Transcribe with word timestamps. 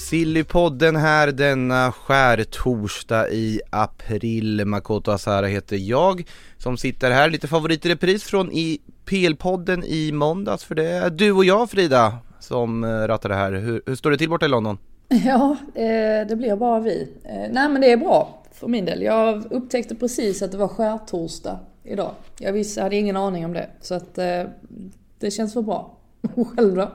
Sillypodden 0.00 0.96
här 0.96 1.32
denna 1.32 1.92
skärtorsdag 1.92 3.30
i 3.30 3.60
april. 3.70 4.64
Makoto 4.64 5.10
Asara 5.10 5.46
heter 5.46 5.76
jag 5.76 6.24
som 6.58 6.76
sitter 6.76 7.10
här. 7.10 7.30
Lite 7.30 7.48
favorit 7.48 7.86
i 7.86 7.88
repris 7.88 8.24
från 8.24 8.52
i 8.52 8.80
PL-podden 9.06 9.84
i 9.84 10.12
måndags 10.12 10.64
för 10.64 10.74
det 10.74 10.86
är 10.86 11.10
du 11.10 11.32
och 11.32 11.44
jag 11.44 11.70
Frida 11.70 12.18
som 12.38 12.84
eh, 12.84 12.88
rattar 12.88 13.28
det 13.28 13.34
här. 13.34 13.52
Hur, 13.52 13.82
hur 13.86 13.94
står 13.94 14.10
det 14.10 14.18
till 14.18 14.28
borta 14.28 14.46
i 14.46 14.48
London? 14.48 14.78
Ja, 15.08 15.56
eh, 15.74 16.26
det 16.28 16.36
blir 16.36 16.56
bara 16.56 16.80
vi. 16.80 17.08
Eh, 17.24 17.52
nej 17.52 17.68
men 17.68 17.80
det 17.80 17.92
är 17.92 17.96
bra 17.96 18.42
för 18.52 18.68
min 18.68 18.84
del. 18.84 19.02
Jag 19.02 19.52
upptäckte 19.52 19.94
precis 19.94 20.42
att 20.42 20.52
det 20.52 20.58
var 20.58 20.68
skärtorsdag 20.68 21.58
idag. 21.84 22.12
Jag 22.38 22.52
visste, 22.52 22.82
hade 22.82 22.96
ingen 22.96 23.16
aning 23.16 23.44
om 23.44 23.52
det. 23.52 23.70
Så 23.80 23.94
att 23.94 24.18
eh, 24.18 24.42
det 25.18 25.30
känns 25.30 25.52
för 25.52 25.62
bra. 25.62 25.96
Själv 26.56 26.76
då? 26.76 26.90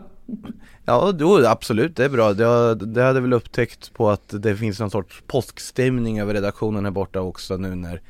Ja, 0.86 1.12
då, 1.12 1.48
absolut, 1.48 1.96
det 1.96 2.06
är 2.06 2.10
bra. 2.10 2.34
Det, 2.34 2.76
det 2.76 3.04
hade 3.04 3.22
väl 3.22 3.34
upptäckt 3.34 3.94
på 3.94 4.10
att 4.10 4.42
det 4.44 4.56
finns 4.56 4.80
någon 4.80 4.92
sorts 4.92 5.24
påskstämning 5.28 6.20
över 6.20 6.34
redaktionen 6.34 6.86
här 6.86 6.92
borta 6.92 7.22
också 7.22 7.58
nu 7.58 7.76
när 7.76 8.02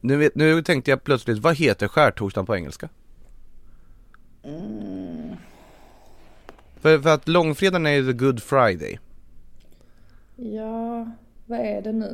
Nu, 0.00 0.16
vet, 0.16 0.34
nu 0.34 0.62
tänkte 0.62 0.90
jag 0.90 1.04
plötsligt, 1.04 1.38
vad 1.38 1.56
heter 1.56 1.88
skärtorsdagen 1.88 2.46
på 2.46 2.56
engelska? 2.56 2.88
För, 6.80 6.98
för 6.98 7.10
att 7.10 7.28
långfredagen 7.28 7.86
är 7.86 7.90
ju 7.90 8.06
the 8.06 8.12
good 8.12 8.42
friday 8.42 8.98
Ja, 10.36 11.10
vad 11.46 11.58
är 11.58 11.82
det 11.82 11.92
nu? 11.92 12.08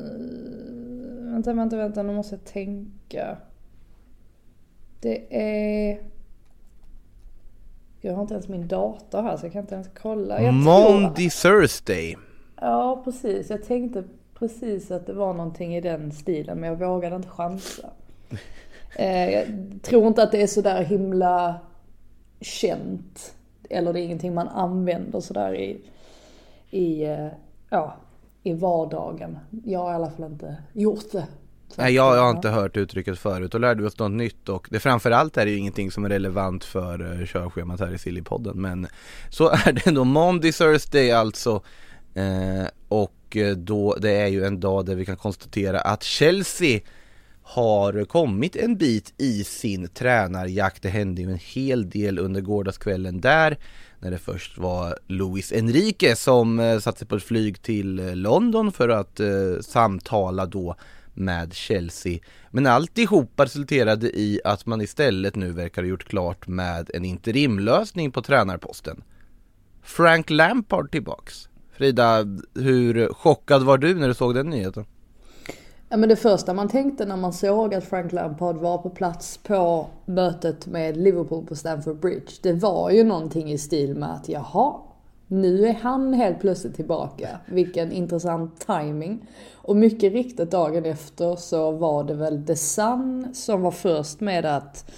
Vänta, 1.32 1.52
vänta, 1.52 1.76
vänta, 1.76 2.02
nu 2.02 2.12
måste 2.12 2.34
jag 2.34 2.44
tänka. 2.44 3.36
Det 5.00 5.26
är... 5.30 6.13
Jag 8.04 8.14
har 8.14 8.22
inte 8.22 8.34
ens 8.34 8.48
min 8.48 8.68
dator 8.68 9.22
här 9.22 9.36
så 9.36 9.46
jag 9.46 9.52
kan 9.52 9.60
inte 9.60 9.74
ens 9.74 9.90
kolla. 10.02 10.42
Jag 10.42 10.54
Monday 10.54 11.30
Thursday 11.30 12.16
Ja, 12.60 13.02
precis. 13.04 13.50
Jag 13.50 13.64
tänkte 13.64 14.04
precis 14.34 14.90
att 14.90 15.06
det 15.06 15.12
var 15.12 15.34
någonting 15.34 15.76
i 15.76 15.80
den 15.80 16.12
stilen 16.12 16.60
men 16.60 16.68
jag 16.68 16.76
vågade 16.76 17.16
inte 17.16 17.28
chansa. 17.28 17.90
Eh, 18.96 19.30
jag 19.30 19.46
tror 19.82 20.06
inte 20.06 20.22
att 20.22 20.32
det 20.32 20.42
är 20.42 20.46
sådär 20.46 20.84
himla 20.84 21.60
känt. 22.40 23.34
Eller 23.70 23.92
det 23.92 24.00
är 24.00 24.04
ingenting 24.04 24.34
man 24.34 24.48
använder 24.48 25.20
sådär 25.20 25.54
i, 25.54 25.80
i, 26.70 27.04
eh, 27.04 27.28
ja, 27.70 27.94
i 28.42 28.52
vardagen. 28.52 29.38
Jag 29.64 29.80
har 29.80 29.92
i 29.92 29.94
alla 29.94 30.10
fall 30.10 30.24
inte 30.24 30.56
gjort 30.72 31.12
det. 31.12 31.26
Nej 31.76 31.94
jag, 31.94 32.16
jag 32.16 32.22
har 32.22 32.30
inte 32.30 32.48
hört 32.48 32.76
uttrycket 32.76 33.18
förut. 33.18 33.54
Och 33.54 33.60
lärde 33.60 33.82
vi 33.82 33.88
oss 33.88 33.98
något 33.98 34.12
nytt 34.12 34.48
och 34.48 34.66
det 34.70 34.80
framförallt 34.80 35.36
är 35.36 35.44
det 35.44 35.50
ju 35.50 35.58
ingenting 35.58 35.90
som 35.90 36.04
är 36.04 36.08
relevant 36.08 36.64
för 36.64 37.02
uh, 37.02 37.26
körschemat 37.26 37.80
här 37.80 37.94
i 37.94 37.98
Sillypodden 37.98 38.60
men 38.60 38.86
så 39.30 39.48
är 39.48 39.72
det 39.72 39.86
ändå 39.86 40.04
Monday 40.04 40.52
Thursday 40.52 41.10
alltså. 41.12 41.62
Eh, 42.14 42.66
och 42.88 43.36
eh, 43.36 43.56
då 43.56 43.96
det 44.00 44.10
är 44.10 44.26
ju 44.26 44.44
en 44.44 44.60
dag 44.60 44.86
där 44.86 44.94
vi 44.94 45.06
kan 45.06 45.16
konstatera 45.16 45.80
att 45.80 46.02
Chelsea 46.02 46.80
har 47.42 48.04
kommit 48.04 48.56
en 48.56 48.76
bit 48.76 49.14
i 49.16 49.44
sin 49.44 49.88
tränarjakt. 49.88 50.82
Det 50.82 50.88
hände 50.88 51.22
ju 51.22 51.30
en 51.30 51.38
hel 51.42 51.90
del 51.90 52.18
under 52.18 52.40
gårdagskvällen 52.40 53.20
där 53.20 53.58
när 53.98 54.10
det 54.10 54.18
först 54.18 54.58
var 54.58 54.98
Luis 55.06 55.52
Enrique 55.52 56.16
som 56.16 56.60
eh, 56.60 56.78
satte 56.78 56.98
sig 56.98 57.08
på 57.08 57.16
ett 57.16 57.22
flyg 57.22 57.62
till 57.62 57.98
eh, 57.98 58.16
London 58.16 58.72
för 58.72 58.88
att 58.88 59.20
eh, 59.20 59.60
samtala 59.60 60.46
då 60.46 60.76
med 61.14 61.54
Chelsea. 61.54 62.18
Men 62.50 62.66
alltihopa 62.66 63.44
resulterade 63.44 64.18
i 64.18 64.40
att 64.44 64.66
man 64.66 64.80
istället 64.80 65.36
nu 65.36 65.52
verkar 65.52 65.82
ha 65.82 65.88
gjort 65.88 66.04
klart 66.04 66.48
med 66.48 66.90
en 66.94 67.04
interimlösning 67.04 68.12
på 68.12 68.22
tränarposten. 68.22 69.02
Frank 69.82 70.30
Lampard 70.30 70.90
tillbaks. 70.90 71.48
Frida, 71.72 72.24
hur 72.54 73.12
chockad 73.12 73.62
var 73.62 73.78
du 73.78 73.94
när 73.94 74.08
du 74.08 74.14
såg 74.14 74.34
den 74.34 74.50
nyheten? 74.50 74.84
Ja 75.88 75.96
men 75.96 76.08
det 76.08 76.16
första 76.16 76.54
man 76.54 76.68
tänkte 76.68 77.06
när 77.06 77.16
man 77.16 77.32
såg 77.32 77.74
att 77.74 77.84
Frank 77.84 78.12
Lampard 78.12 78.56
var 78.56 78.78
på 78.78 78.90
plats 78.90 79.38
på 79.38 79.86
mötet 80.06 80.66
med 80.66 80.96
Liverpool 80.96 81.46
på 81.46 81.56
Stamford 81.56 82.00
Bridge. 82.00 82.32
Det 82.42 82.52
var 82.52 82.90
ju 82.90 83.04
någonting 83.04 83.52
i 83.52 83.58
stil 83.58 83.94
med 83.94 84.14
att 84.14 84.28
jaha, 84.28 84.74
nu 85.28 85.66
är 85.66 85.74
han 85.74 86.14
helt 86.14 86.40
plötsligt 86.40 86.74
tillbaka. 86.74 87.28
Vilken 87.46 87.92
intressant 87.92 88.66
timing. 88.66 89.26
Och 89.54 89.76
mycket 89.76 90.12
riktigt 90.12 90.50
dagen 90.50 90.84
efter 90.84 91.36
så 91.36 91.70
var 91.70 92.04
det 92.04 92.14
väl 92.14 92.46
The 92.46 92.56
Sun 92.56 93.28
som 93.34 93.62
var 93.62 93.70
först 93.70 94.20
med 94.20 94.44
att 94.44 94.90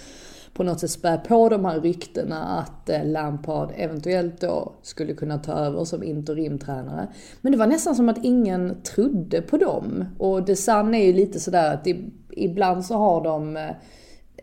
på 0.53 0.63
något 0.63 0.79
sätt 0.79 0.91
spä 0.91 1.17
på 1.17 1.49
de 1.49 1.65
här 1.65 1.81
ryktena 1.81 2.43
att 2.43 2.89
eh, 2.89 3.05
Lampard 3.05 3.71
eventuellt 3.75 4.41
då 4.41 4.73
skulle 4.81 5.13
kunna 5.13 5.37
ta 5.37 5.51
över 5.51 5.85
som 5.85 6.03
interimtränare. 6.03 7.07
Men 7.41 7.51
det 7.51 7.57
var 7.57 7.67
nästan 7.67 7.95
som 7.95 8.09
att 8.09 8.25
ingen 8.25 8.81
trodde 8.81 9.41
på 9.41 9.57
dem. 9.57 10.05
Och 10.17 10.47
The 10.47 10.55
Sun 10.55 10.95
är 10.95 11.05
ju 11.05 11.13
lite 11.13 11.39
sådär 11.39 11.73
att 11.73 11.87
ibland 12.31 12.85
så 12.85 12.95
har 12.95 13.23
de 13.23 13.57
eh, 13.57 13.69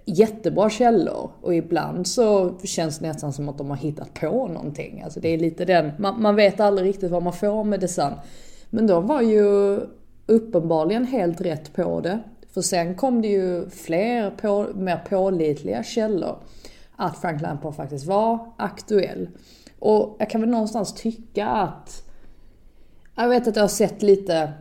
jättebra 0.04 0.70
källor 0.70 1.30
och 1.40 1.54
ibland 1.54 2.06
så 2.06 2.58
känns 2.64 2.98
det 2.98 3.06
nästan 3.08 3.32
som 3.32 3.48
att 3.48 3.58
de 3.58 3.70
har 3.70 3.76
hittat 3.76 4.14
på 4.14 4.48
någonting. 4.48 5.02
Alltså 5.02 5.20
det 5.20 5.28
är 5.28 5.38
lite 5.38 5.64
den, 5.64 5.92
man, 5.98 6.22
man 6.22 6.36
vet 6.36 6.60
aldrig 6.60 6.88
riktigt 6.88 7.10
vad 7.10 7.22
man 7.22 7.32
får 7.32 7.64
med 7.64 7.80
design. 7.80 8.14
Men 8.70 8.86
de 8.86 9.06
var 9.06 9.22
ju 9.22 9.80
uppenbarligen 10.26 11.04
helt 11.04 11.40
rätt 11.40 11.72
på 11.74 12.00
det. 12.00 12.20
För 12.54 12.60
sen 12.60 12.94
kom 12.94 13.22
det 13.22 13.28
ju 13.28 13.70
fler 13.70 14.30
på, 14.30 14.66
mer 14.74 14.96
pålitliga 15.08 15.82
källor 15.82 16.36
att 16.96 17.18
Frank 17.18 17.42
Lampard 17.42 17.74
faktiskt 17.74 18.06
var 18.06 18.52
aktuell. 18.56 19.28
Och 19.78 20.16
jag 20.18 20.30
kan 20.30 20.40
väl 20.40 20.50
någonstans 20.50 20.94
tycka 20.94 21.46
att... 21.46 22.02
Jag 23.16 23.28
vet 23.28 23.48
att 23.48 23.56
jag 23.56 23.62
har 23.62 23.68
sett 23.68 24.02
lite 24.02 24.52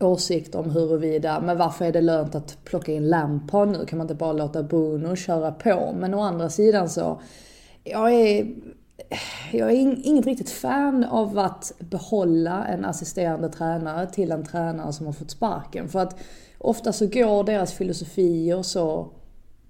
åsikter 0.00 0.58
om 0.58 0.70
huruvida, 0.70 1.40
men 1.40 1.58
varför 1.58 1.84
är 1.84 1.92
det 1.92 2.00
lönt 2.00 2.34
att 2.34 2.64
plocka 2.64 2.92
in 2.92 3.08
Lampard 3.08 3.68
nu? 3.68 3.86
Kan 3.86 3.98
man 3.98 4.04
inte 4.04 4.14
bara 4.14 4.32
låta 4.32 4.62
Bruno 4.62 5.16
köra 5.16 5.52
på? 5.52 5.94
Men 5.98 6.14
å 6.14 6.20
andra 6.20 6.50
sidan 6.50 6.88
så, 6.88 7.20
jag 7.84 8.12
är, 8.14 8.54
jag 9.52 9.70
är 9.70 10.06
inget 10.06 10.26
riktigt 10.26 10.50
fan 10.50 11.04
av 11.04 11.38
att 11.38 11.72
behålla 11.78 12.66
en 12.66 12.84
assisterande 12.84 13.48
tränare 13.48 14.06
till 14.06 14.32
en 14.32 14.46
tränare 14.46 14.92
som 14.92 15.06
har 15.06 15.12
fått 15.12 15.30
sparken. 15.30 15.88
För 15.88 15.98
att 15.98 16.16
ofta 16.58 16.92
så 16.92 17.06
går 17.06 17.44
deras 17.44 17.72
filosofier 17.72 18.62
så 18.62 19.08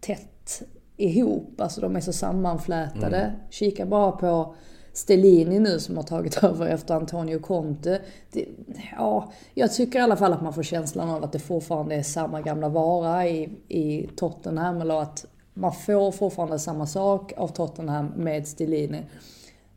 tätt 0.00 0.62
ihop, 0.96 1.60
alltså 1.60 1.80
de 1.80 1.96
är 1.96 2.00
så 2.00 2.12
sammanflätade. 2.12 3.18
Mm. 3.18 3.36
Kika 3.50 3.86
bara 3.86 4.12
på 4.12 4.54
Stellini 4.92 5.58
nu 5.58 5.80
som 5.80 5.96
har 5.96 6.04
tagit 6.04 6.36
över 6.44 6.66
efter 6.66 6.94
Antonio 6.94 7.38
Conte. 7.38 8.00
Det, 8.32 8.46
ja, 8.96 9.32
jag 9.54 9.72
tycker 9.72 9.98
i 9.98 10.02
alla 10.02 10.16
fall 10.16 10.32
att 10.32 10.42
man 10.42 10.52
får 10.52 10.62
känslan 10.62 11.10
av 11.10 11.24
att 11.24 11.32
det 11.32 11.38
fortfarande 11.38 11.94
är 11.94 12.02
samma 12.02 12.40
gamla 12.40 12.68
vara 12.68 13.26
i, 13.26 13.48
i 13.68 14.08
Tottenham. 14.16 14.80
Eller 14.80 15.02
att 15.02 15.26
man 15.54 15.72
får 15.72 16.12
fortfarande 16.12 16.58
samma 16.58 16.86
sak 16.86 17.32
av 17.36 17.48
Tottenham 17.48 18.06
med 18.06 18.48
Stellini. 18.48 19.02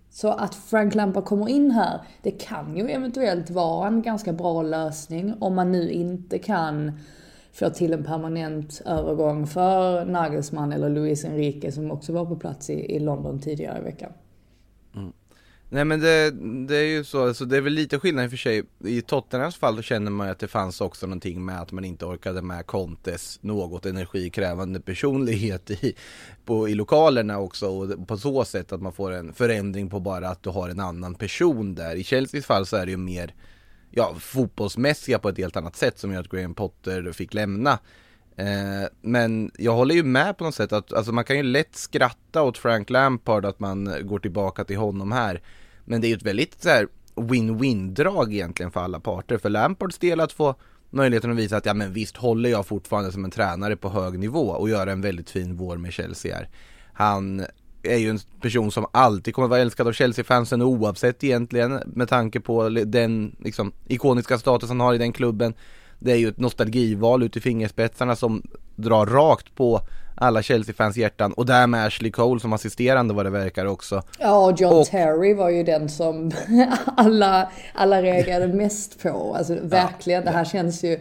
Så 0.09 0.29
att 0.29 0.55
Frank 0.55 0.95
Lampard 0.95 1.25
kommer 1.25 1.49
in 1.49 1.71
här, 1.71 2.01
det 2.21 2.31
kan 2.31 2.77
ju 2.77 2.89
eventuellt 2.89 3.49
vara 3.49 3.87
en 3.87 4.01
ganska 4.01 4.33
bra 4.33 4.61
lösning 4.61 5.33
om 5.39 5.55
man 5.55 5.71
nu 5.71 5.91
inte 5.91 6.39
kan 6.39 6.91
få 7.53 7.69
till 7.69 7.93
en 7.93 8.03
permanent 8.03 8.81
övergång 8.85 9.47
för 9.47 10.05
Nagelsmann 10.05 10.71
eller 10.71 10.89
Luis 10.89 11.25
Enrique 11.25 11.71
som 11.71 11.91
också 11.91 12.13
var 12.13 12.25
på 12.25 12.35
plats 12.35 12.69
i, 12.69 12.95
i 12.95 12.99
London 12.99 13.39
tidigare 13.39 13.79
i 13.79 13.81
veckan. 13.81 14.11
Nej 15.73 15.85
men 15.85 15.99
det, 15.99 16.31
det 16.67 16.75
är 16.75 16.87
ju 16.87 17.03
så, 17.03 17.27
alltså 17.27 17.45
det 17.45 17.57
är 17.57 17.61
väl 17.61 17.73
lite 17.73 17.99
skillnad 17.99 18.23
i 18.23 18.27
och 18.27 18.31
för 18.31 18.37
sig. 18.37 18.63
I 18.85 19.01
Tottenhams 19.01 19.55
fall 19.55 19.75
då 19.75 19.81
känner 19.81 20.11
man 20.11 20.27
ju 20.27 20.31
att 20.31 20.39
det 20.39 20.47
fanns 20.47 20.81
också 20.81 21.07
någonting 21.07 21.45
med 21.45 21.61
att 21.61 21.71
man 21.71 21.85
inte 21.85 22.05
orkade 22.05 22.41
med 22.41 22.65
Contes 22.65 23.39
något 23.41 23.85
energikrävande 23.85 24.79
personlighet 24.79 25.71
i, 25.71 25.93
på, 26.45 26.69
i 26.69 26.75
lokalerna 26.75 27.39
också 27.39 27.67
och 27.67 28.07
på 28.07 28.17
så 28.17 28.45
sätt 28.45 28.71
att 28.71 28.81
man 28.81 28.93
får 28.93 29.11
en 29.11 29.33
förändring 29.33 29.89
på 29.89 29.99
bara 29.99 30.29
att 30.29 30.43
du 30.43 30.49
har 30.49 30.69
en 30.69 30.79
annan 30.79 31.15
person 31.15 31.75
där. 31.75 31.95
I 31.95 32.03
Chelseas 32.03 32.45
fall 32.45 32.65
så 32.65 32.77
är 32.77 32.85
det 32.85 32.91
ju 32.91 32.97
mer 32.97 33.33
ja, 33.91 34.15
fotbollsmässiga 34.19 35.19
på 35.19 35.29
ett 35.29 35.37
helt 35.37 35.57
annat 35.57 35.75
sätt 35.75 35.99
som 35.99 36.11
gör 36.11 36.19
att 36.19 36.29
Graham 36.29 36.53
Potter 36.53 37.11
fick 37.11 37.33
lämna. 37.33 37.79
Eh, 38.35 38.89
men 39.01 39.51
jag 39.57 39.73
håller 39.73 39.95
ju 39.95 40.03
med 40.03 40.37
på 40.37 40.43
något 40.43 40.55
sätt 40.55 40.73
att 40.73 40.93
alltså 40.93 41.11
man 41.11 41.23
kan 41.23 41.37
ju 41.37 41.43
lätt 41.43 41.75
skratta 41.75 42.43
åt 42.43 42.57
Frank 42.57 42.89
Lampard 42.89 43.45
att 43.45 43.59
man 43.59 43.93
går 44.01 44.19
tillbaka 44.19 44.63
till 44.63 44.77
honom 44.77 45.11
här. 45.11 45.41
Men 45.91 46.01
det 46.01 46.07
är 46.07 46.09
ju 46.09 46.15
ett 46.15 46.23
väldigt 46.23 46.61
så 46.61 46.69
här, 46.69 46.87
win-win-drag 47.15 48.33
egentligen 48.33 48.71
för 48.71 48.79
alla 48.79 48.99
parter. 48.99 49.37
För 49.37 49.49
Lampards 49.49 49.97
del 49.97 50.19
att 50.19 50.31
få 50.31 50.55
möjligheten 50.89 51.31
att 51.31 51.37
visa 51.37 51.57
att 51.57 51.65
ja 51.65 51.73
men 51.73 51.93
visst 51.93 52.17
håller 52.17 52.49
jag 52.49 52.65
fortfarande 52.65 53.11
som 53.11 53.25
en 53.25 53.31
tränare 53.31 53.75
på 53.75 53.89
hög 53.89 54.19
nivå 54.19 54.49
och 54.49 54.69
göra 54.69 54.91
en 54.91 55.01
väldigt 55.01 55.29
fin 55.29 55.55
vår 55.55 55.77
med 55.77 55.93
Chelsea 55.93 56.35
här. 56.35 56.49
Han 56.93 57.45
är 57.83 57.97
ju 57.97 58.09
en 58.09 58.19
person 58.41 58.71
som 58.71 58.85
alltid 58.91 59.35
kommer 59.35 59.47
vara 59.47 59.59
älskad 59.59 59.87
av 59.87 59.93
Chelsea-fansen 59.93 60.61
oavsett 60.61 61.23
egentligen 61.23 61.81
med 61.85 62.09
tanke 62.09 62.39
på 62.39 62.69
den 62.69 63.35
liksom, 63.39 63.71
ikoniska 63.87 64.37
status 64.37 64.69
han 64.69 64.79
har 64.79 64.93
i 64.93 64.97
den 64.97 65.13
klubben. 65.13 65.53
Det 65.99 66.11
är 66.11 66.17
ju 66.17 66.27
ett 66.27 66.39
nostalgival 66.39 67.23
ut 67.23 67.37
i 67.37 67.39
fingerspetsarna 67.39 68.15
som 68.15 68.43
drar 68.75 69.05
rakt 69.05 69.55
på 69.55 69.81
alla 70.21 70.41
Chelsea-fans 70.41 70.97
hjärtan 70.97 71.33
och 71.33 71.45
därmed 71.45 71.85
Ashley 71.85 72.11
Cole 72.11 72.39
som 72.39 72.53
assisterande 72.53 73.13
vad 73.13 73.25
det 73.25 73.29
verkar 73.29 73.65
också. 73.65 74.03
Ja, 74.19 74.45
och 74.51 74.61
John 74.61 74.73
Och- 74.73 74.87
Terry 74.87 75.33
var 75.33 75.49
ju 75.49 75.63
den 75.63 75.89
som 75.89 76.31
alla, 76.97 77.51
alla 77.73 78.01
reagerade 78.01 78.53
mest 78.53 79.01
på. 79.03 79.35
Alltså 79.37 79.57
verkligen, 79.61 80.25
det 80.25 80.31
här 80.31 80.45
känns 80.45 80.83
ju... 80.83 80.99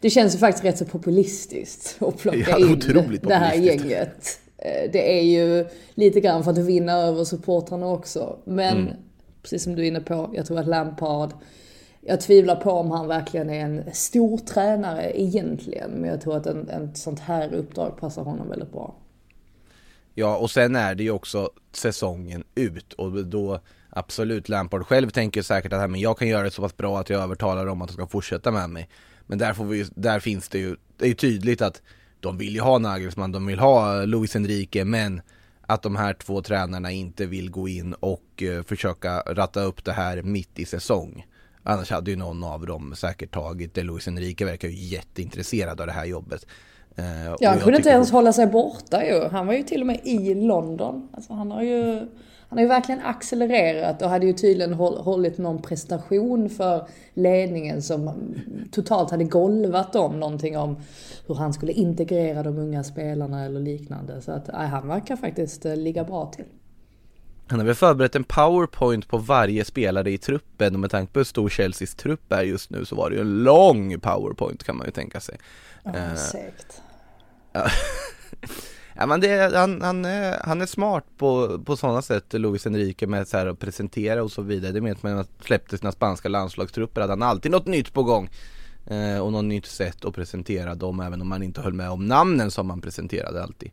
Det 0.00 0.10
känns 0.10 0.34
ju 0.34 0.38
faktiskt 0.38 0.64
rätt 0.64 0.78
så 0.78 0.84
populistiskt 0.84 2.02
att 2.02 2.18
plocka 2.18 2.38
Ja, 2.50 2.58
in 2.58 3.18
det 3.22 3.34
här 3.34 3.54
gänget. 3.54 4.40
Eh, 4.58 4.90
Det 4.92 5.18
är 5.18 5.22
ju 5.22 5.66
lite 5.94 6.20
grann 6.20 6.44
för 6.44 6.50
att 6.50 6.58
vinna 6.58 6.92
över 6.92 7.24
supportrarna 7.24 7.86
också. 7.88 8.36
Men 8.44 8.76
Mm. 8.78 8.92
precis 9.42 9.62
som 9.62 9.74
du 9.74 9.82
är 9.82 9.86
inne 9.86 10.00
på, 10.00 10.30
jag 10.34 10.46
tror 10.46 10.58
att 10.58 10.66
Lampard 10.66 11.30
jag 12.08 12.20
tvivlar 12.20 12.56
på 12.56 12.70
om 12.70 12.90
han 12.90 13.08
verkligen 13.08 13.50
är 13.50 13.60
en 13.64 13.94
stor 13.94 14.38
tränare 14.38 15.20
egentligen. 15.20 15.90
Men 15.90 16.10
jag 16.10 16.20
tror 16.20 16.36
att 16.36 16.46
en, 16.46 16.68
en 16.68 16.94
sånt 16.94 17.20
här 17.20 17.54
uppdrag 17.54 17.96
passar 18.00 18.22
honom 18.22 18.48
väldigt 18.48 18.72
bra. 18.72 18.94
Ja, 20.14 20.36
och 20.36 20.50
sen 20.50 20.76
är 20.76 20.94
det 20.94 21.02
ju 21.02 21.10
också 21.10 21.50
säsongen 21.72 22.44
ut 22.54 22.92
och 22.92 23.26
då 23.26 23.60
absolut 23.90 24.48
Lampard 24.48 24.86
själv 24.86 25.10
tänker 25.10 25.42
säkert 25.42 25.72
att 25.72 25.90
men 25.90 26.00
jag 26.00 26.18
kan 26.18 26.28
göra 26.28 26.42
det 26.42 26.50
så 26.50 26.62
pass 26.62 26.76
bra 26.76 26.98
att 26.98 27.10
jag 27.10 27.22
övertalar 27.22 27.66
dem 27.66 27.82
att 27.82 27.88
de 27.88 27.94
ska 27.94 28.06
fortsätta 28.06 28.50
med 28.50 28.70
mig. 28.70 28.88
Men 29.26 29.38
där, 29.38 29.52
får 29.52 29.64
vi, 29.64 29.86
där 29.94 30.20
finns 30.20 30.48
det 30.48 30.58
ju, 30.58 30.76
det 30.96 31.04
är 31.04 31.08
ju 31.08 31.14
tydligt 31.14 31.62
att 31.62 31.82
de 32.20 32.38
vill 32.38 32.54
ju 32.54 32.60
ha 32.60 32.78
Nagelsmann, 32.78 33.32
de 33.32 33.46
vill 33.46 33.58
ha 33.58 34.04
Luis 34.04 34.36
Enrique, 34.36 34.84
men 34.84 35.20
att 35.60 35.82
de 35.82 35.96
här 35.96 36.14
två 36.14 36.42
tränarna 36.42 36.90
inte 36.90 37.26
vill 37.26 37.50
gå 37.50 37.68
in 37.68 37.94
och 37.94 38.42
eh, 38.42 38.62
försöka 38.62 39.20
ratta 39.20 39.62
upp 39.62 39.84
det 39.84 39.92
här 39.92 40.22
mitt 40.22 40.58
i 40.58 40.64
säsong. 40.64 41.24
Annars 41.66 41.90
hade 41.90 42.10
ju 42.10 42.16
någon 42.16 42.44
av 42.44 42.66
dem 42.66 42.94
säkert 42.96 43.34
tagit 43.34 43.74
det. 43.74 43.82
Luis 43.82 44.08
Enrique 44.08 44.46
verkar 44.46 44.68
ju 44.68 44.74
jätteintresserad 44.74 45.80
av 45.80 45.86
det 45.86 45.92
här 45.92 46.04
jobbet. 46.04 46.46
Eh, 46.96 47.04
Ja, 47.40 47.50
han 47.50 47.58
kunde 47.58 47.76
inte 47.76 47.88
ens 47.88 48.10
hålla 48.12 48.32
sig 48.32 48.46
borta 48.46 49.04
ju. 49.04 49.28
Han 49.28 49.46
var 49.46 49.54
ju 49.54 49.62
till 49.62 49.80
och 49.80 49.86
med 49.86 50.00
i 50.04 50.34
London. 50.34 51.08
Alltså 51.12 51.32
han 51.32 51.50
har 51.50 51.62
ju, 51.62 51.94
han 52.48 52.58
har 52.58 52.60
ju 52.60 52.66
verkligen 52.66 53.00
accelererat 53.00 54.02
och 54.02 54.08
hade 54.08 54.26
ju 54.26 54.32
tydligen 54.32 54.72
håll, 54.74 54.98
hållit 54.98 55.38
någon 55.38 55.62
prestation 55.62 56.50
för 56.50 56.86
ledningen 57.14 57.82
som 57.82 58.10
totalt 58.72 59.10
hade 59.10 59.24
golvat 59.24 59.92
dem 59.92 60.20
någonting 60.20 60.58
om 60.58 60.76
hur 61.26 61.34
han 61.34 61.52
skulle 61.52 61.72
integrera 61.72 62.42
de 62.42 62.58
unga 62.58 62.84
spelarna 62.84 63.44
eller 63.44 63.60
liknande. 63.60 64.22
Så 64.22 64.32
att 64.32 64.46
nej, 64.52 64.68
han 64.68 64.88
verkar 64.88 65.16
faktiskt 65.16 65.66
eh, 65.66 65.76
ligga 65.76 66.04
bra 66.04 66.26
till. 66.26 66.44
Han 67.48 67.58
har 67.58 67.66
väl 67.66 67.74
förberett 67.74 68.16
en 68.16 68.24
powerpoint 68.24 69.08
på 69.08 69.18
varje 69.18 69.64
spelare 69.64 70.10
i 70.10 70.18
truppen 70.18 70.74
och 70.74 70.80
med 70.80 70.90
tanke 70.90 71.12
på 71.12 71.18
hur 71.18 71.24
stor 71.24 71.48
Chelseas 71.48 71.94
trupp 71.94 72.32
är 72.32 72.42
just 72.42 72.70
nu 72.70 72.84
så 72.84 72.96
var 72.96 73.10
det 73.10 73.16
ju 73.16 73.22
en 73.22 73.42
lång 73.42 74.00
powerpoint 74.00 74.64
kan 74.64 74.76
man 74.76 74.86
ju 74.86 74.92
tänka 74.92 75.20
sig. 75.20 75.38
Ja, 75.84 76.16
säkert. 76.16 76.74
Ja 78.98 79.06
men 79.06 79.20
det, 79.20 79.56
han, 79.56 79.82
han, 79.82 80.04
är, 80.04 80.40
han 80.44 80.60
är 80.60 80.66
smart 80.66 81.04
på, 81.16 81.58
på 81.64 81.76
sådana 81.76 82.02
sätt, 82.02 82.32
Luis 82.32 82.66
Enrique 82.66 83.06
med 83.06 83.28
så 83.28 83.36
här 83.36 83.46
att 83.46 83.58
presentera 83.58 84.22
och 84.22 84.32
så 84.32 84.42
vidare. 84.42 84.72
Det 84.72 84.80
vet 84.80 85.02
man 85.02 85.12
när 85.12 85.16
han 85.16 85.26
släppte 85.40 85.78
sina 85.78 85.92
spanska 85.92 86.28
landslagstrupper, 86.28 87.00
hade 87.00 87.12
han 87.12 87.22
alltid 87.22 87.50
något 87.50 87.66
nytt 87.66 87.92
på 87.92 88.02
gång. 88.02 88.30
Eh, 88.86 89.18
och 89.18 89.32
något 89.32 89.44
nytt 89.44 89.66
sätt 89.66 90.04
att 90.04 90.14
presentera 90.14 90.74
dem, 90.74 91.00
även 91.00 91.20
om 91.20 91.28
man 91.28 91.42
inte 91.42 91.60
höll 91.60 91.72
med 91.72 91.90
om 91.90 92.06
namnen 92.06 92.50
som 92.50 92.66
man 92.66 92.80
presenterade 92.80 93.42
alltid. 93.42 93.70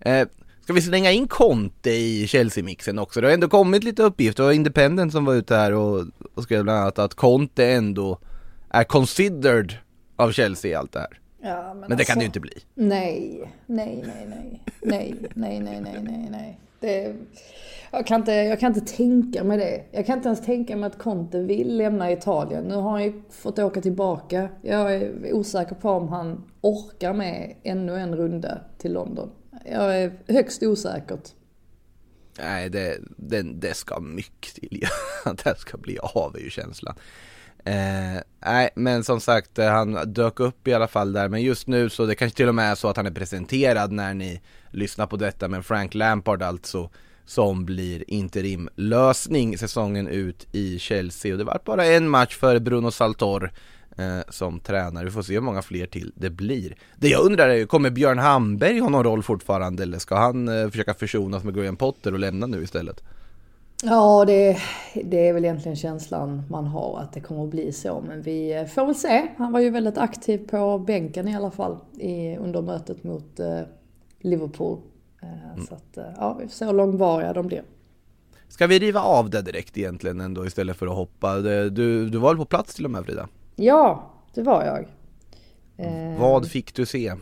Eh, 0.00 0.28
ska 0.64 0.72
vi 0.72 0.82
slänga 0.82 1.12
in 1.12 1.28
Conte 1.28 1.90
i 1.90 2.26
Chelsea-mixen 2.26 2.98
också? 2.98 3.20
Det 3.20 3.26
har 3.26 3.34
ändå 3.34 3.48
kommit 3.48 3.84
lite 3.84 4.02
uppgifter, 4.02 4.42
det 4.42 4.46
var 4.46 4.52
Independent 4.52 5.12
som 5.12 5.24
var 5.24 5.34
ute 5.34 5.56
här 5.56 5.72
och, 5.72 6.04
och 6.34 6.42
skrev 6.42 6.62
bland 6.64 6.78
annat 6.78 6.98
att 6.98 7.14
Conte 7.14 7.66
ändå 7.72 8.18
är 8.70 8.84
considered 8.84 9.72
av 10.16 10.32
Chelsea 10.32 10.70
i 10.70 10.74
allt 10.74 10.92
det 10.92 10.98
här. 10.98 11.20
Ja, 11.42 11.74
Men 11.74 11.98
det 11.98 12.04
kan 12.04 12.18
det 12.18 12.22
ju 12.22 12.26
inte 12.26 12.40
bli. 12.40 12.52
Nej, 12.74 13.50
nej, 13.66 14.04
nej, 14.06 14.26
nej, 14.28 14.62
nej, 14.80 15.14
nej, 15.34 15.60
nej, 15.60 15.80
nej, 15.80 16.02
nej, 16.02 16.28
nej. 16.30 16.60
Det, 16.80 17.14
jag, 17.90 18.06
kan 18.06 18.20
inte, 18.20 18.32
jag 18.32 18.60
kan 18.60 18.74
inte 18.76 18.94
tänka 18.96 19.44
mig 19.44 19.58
det. 19.58 19.82
Jag 19.90 20.06
kan 20.06 20.16
inte 20.18 20.28
ens 20.28 20.44
tänka 20.44 20.76
mig 20.76 20.86
att 20.86 20.98
Conte 20.98 21.38
vill 21.38 21.76
lämna 21.76 22.12
Italien. 22.12 22.64
Nu 22.64 22.74
har 22.74 22.90
han 22.90 23.04
ju 23.04 23.22
fått 23.30 23.58
åka 23.58 23.80
tillbaka. 23.80 24.48
Jag 24.62 24.94
är 24.94 25.32
osäker 25.32 25.74
på 25.74 25.90
om 25.90 26.08
han 26.08 26.44
orkar 26.60 27.12
med 27.12 27.54
ännu 27.62 27.96
en 27.96 28.16
runda 28.16 28.58
till 28.78 28.92
London. 28.92 29.30
Jag 29.64 29.98
är 29.98 30.12
högst 30.28 30.62
osäkert. 30.62 31.28
Nej, 32.38 32.70
det, 32.70 32.98
det, 33.16 33.42
det 33.42 33.74
ska 33.74 34.00
mycket 34.00 34.54
till 34.54 34.86
det 35.44 35.58
ska 35.58 35.78
bli 35.78 35.98
av 35.98 36.36
är 36.36 36.40
ju 36.40 36.50
känslan. 36.50 36.94
Eh, 37.64 38.22
nej, 38.46 38.70
men 38.74 39.04
som 39.04 39.20
sagt, 39.20 39.58
eh, 39.58 39.70
han 39.70 40.12
dök 40.12 40.40
upp 40.40 40.68
i 40.68 40.74
alla 40.74 40.88
fall 40.88 41.12
där. 41.12 41.28
Men 41.28 41.42
just 41.42 41.66
nu 41.66 41.90
så 41.90 42.06
det 42.06 42.14
kanske 42.14 42.36
till 42.36 42.48
och 42.48 42.54
med 42.54 42.70
är 42.70 42.74
så 42.74 42.88
att 42.88 42.96
han 42.96 43.06
är 43.06 43.10
presenterad 43.10 43.92
när 43.92 44.14
ni 44.14 44.40
lyssnar 44.70 45.06
på 45.06 45.16
detta. 45.16 45.48
Men 45.48 45.62
Frank 45.62 45.94
Lampard 45.94 46.42
alltså, 46.42 46.90
som 47.24 47.64
blir 47.64 48.10
interimlösning 48.10 49.58
säsongen 49.58 50.08
ut 50.08 50.46
i 50.52 50.78
Chelsea. 50.78 51.32
Och 51.32 51.38
det 51.38 51.44
var 51.44 51.60
bara 51.64 51.86
en 51.86 52.08
match 52.08 52.36
för 52.36 52.58
Bruno 52.58 52.90
Saltor 52.90 53.52
eh, 53.96 54.18
som 54.28 54.60
tränare. 54.60 55.04
Vi 55.04 55.10
får 55.10 55.22
se 55.22 55.34
hur 55.34 55.40
många 55.40 55.62
fler 55.62 55.86
till 55.86 56.12
det 56.14 56.30
blir. 56.30 56.76
Det 56.96 57.08
jag 57.08 57.24
undrar 57.26 57.48
är 57.48 57.54
ju, 57.54 57.66
kommer 57.66 57.90
Björn 57.90 58.18
Hamberg 58.18 58.78
ha 58.78 58.88
någon 58.88 59.04
roll 59.04 59.22
fortfarande? 59.22 59.82
Eller 59.82 59.98
ska 59.98 60.16
han 60.16 60.48
eh, 60.48 60.70
försöka 60.70 60.94
försonas 60.94 61.44
med 61.44 61.54
Graham 61.54 61.76
Potter 61.76 62.12
och 62.12 62.18
lämna 62.18 62.46
nu 62.46 62.62
istället? 62.62 63.02
Ja, 63.82 64.24
det, 64.24 64.58
det 65.04 65.28
är 65.28 65.32
väl 65.32 65.44
egentligen 65.44 65.76
känslan 65.76 66.42
man 66.50 66.66
har 66.66 66.98
att 67.00 67.12
det 67.12 67.20
kommer 67.20 67.44
att 67.44 67.50
bli 67.50 67.72
så. 67.72 68.04
Men 68.08 68.22
vi 68.22 68.66
får 68.74 68.86
väl 68.86 68.94
se. 68.94 69.26
Han 69.36 69.52
var 69.52 69.60
ju 69.60 69.70
väldigt 69.70 69.98
aktiv 69.98 70.38
på 70.50 70.78
bänken 70.78 71.28
i 71.28 71.36
alla 71.36 71.50
fall 71.50 71.76
i, 71.98 72.36
under 72.36 72.62
mötet 72.62 73.04
mot 73.04 73.40
eh, 73.40 73.60
Liverpool. 74.20 74.78
Eh, 75.22 75.64
Så 75.68 75.74
att, 75.74 75.96
eh, 75.96 76.04
ja, 76.16 76.36
vi 76.40 76.46
får 76.46 76.54
se 76.54 76.64
hur 76.64 76.72
långvariga 76.72 77.32
de 77.32 77.46
blir. 77.46 77.62
Ska 78.48 78.66
vi 78.66 78.78
riva 78.78 79.00
av 79.00 79.30
det 79.30 79.42
direkt 79.42 79.78
egentligen 79.78 80.20
ändå 80.20 80.46
istället 80.46 80.76
för 80.76 80.86
att 80.86 80.96
hoppa? 80.96 81.38
Du, 81.38 81.70
du 82.08 82.18
var 82.18 82.28
väl 82.28 82.36
på 82.36 82.44
plats 82.44 82.74
till 82.74 82.84
och 82.84 82.90
med 82.90 83.04
Frida? 83.04 83.28
Ja, 83.56 84.10
det 84.34 84.42
var 84.42 84.64
jag. 84.64 84.86
Vad 86.18 86.48
fick 86.48 86.74
du 86.74 86.86
se? 86.86 87.12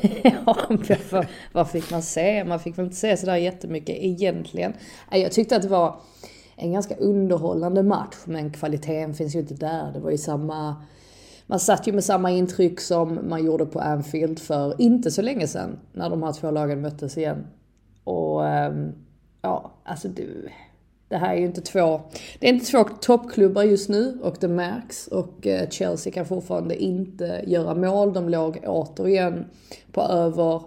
ja, 0.22 0.56
men 0.68 1.24
vad, 1.52 1.70
fick 1.70 1.90
man 1.90 2.02
se? 2.02 2.44
Man 2.44 2.60
fick 2.60 2.78
väl 2.78 2.84
inte 2.84 2.96
se 2.96 3.16
sådär 3.16 3.36
jättemycket 3.36 3.96
egentligen. 3.98 4.72
Jag 5.10 5.32
tyckte 5.32 5.56
att 5.56 5.62
det 5.62 5.68
var 5.68 6.00
en 6.56 6.72
ganska 6.72 6.96
underhållande 6.96 7.82
match, 7.82 8.16
men 8.24 8.50
kvaliteten 8.50 9.14
finns 9.14 9.34
ju 9.34 9.38
inte 9.38 9.54
där. 9.54 9.92
Det 9.92 10.00
var 10.00 10.10
ju 10.10 10.18
samma... 10.18 10.76
Man 11.46 11.60
satt 11.60 11.88
ju 11.88 11.92
med 11.92 12.04
samma 12.04 12.30
intryck 12.30 12.80
som 12.80 13.28
man 13.28 13.44
gjorde 13.44 13.66
på 13.66 13.80
Anfield 13.80 14.38
för 14.38 14.80
inte 14.80 15.10
så 15.10 15.22
länge 15.22 15.46
sedan, 15.46 15.78
när 15.92 16.10
de 16.10 16.22
här 16.22 16.32
två 16.32 16.50
lagen 16.50 16.80
möttes 16.80 17.18
igen. 17.18 17.46
Och 18.04 18.48
ehm, 18.48 18.92
ja, 19.42 19.72
alltså 19.84 20.08
du... 20.08 20.24
Det 20.24 20.50
det 21.08 21.16
här 21.16 21.34
är 21.34 21.38
ju 21.38 21.46
inte 21.46 21.60
två, 21.60 22.00
det 22.38 22.48
är 22.48 22.52
inte 22.52 22.66
två 22.66 22.84
toppklubbar 22.84 23.62
just 23.62 23.88
nu 23.88 24.18
och 24.22 24.36
det 24.40 24.48
märks. 24.48 25.06
Och 25.06 25.46
eh, 25.46 25.68
Chelsea 25.68 26.12
kan 26.12 26.26
fortfarande 26.26 26.82
inte 26.82 27.44
göra 27.46 27.74
mål. 27.74 28.12
De 28.12 28.28
låg 28.28 28.58
återigen 28.66 29.44
på 29.92 30.00
över 30.02 30.62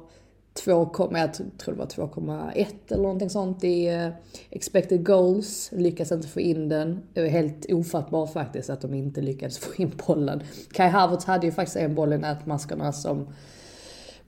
2, 0.53 0.89
jag 1.12 1.34
tror 1.34 1.75
det 1.75 1.79
var 1.79 1.86
2,1 1.86 2.67
eller 2.88 3.03
någonting 3.03 3.29
sånt 3.29 3.63
i 3.63 3.88
eh, 3.88 4.10
expected 4.50 5.05
goals. 5.05 5.69
Lyckas 5.72 6.12
inte 6.12 6.27
få 6.27 6.39
in 6.39 6.69
den. 6.69 7.01
Det 7.13 7.22
var 7.22 7.29
helt 7.29 7.65
ofattbart 7.72 8.34
faktiskt 8.34 8.69
att 8.69 8.81
de 8.81 8.93
inte 8.93 9.22
lyckades 9.22 9.58
få 9.58 9.81
in 9.81 9.91
bollen. 10.08 10.43
Kai 10.74 10.89
Havertz 10.89 11.25
hade 11.25 11.46
ju 11.46 11.51
faktiskt 11.51 11.77
en 11.77 11.96
boll 11.96 12.13
i 12.13 12.17
nätmaskorna 12.17 12.91
som 12.91 13.27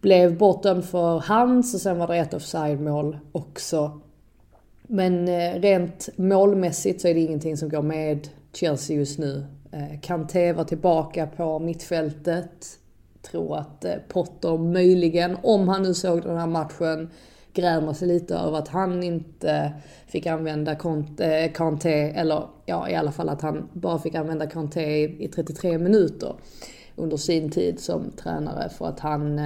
blev 0.01 0.37
bortdömd 0.37 0.85
för 0.85 1.19
hands 1.19 1.73
och 1.73 1.81
sen 1.81 1.97
var 1.97 2.07
det 2.07 2.17
ett 2.17 2.33
offside-mål 2.33 3.17
också. 3.31 4.01
Men 4.93 5.27
eh, 5.27 5.59
rent 5.59 6.09
målmässigt 6.15 7.01
så 7.01 7.07
är 7.07 7.13
det 7.13 7.19
ingenting 7.19 7.57
som 7.57 7.69
går 7.69 7.81
med 7.81 8.27
Chelsea 8.53 8.97
just 8.97 9.19
nu. 9.19 9.45
Eh, 9.71 9.99
Kanté 10.01 10.53
var 10.53 10.63
tillbaka 10.63 11.27
på 11.27 11.59
mittfältet. 11.59 12.79
Tror 13.21 13.57
att 13.57 13.85
eh, 13.85 13.93
Potter 14.07 14.57
möjligen, 14.57 15.37
om 15.43 15.67
han 15.67 15.83
nu 15.83 15.93
såg 15.93 16.21
den 16.21 16.37
här 16.37 16.47
matchen, 16.47 17.09
grämer 17.53 17.93
sig 17.93 18.07
lite 18.07 18.35
över 18.35 18.57
att 18.57 18.67
han 18.67 19.03
inte 19.03 19.73
fick 20.07 20.25
använda 20.25 20.75
Kanté, 21.53 21.93
eller 21.93 22.43
ja 22.65 22.89
i 22.89 22.95
alla 22.95 23.11
fall 23.11 23.29
att 23.29 23.41
han 23.41 23.69
bara 23.73 23.99
fick 23.99 24.15
använda 24.15 24.47
Kanté 24.47 25.03
i, 25.03 25.27
33 25.35 25.77
minuter 25.77 26.35
under 26.95 27.17
sin 27.17 27.51
tid 27.51 27.79
som 27.79 28.11
tränare 28.11 28.69
för 28.69 28.85
att 28.87 28.99
han 28.99 29.39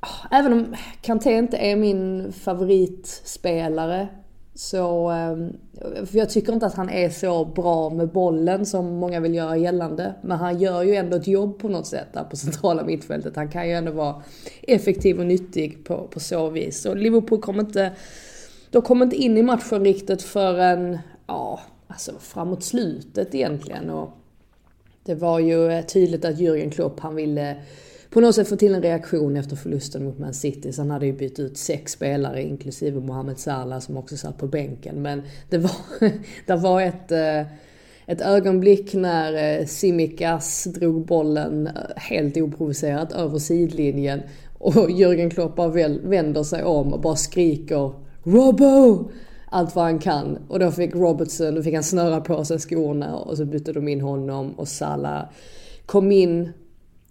ah, 0.00 0.08
Även 0.30 0.52
om 0.52 0.76
Kanté 1.00 1.32
inte 1.32 1.56
är 1.56 1.76
min 1.76 2.32
favoritspelare 2.32 4.08
så 4.58 5.08
ehm, 5.08 5.52
För 6.06 6.18
jag 6.18 6.30
tycker 6.30 6.52
inte 6.52 6.66
att 6.66 6.74
han 6.74 6.90
är 6.90 7.10
så 7.10 7.44
bra 7.44 7.90
med 7.90 8.08
bollen 8.08 8.66
som 8.66 8.86
många 8.86 9.20
vill 9.20 9.34
göra 9.34 9.56
gällande. 9.56 10.14
Men 10.22 10.38
han 10.38 10.58
gör 10.58 10.82
ju 10.82 10.94
ändå 10.94 11.16
ett 11.16 11.26
jobb 11.26 11.58
på 11.58 11.68
något 11.68 11.86
sätt 11.86 12.06
där 12.12 12.24
på 12.24 12.36
centrala 12.36 12.84
mittfältet. 12.84 13.36
Han 13.36 13.48
kan 13.48 13.68
ju 13.68 13.74
ändå 13.74 13.92
vara 13.92 14.22
effektiv 14.62 15.18
och 15.18 15.26
nyttig 15.26 15.84
på, 15.84 16.08
på 16.08 16.20
så 16.20 16.50
vis. 16.50 16.86
Och 16.86 16.96
Liverpool 16.96 17.40
kom 17.40 17.60
inte... 17.60 17.92
De 18.70 18.82
kom 18.82 19.02
inte 19.02 19.16
in 19.16 19.38
i 19.38 19.42
matchen 19.42 19.84
riktigt 19.84 20.22
förrän, 20.22 20.98
ja, 21.26 21.60
alltså 21.86 22.12
framåt 22.20 22.62
slutet 22.62 23.34
egentligen. 23.34 23.90
Och 23.90 24.10
det 25.04 25.14
var 25.14 25.38
ju 25.38 25.72
eh, 25.72 25.84
tydligt 25.84 26.24
att 26.24 26.38
Jürgen 26.38 26.70
Klopp, 26.70 27.00
han 27.00 27.14
ville 27.14 27.56
på 28.10 28.20
något 28.20 28.34
sätt 28.34 28.48
få 28.48 28.56
till 28.56 28.74
en 28.74 28.82
reaktion 28.82 29.36
efter 29.36 29.56
förlusten 29.56 30.04
mot 30.04 30.18
Man 30.18 30.34
City. 30.34 30.72
Så 30.72 30.82
han 30.82 30.90
hade 30.90 31.06
ju 31.06 31.12
bytt 31.12 31.38
ut 31.38 31.56
sex 31.56 31.92
spelare 31.92 32.42
inklusive 32.42 33.00
Mohamed 33.00 33.38
Salah 33.38 33.80
som 33.80 33.96
också 33.96 34.16
satt 34.16 34.38
på 34.38 34.46
bänken. 34.46 35.02
Men 35.02 35.22
det 35.48 35.58
var, 35.58 35.72
det 36.46 36.56
var 36.56 36.82
ett, 36.82 37.12
eh, 37.12 37.40
ett 38.06 38.20
ögonblick 38.20 38.94
när 38.94 39.60
eh, 39.60 39.66
Simikas 39.66 40.64
drog 40.64 41.06
bollen 41.06 41.66
eh, 41.66 41.72
helt 41.96 42.36
oprovocerat 42.36 43.12
över 43.12 43.38
sidlinjen. 43.38 44.20
Och 44.58 44.90
Jürgen 44.90 45.30
Klopp 45.30 45.56
bara 45.56 45.88
vänder 46.02 46.42
sig 46.42 46.62
om 46.64 46.92
och 46.92 47.00
bara 47.00 47.16
skriker 47.16 47.92
Robbo! 48.22 49.10
Allt 49.50 49.76
vad 49.76 49.84
han 49.84 49.98
kan. 49.98 50.38
Och 50.48 50.58
då 50.58 50.70
fick 50.70 50.94
Robertson, 50.94 51.54
då 51.54 51.62
fick 51.62 51.74
han 51.74 51.82
snöra 51.82 52.20
på 52.20 52.44
sig 52.44 52.58
skorna 52.58 53.16
och 53.16 53.36
så 53.36 53.44
bytte 53.44 53.72
de 53.72 53.88
in 53.88 54.00
honom 54.00 54.52
och 54.52 54.68
Salah 54.68 55.24
kom 55.86 56.12
in 56.12 56.52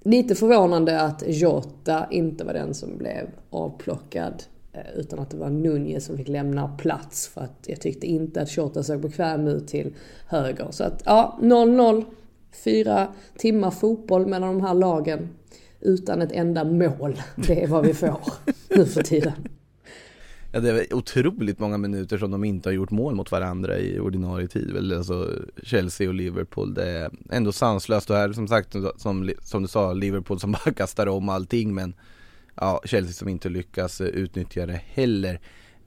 Lite 0.07 0.35
förvånande 0.35 1.01
att 1.01 1.23
Jota 1.27 2.07
inte 2.11 2.43
var 2.43 2.53
den 2.53 2.73
som 2.73 2.97
blev 2.97 3.29
avplockad. 3.49 4.43
Eh, 4.73 4.99
utan 4.99 5.19
att 5.19 5.29
det 5.29 5.37
var 5.37 5.49
Nunez 5.49 6.05
som 6.05 6.17
fick 6.17 6.27
lämna 6.27 6.67
plats. 6.67 7.27
För 7.27 7.41
att 7.41 7.65
jag 7.65 7.81
tyckte 7.81 8.07
inte 8.07 8.41
att 8.41 8.57
Jota 8.57 8.83
såg 8.83 8.99
bekväm 8.99 9.47
ut 9.47 9.67
till 9.67 9.93
höger. 10.27 10.67
Så 10.69 10.83
att 10.83 11.03
ja, 11.05 11.39
0-0. 11.41 12.05
Fyra 12.63 13.07
timmar 13.37 13.71
fotboll 13.71 14.27
mellan 14.27 14.57
de 14.57 14.65
här 14.65 14.73
lagen. 14.73 15.29
Utan 15.79 16.21
ett 16.21 16.31
enda 16.31 16.63
mål. 16.63 17.21
Det 17.47 17.63
är 17.63 17.67
vad 17.67 17.85
vi 17.85 17.93
får 17.93 18.19
nu 18.69 18.85
för 18.85 19.03
tiden. 19.03 19.33
Ja 20.51 20.59
det 20.59 20.69
är 20.69 20.93
otroligt 20.93 21.59
många 21.59 21.77
minuter 21.77 22.17
som 22.17 22.31
de 22.31 22.43
inte 22.43 22.69
har 22.69 22.73
gjort 22.73 22.91
mål 22.91 23.15
mot 23.15 23.31
varandra 23.31 23.77
i 23.77 23.99
ordinarie 23.99 24.47
tid 24.47 24.71
väl, 24.71 24.93
alltså 24.93 25.31
Chelsea 25.63 26.07
och 26.07 26.13
Liverpool, 26.13 26.73
det 26.73 26.89
är 26.89 27.11
ändå 27.31 27.51
sanslöst 27.51 28.09
och 28.09 28.15
här 28.15 28.33
som 28.33 28.47
sagt 28.47 28.73
som, 28.97 29.31
som 29.41 29.61
du 29.61 29.67
sa, 29.67 29.93
Liverpool 29.93 30.39
som 30.39 30.51
bara 30.65 30.73
kastar 30.73 31.07
om 31.07 31.29
allting 31.29 31.75
men 31.75 31.93
ja, 32.55 32.81
Chelsea 32.85 33.13
som 33.13 33.27
inte 33.27 33.49
lyckas 33.49 34.01
eh, 34.01 34.07
utnyttja 34.07 34.65
det 34.65 34.81
heller. 34.85 35.39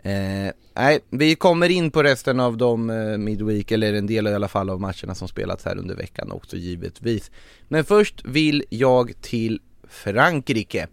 Eh, 0.02 0.52
nej, 0.74 1.00
vi 1.10 1.34
kommer 1.34 1.68
in 1.68 1.90
på 1.90 2.02
resten 2.02 2.40
av 2.40 2.56
de 2.56 2.90
eh, 2.90 3.18
midweek, 3.18 3.70
eller 3.70 3.94
en 3.94 4.06
del 4.06 4.26
i 4.26 4.34
alla 4.34 4.48
fall 4.48 4.70
av 4.70 4.80
matcherna 4.80 5.14
som 5.14 5.28
spelats 5.28 5.64
här 5.64 5.78
under 5.78 5.96
veckan 5.96 6.32
också 6.32 6.56
givetvis. 6.56 7.30
Men 7.68 7.84
först 7.84 8.24
vill 8.24 8.64
jag 8.70 9.12
till 9.20 9.60
Frankrike. 9.88 10.86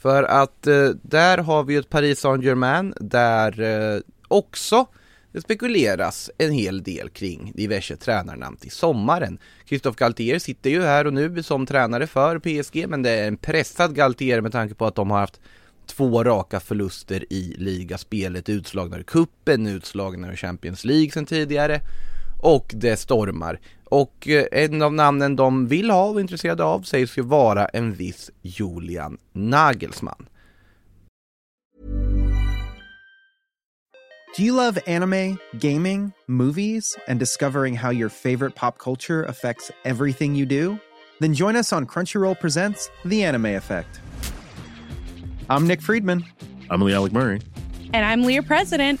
För 0.00 0.22
att 0.22 0.66
eh, 0.66 0.88
där 1.02 1.38
har 1.38 1.64
vi 1.64 1.72
ju 1.72 1.78
ett 1.78 1.90
Paris 1.90 2.20
Saint-Germain 2.20 2.94
där 3.00 3.60
eh, 3.60 4.00
också 4.28 4.86
det 5.32 5.40
spekuleras 5.40 6.30
en 6.38 6.52
hel 6.52 6.82
del 6.82 7.10
kring 7.10 7.52
diverse 7.54 7.96
tränarnamn 7.96 8.56
till 8.56 8.70
sommaren. 8.70 9.38
Christophe 9.66 9.96
Galtier 9.98 10.38
sitter 10.38 10.70
ju 10.70 10.82
här 10.82 11.06
och 11.06 11.12
nu 11.12 11.42
som 11.42 11.66
tränare 11.66 12.06
för 12.06 12.38
PSG 12.38 12.88
men 12.88 13.02
det 13.02 13.10
är 13.10 13.28
en 13.28 13.36
pressad 13.36 13.94
Galtier 13.94 14.40
med 14.40 14.52
tanke 14.52 14.74
på 14.74 14.86
att 14.86 14.94
de 14.94 15.10
har 15.10 15.18
haft 15.18 15.40
två 15.86 16.24
raka 16.24 16.60
förluster 16.60 17.32
i 17.32 17.54
ligaspelet, 17.58 18.48
utslagna 18.48 19.00
i 19.00 19.04
kuppen, 19.04 19.66
utslagna 19.66 20.32
i 20.32 20.36
Champions 20.36 20.84
League 20.84 21.10
sedan 21.10 21.26
tidigare 21.26 21.80
och 22.42 22.72
det 22.74 22.96
stormar. 22.96 23.60
Och 23.90 24.28
eh, 24.28 24.44
en 24.52 24.82
av 24.82 24.94
namnen 24.94 25.36
de 25.36 25.66
vill 25.66 25.90
ha 25.90 26.04
och 26.04 26.16
är 26.16 26.20
intresserade 26.20 26.64
av 26.64 26.82
sägs 26.82 27.18
ju 27.18 27.22
vara 27.22 27.66
en 27.66 27.94
viss 27.94 28.30
Julian 28.42 29.18
Nagelsmann. 29.32 30.26
Do 34.36 34.44
you 34.44 34.52
love 34.52 34.78
anime, 34.86 35.38
gaming, 35.52 36.12
movies, 36.26 36.96
and 37.08 37.18
discovering 37.18 37.76
how 37.76 37.90
your 37.90 38.08
favorite 38.08 38.54
pop 38.54 38.78
culture 38.78 39.24
affects 39.24 39.72
everything 39.84 40.36
you 40.36 40.46
do? 40.46 40.78
Then 41.18 41.34
join 41.34 41.56
us 41.56 41.72
on 41.72 41.86
Crunchyroll 41.86 42.38
Presents 42.40 42.90
The 43.04 43.24
Anime 43.24 43.56
Effect. 43.56 44.00
I'm 45.48 45.66
Nick 45.66 45.82
Friedman. 45.82 46.24
I'm 46.70 46.80
Lee 46.80 46.94
Alec 46.94 47.12
Murray. 47.12 47.40
And 47.92 48.04
I'm 48.04 48.22
Leah 48.22 48.44
President. 48.44 49.00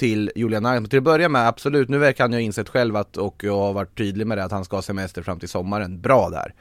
till 0.00 0.30
Julian 0.34 0.62
Nagelsmann, 0.62 0.90
till 0.90 0.98
att 0.98 1.04
börja 1.04 1.28
med 1.28 1.48
absolut, 1.48 1.88
nu 1.88 1.98
verkar 1.98 2.24
han 2.24 2.32
ju 2.32 2.36
ha 2.36 2.42
insett 2.42 2.68
själv 2.68 2.96
att, 2.96 3.16
och 3.16 3.44
jag 3.44 3.56
har 3.56 3.72
varit 3.72 3.98
tydlig 3.98 4.26
med 4.26 4.38
det, 4.38 4.44
att 4.44 4.52
han 4.52 4.64
ska 4.64 4.76
ha 4.76 4.82
semester 4.82 5.22
fram 5.22 5.38
till 5.38 5.48
sommaren, 5.48 6.00
bra 6.00 6.28
där. 6.28 6.54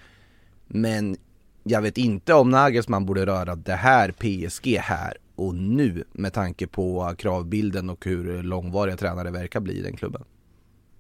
Men 0.68 1.18
jag 1.64 1.82
vet 1.82 1.98
inte 1.98 2.34
om 2.34 2.50
Nagelsmann 2.50 3.06
borde 3.06 3.26
röra 3.26 3.56
det 3.56 3.74
här 3.74 4.12
PSG 4.12 4.78
här 4.78 5.18
och 5.36 5.56
nu 5.56 6.04
med 6.12 6.34
tanke 6.34 6.68
på 6.68 7.16
kravbilden 7.18 7.90
och 7.90 8.06
hur 8.06 8.44
långvariga 8.44 8.98
tränare 8.98 9.32
verkar 9.32 9.60
bli 9.60 9.74
i 9.80 9.82
den 9.82 9.96
klubben. 9.96 10.24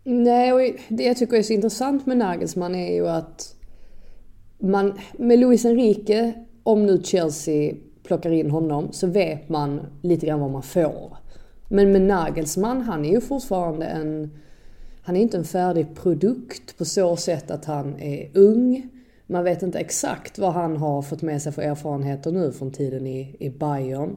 Nej, 0.04 0.54
och 0.54 0.76
det 0.88 1.04
jag 1.04 1.18
tycker 1.18 1.38
är 1.38 1.44
så 1.44 1.54
intressant 1.54 2.06
med 2.06 2.18
Nagelsmann 2.18 2.76
är 2.76 2.94
ju 2.94 3.08
att 3.08 3.56
man, 4.60 5.00
med 5.18 5.40
Luis 5.40 5.66
Enrique, 5.66 6.34
om 6.64 6.86
nu 6.86 7.02
Chelsea 7.04 7.74
plockar 8.04 8.32
in 8.32 8.52
honom, 8.52 8.92
så 8.92 9.08
vet 9.08 9.50
man 9.50 9.82
lite 10.02 10.26
grann 10.26 10.40
vad 10.40 10.52
man 10.52 10.64
får. 10.64 11.18
Men 11.72 11.92
med 11.92 12.02
Nagelsmann, 12.02 12.82
han 12.82 13.06
är 13.06 13.12
ju 13.12 13.22
fortfarande 13.22 13.86
en... 13.86 14.32
Han 15.02 15.16
är 15.16 15.22
inte 15.22 15.38
en 15.38 15.44
färdig 15.44 15.96
produkt 15.96 16.78
på 16.78 16.86
så 16.86 17.16
sätt 17.16 17.52
att 17.52 17.66
han 17.66 18.00
är 18.00 18.30
ung. 18.34 18.90
Man 19.28 19.44
vet 19.44 19.64
inte 19.64 19.80
exakt 19.80 20.40
vad 20.40 20.54
han 20.54 20.78
har 20.78 21.02
fått 21.02 21.22
med 21.22 21.42
sig 21.42 21.52
för 21.52 21.62
erfarenheter 21.62 22.32
nu 22.32 22.52
från 22.52 22.72
tiden 22.72 23.08
i, 23.08 23.36
i 23.40 23.50
Bayern. 23.50 24.16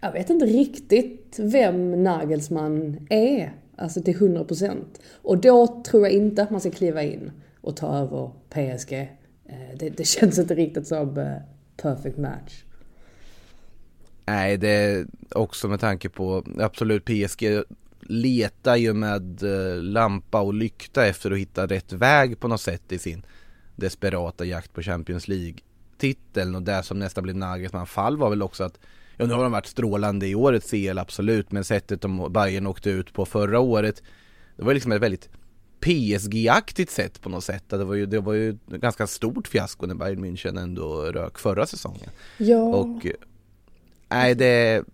Jag 0.00 0.12
vet 0.12 0.30
inte 0.30 0.46
riktigt 0.46 1.36
vem 1.38 2.02
Nagelsmann 2.02 3.06
är, 3.10 3.52
alltså 3.76 4.02
till 4.02 4.16
100%. 4.16 4.76
Och 5.22 5.38
då 5.38 5.82
tror 5.86 6.02
jag 6.02 6.12
inte 6.12 6.42
att 6.42 6.50
man 6.50 6.60
ska 6.60 6.70
kliva 6.70 7.02
in 7.02 7.30
och 7.60 7.76
ta 7.76 7.98
över 7.98 8.30
PSG. 8.48 8.92
Eh, 8.92 9.76
det, 9.78 9.90
det 9.90 10.04
känns 10.04 10.38
inte 10.38 10.54
riktigt 10.54 10.86
som 10.86 11.18
eh, 11.18 11.36
perfect 11.76 12.18
match. 12.18 12.64
Nej, 14.26 14.56
det 14.56 14.68
är 14.68 15.06
också 15.30 15.68
med 15.68 15.80
tanke 15.80 16.08
på, 16.08 16.44
absolut 16.58 17.04
PSG 17.04 17.62
letar 18.00 18.76
ju 18.76 18.92
med 18.92 19.42
eh, 19.42 19.82
lampa 19.82 20.40
och 20.40 20.54
lykta 20.54 21.06
efter 21.06 21.30
att 21.30 21.38
hitta 21.38 21.66
rätt 21.66 21.92
väg 21.92 22.40
på 22.40 22.48
något 22.48 22.60
sätt 22.60 22.92
i 22.92 22.98
sin 22.98 23.22
desperata 23.76 24.44
jakt 24.44 24.72
på 24.72 24.82
Champions 24.82 25.28
League-titeln 25.28 26.54
och 26.54 26.62
det 26.62 26.82
som 26.82 26.98
nästan 26.98 27.24
blev 27.24 27.36
Nagelsmann 27.36 27.86
fall 27.86 28.16
var 28.16 28.30
väl 28.30 28.42
också 28.42 28.64
att 28.64 28.78
Ja 29.16 29.26
nu 29.26 29.34
har 29.34 29.42
de 29.42 29.52
varit 29.52 29.66
strålande 29.66 30.26
i 30.26 30.34
årets 30.34 30.70
CL 30.70 30.98
absolut 30.98 31.52
men 31.52 31.64
sättet 31.64 32.00
de 32.00 32.32
Bayern 32.32 32.66
åkte 32.66 32.90
ut 32.90 33.12
på 33.12 33.26
förra 33.26 33.60
året 33.60 34.02
Det 34.56 34.62
var 34.62 34.74
liksom 34.74 34.92
ett 34.92 35.02
väldigt 35.02 35.28
PSG-aktigt 35.80 36.90
sätt 36.90 37.20
på 37.20 37.28
något 37.28 37.44
sätt. 37.44 37.64
Det 37.68 37.84
var 37.84 37.94
ju, 37.94 38.06
det 38.06 38.20
var 38.20 38.32
ju 38.32 38.50
ett 38.50 38.80
ganska 38.80 39.06
stort 39.06 39.48
fiasko 39.48 39.86
när 39.86 39.94
Bayern 39.94 40.24
München 40.24 40.60
ändå 40.60 41.02
rök 41.02 41.38
förra 41.38 41.66
säsongen. 41.66 42.10
Ja. 42.38 42.58
Och 42.58 43.06
nej 44.12 44.34
det, 44.34 44.84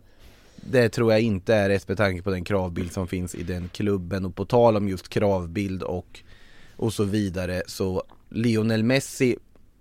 det 0.57 0.89
tror 0.89 1.13
jag 1.13 1.21
inte 1.21 1.55
är 1.55 1.69
rätt 1.69 1.89
med 1.89 1.97
tanke 1.97 2.23
på 2.23 2.31
den 2.31 2.45
kravbild 2.45 2.93
som 2.93 3.09
finns 3.09 3.35
i 3.35 3.43
den 3.43 3.69
klubben 3.69 4.25
och 4.25 4.37
på 4.37 4.45
tal 4.45 4.77
om 4.77 4.89
just 4.89 5.09
kravbild 5.09 5.83
och, 5.83 6.21
och 6.77 6.93
så 6.93 7.05
vidare 7.05 7.63
så 7.67 8.03
Lionel 8.29 8.83
Messi 8.83 9.37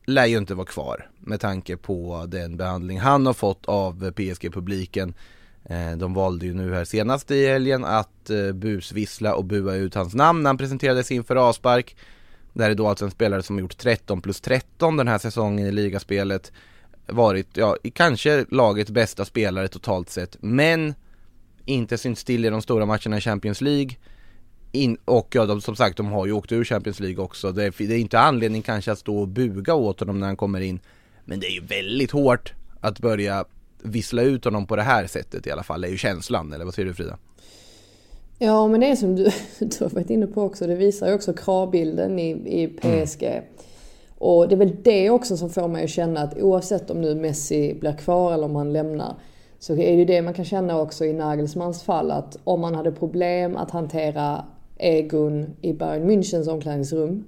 lär 0.06 0.26
ju 0.26 0.38
inte 0.38 0.56
vara 0.56 0.66
kvar 0.66 1.10
med 1.20 1.40
tanke 1.40 1.78
på 1.78 2.26
den 2.28 2.58
behandling 2.58 3.00
han 3.00 3.26
har 3.26 3.34
fått 3.34 3.66
av 3.66 4.12
PSG-publiken 4.12 5.14
eh, 5.64 5.92
de 5.98 6.14
valde 6.14 6.46
ju 6.46 6.54
nu 6.54 6.74
här 6.74 6.86
senast 6.86 7.32
i 7.32 7.48
helgen 7.48 7.86
att 7.86 8.30
eh, 8.30 8.52
busvissla 8.52 9.36
och 9.36 9.46
bua 9.46 9.76
ut 9.76 9.96
hans 9.96 10.16
namn 10.16 10.44
när 10.44 10.50
han 10.50 10.58
presenterades 10.58 11.12
inför 11.12 11.36
avspark. 11.36 11.96
Det 12.54 12.64
här 12.64 12.72
är 12.72 12.76
då 12.76 12.88
alltså 12.88 13.06
en 13.06 13.12
spelare 13.12 13.44
som 13.44 13.56
har 13.56 13.62
gjort 13.62 13.78
13 13.78 14.22
plus 14.22 14.42
13 14.42 14.98
den 14.98 15.08
här 15.08 15.18
säsongen 15.18 15.68
i 15.68 15.72
ligaspelet. 15.72 16.52
Varit, 17.08 17.58
ja, 17.58 17.78
kanske 17.94 18.46
lagets 18.50 18.92
bästa 18.92 19.26
spelare 19.26 19.68
totalt 19.68 20.10
sett, 20.10 20.38
men 20.40 20.94
inte 21.66 21.98
syns 21.98 22.24
till 22.24 22.46
i 22.46 22.50
de 22.50 22.62
stora 22.62 22.86
matcherna 22.86 23.18
i 23.18 23.22
Champions 23.22 23.62
League. 23.62 23.96
In, 24.72 24.98
och 25.06 25.28
ja, 25.36 25.46
de, 25.46 25.62
som 25.62 25.76
sagt, 25.76 25.98
de 25.98 26.06
har 26.06 26.26
ju 26.26 26.32
åkt 26.32 26.52
ur 26.52 26.64
Champions 26.64 27.00
League 27.00 27.24
också. 27.24 27.52
Det 27.52 27.64
är, 27.64 27.88
det 27.88 27.94
är 27.94 28.00
inte 28.00 28.20
anledning 28.20 28.62
kanske 28.62 28.92
att 28.92 29.00
stå 29.00 29.18
och 29.18 29.28
buga 29.28 29.74
åt 29.74 30.00
honom 30.00 30.20
när 30.20 30.28
han 30.28 30.38
kommer 30.38 30.62
in. 30.62 30.80
Men 31.26 31.40
det 31.40 31.48
är 31.48 31.52
ju 31.52 31.62
väldigt 31.62 32.12
hårt 32.12 32.54
att 32.82 33.00
börja 33.00 33.46
vissla 33.82 34.22
ut 34.22 34.46
honom 34.46 34.68
på 34.68 34.76
det 34.76 34.84
här 34.84 35.08
sättet 35.08 35.48
i 35.48 35.52
alla 35.52 35.64
fall, 35.64 35.82
det 35.82 35.88
är 35.88 35.92
ju 35.92 35.98
känslan. 35.98 36.54
Eller 36.54 36.66
vad 36.66 36.74
säger 36.74 36.88
du 36.88 36.94
Frida? 36.94 37.18
Ja, 38.40 38.68
men 38.68 38.80
det 38.80 38.88
är 38.88 38.96
som 38.96 39.16
du, 39.16 39.24
du 39.60 39.84
har 39.84 39.90
varit 39.90 40.10
inne 40.10 40.28
på 40.28 40.44
också. 40.44 40.68
Det 40.68 40.76
visar 40.76 41.08
ju 41.08 41.14
också 41.14 41.34
kravbilden 41.34 42.20
i, 42.20 42.30
i 42.64 42.68
PSG. 42.68 43.24
Mm. 43.24 43.44
Och 44.18 44.48
det 44.48 44.56
är 44.56 44.58
väl 44.58 44.76
det 44.84 45.10
också 45.10 45.38
som 45.38 45.50
får 45.50 45.68
mig 45.68 45.84
att 45.84 45.90
känna 45.90 46.20
att 46.20 46.38
oavsett 46.38 46.90
om 46.90 47.02
nu 47.02 47.16
Messi 47.16 47.74
blir 47.80 47.94
kvar 47.94 48.34
eller 48.34 48.46
om 48.46 48.56
han 48.56 48.74
lämnar 48.74 49.16
så 49.60 49.74
är 49.74 49.92
det 49.92 49.98
ju 49.98 50.06
det 50.06 50.22
man 50.22 50.34
kan 50.34 50.46
känna 50.46 50.82
också 50.82 51.06
i 51.06 51.14
Nagelsmans 51.14 51.84
fall 51.84 52.12
att 52.12 52.38
om 52.44 52.62
man 52.62 52.76
hade 52.76 52.92
problem 52.92 53.58
att 53.58 53.72
hantera 53.72 54.46
egon 54.78 55.56
i 55.62 55.74
Bayern 55.74 56.10
Münchens 56.10 56.50
omklädningsrum 56.50 57.24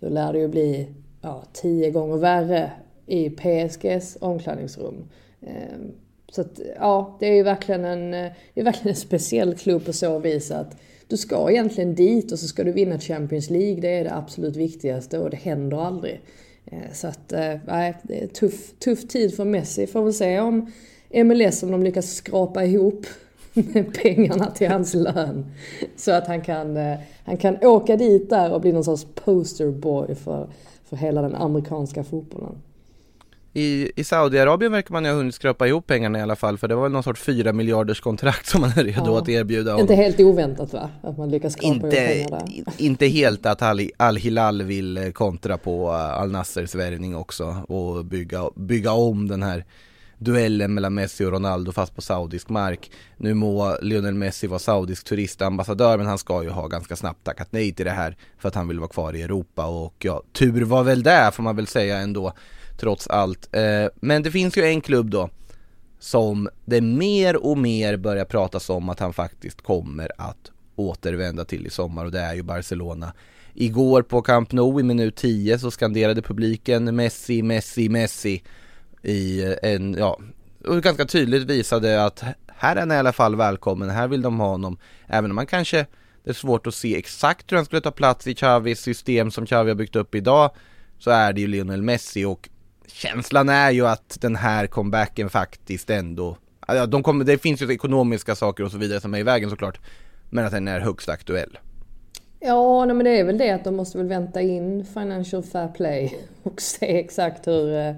då 0.00 0.08
lär 0.08 0.32
det 0.32 0.38
ju 0.38 0.48
bli 0.48 0.88
ja, 1.20 1.42
tio 1.52 1.90
gånger 1.90 2.16
värre 2.16 2.72
i 3.06 3.30
PSGs 3.30 4.18
omklädningsrum. 4.20 5.04
Ehm, 5.40 5.92
så 6.32 6.40
att, 6.40 6.60
ja, 6.76 7.16
det 7.20 7.26
är 7.26 7.34
ju 7.34 7.42
verkligen 7.42 7.84
en, 7.84 8.14
eh, 8.14 8.32
det 8.54 8.60
är 8.60 8.64
verkligen 8.64 8.88
en 8.88 9.00
speciell 9.00 9.54
klubb 9.54 9.84
på 9.84 9.92
så 9.92 10.18
vis 10.18 10.50
att 10.50 10.76
du 11.12 11.16
ska 11.16 11.50
egentligen 11.50 11.94
dit 11.94 12.32
och 12.32 12.38
så 12.38 12.46
ska 12.46 12.64
du 12.64 12.72
vinna 12.72 12.98
Champions 12.98 13.50
League. 13.50 13.80
Det 13.80 13.88
är 13.88 14.04
det 14.04 14.14
absolut 14.14 14.56
viktigaste 14.56 15.18
och 15.18 15.30
det 15.30 15.36
händer 15.36 15.86
aldrig. 15.86 16.20
Eh, 16.64 16.92
så 16.92 17.06
att, 17.06 17.32
eh, 17.32 17.54
nej, 17.66 17.94
det 18.02 18.22
är 18.22 18.26
tuff, 18.26 18.72
tuff 18.78 19.08
tid 19.08 19.34
för 19.36 19.44
Messi. 19.44 19.86
Får 19.86 20.02
väl 20.02 20.14
se 20.14 20.40
om 20.40 20.72
MLS, 21.10 21.62
om 21.62 21.70
de 21.70 21.82
lyckas 21.82 22.14
skrapa 22.14 22.64
ihop 22.64 23.06
pengarna 24.02 24.50
till 24.50 24.68
hans 24.68 24.94
lön. 24.94 25.46
Så 25.96 26.12
att 26.12 26.26
han 26.26 26.40
kan, 26.40 26.76
eh, 26.76 26.98
han 27.24 27.36
kan 27.36 27.64
åka 27.64 27.96
dit 27.96 28.30
där 28.30 28.52
och 28.52 28.60
bli 28.60 28.72
någon 28.72 28.84
sorts 28.84 29.06
posterboy 29.14 30.14
för, 30.14 30.48
för 30.84 30.96
hela 30.96 31.22
den 31.22 31.34
amerikanska 31.34 32.04
fotbollen. 32.04 32.62
I, 33.54 33.92
i 33.96 34.04
Saudiarabien 34.04 34.72
verkar 34.72 34.92
man 34.92 35.04
ju 35.04 35.10
ha 35.10 35.16
hunnit 35.16 35.34
skrapa 35.34 35.66
ihop 35.66 35.86
pengarna 35.86 36.18
i 36.18 36.22
alla 36.22 36.36
fall 36.36 36.58
för 36.58 36.68
det 36.68 36.74
var 36.74 36.82
väl 36.82 36.92
någon 36.92 37.02
sorts 37.02 37.20
fyra 37.20 37.52
miljarders 37.52 38.00
kontrakt 38.00 38.46
som 38.46 38.60
man 38.60 38.70
är 38.70 38.84
redo 38.84 39.06
ja. 39.06 39.18
att 39.18 39.28
erbjuda. 39.28 39.80
Inte 39.80 39.94
helt 39.94 40.20
oväntat 40.20 40.72
va? 40.72 40.90
Att 41.02 41.18
man 41.18 41.30
lyckas 41.30 41.52
skrapa 41.52 41.74
inte, 41.74 41.96
ihop 41.96 42.30
pengar 42.30 42.64
där. 42.64 42.84
Inte 42.84 43.06
helt 43.06 43.46
att 43.46 43.62
Al-Hilal 43.96 44.62
vill 44.62 44.96
eh, 44.96 45.10
kontra 45.10 45.58
på 45.58 45.88
eh, 45.88 46.20
Al-Nassers 46.20 46.74
värvning 46.74 47.16
också 47.16 47.56
och 47.68 48.04
bygga, 48.04 48.50
bygga 48.54 48.92
om 48.92 49.28
den 49.28 49.42
här 49.42 49.64
duellen 50.18 50.74
mellan 50.74 50.94
Messi 50.94 51.24
och 51.24 51.32
Ronaldo 51.32 51.72
fast 51.72 51.94
på 51.94 52.02
saudisk 52.02 52.48
mark. 52.48 52.90
Nu 53.16 53.34
må 53.34 53.76
Lionel 53.82 54.14
Messi 54.14 54.46
vara 54.46 54.58
saudisk 54.58 55.04
turistambassadör 55.04 55.98
men 55.98 56.06
han 56.06 56.18
ska 56.18 56.42
ju 56.42 56.48
ha 56.48 56.66
ganska 56.66 56.96
snabbt 56.96 57.24
tackat 57.24 57.48
nej 57.50 57.72
till 57.72 57.84
det 57.84 57.90
här 57.90 58.16
för 58.38 58.48
att 58.48 58.54
han 58.54 58.68
vill 58.68 58.78
vara 58.78 58.88
kvar 58.88 59.16
i 59.16 59.22
Europa 59.22 59.66
och 59.66 59.94
ja, 59.98 60.22
tur 60.32 60.64
var 60.64 60.82
väl 60.82 61.02
det 61.02 61.30
får 61.32 61.42
man 61.42 61.56
väl 61.56 61.66
säga 61.66 61.98
ändå 61.98 62.32
trots 62.82 63.06
allt. 63.06 63.48
Eh, 63.56 63.86
men 64.00 64.22
det 64.22 64.30
finns 64.30 64.56
ju 64.56 64.64
en 64.64 64.80
klubb 64.80 65.10
då 65.10 65.30
som 65.98 66.48
det 66.64 66.80
mer 66.80 67.46
och 67.46 67.58
mer 67.58 67.96
börjar 67.96 68.24
pratas 68.24 68.70
om 68.70 68.88
att 68.88 69.00
han 69.00 69.12
faktiskt 69.12 69.62
kommer 69.62 70.10
att 70.18 70.50
återvända 70.76 71.44
till 71.44 71.66
i 71.66 71.70
sommar 71.70 72.04
och 72.04 72.10
det 72.10 72.20
är 72.20 72.34
ju 72.34 72.42
Barcelona. 72.42 73.12
Igår 73.54 74.02
på 74.02 74.22
Camp 74.22 74.52
Nou 74.52 74.80
i 74.80 74.82
minut 74.82 75.16
10 75.16 75.58
så 75.58 75.70
skanderade 75.70 76.22
publiken 76.22 76.96
Messi, 76.96 77.42
Messi, 77.42 77.88
Messi 77.88 78.42
i 79.02 79.42
eh, 79.42 79.54
en, 79.62 79.94
ja, 79.94 80.20
och 80.64 80.82
ganska 80.82 81.04
tydligt 81.04 81.42
visade 81.42 82.04
att 82.04 82.24
här 82.46 82.76
är 82.76 82.80
han 82.80 82.92
i 82.92 82.96
alla 82.96 83.12
fall 83.12 83.36
välkommen, 83.36 83.90
här 83.90 84.08
vill 84.08 84.22
de 84.22 84.40
ha 84.40 84.48
honom. 84.48 84.78
Även 85.06 85.30
om 85.30 85.34
man 85.34 85.46
kanske, 85.46 85.86
det 86.24 86.30
är 86.30 86.34
svårt 86.34 86.66
att 86.66 86.74
se 86.74 86.96
exakt 86.96 87.52
hur 87.52 87.56
han 87.56 87.64
skulle 87.64 87.80
ta 87.80 87.90
plats 87.90 88.26
i 88.26 88.34
Xavis 88.34 88.80
system 88.80 89.30
som 89.30 89.46
Xavi 89.46 89.70
har 89.70 89.76
byggt 89.76 89.96
upp 89.96 90.14
idag, 90.14 90.50
så 90.98 91.10
är 91.10 91.32
det 91.32 91.40
ju 91.40 91.46
Lionel 91.46 91.82
Messi 91.82 92.24
och 92.24 92.48
känslan 92.86 93.48
är 93.48 93.70
ju 93.70 93.86
att 93.86 94.18
den 94.20 94.36
här 94.36 94.66
comebacken 94.66 95.30
faktiskt 95.30 95.90
ändå, 95.90 96.36
ja, 96.66 96.86
de 96.86 97.02
kommer, 97.02 97.24
det 97.24 97.38
finns 97.38 97.62
ju 97.62 97.72
ekonomiska 97.72 98.34
saker 98.34 98.64
och 98.64 98.70
så 98.70 98.78
vidare 98.78 99.00
som 99.00 99.14
är 99.14 99.18
i 99.18 99.22
vägen 99.22 99.50
såklart, 99.50 99.80
men 100.30 100.44
att 100.44 100.52
den 100.52 100.68
är 100.68 100.80
högst 100.80 101.08
aktuell. 101.08 101.58
Ja, 102.40 102.84
nej, 102.84 102.96
men 102.96 103.04
det 103.04 103.18
är 103.18 103.24
väl 103.24 103.38
det 103.38 103.50
att 103.50 103.64
de 103.64 103.76
måste 103.76 103.98
väl 103.98 104.06
vänta 104.06 104.40
in 104.40 104.84
Financial 104.84 105.42
Fair 105.42 105.68
Play 105.68 106.18
och 106.42 106.60
se 106.60 106.98
exakt 106.98 107.46
hur, 107.46 107.76
eh, 107.76 107.94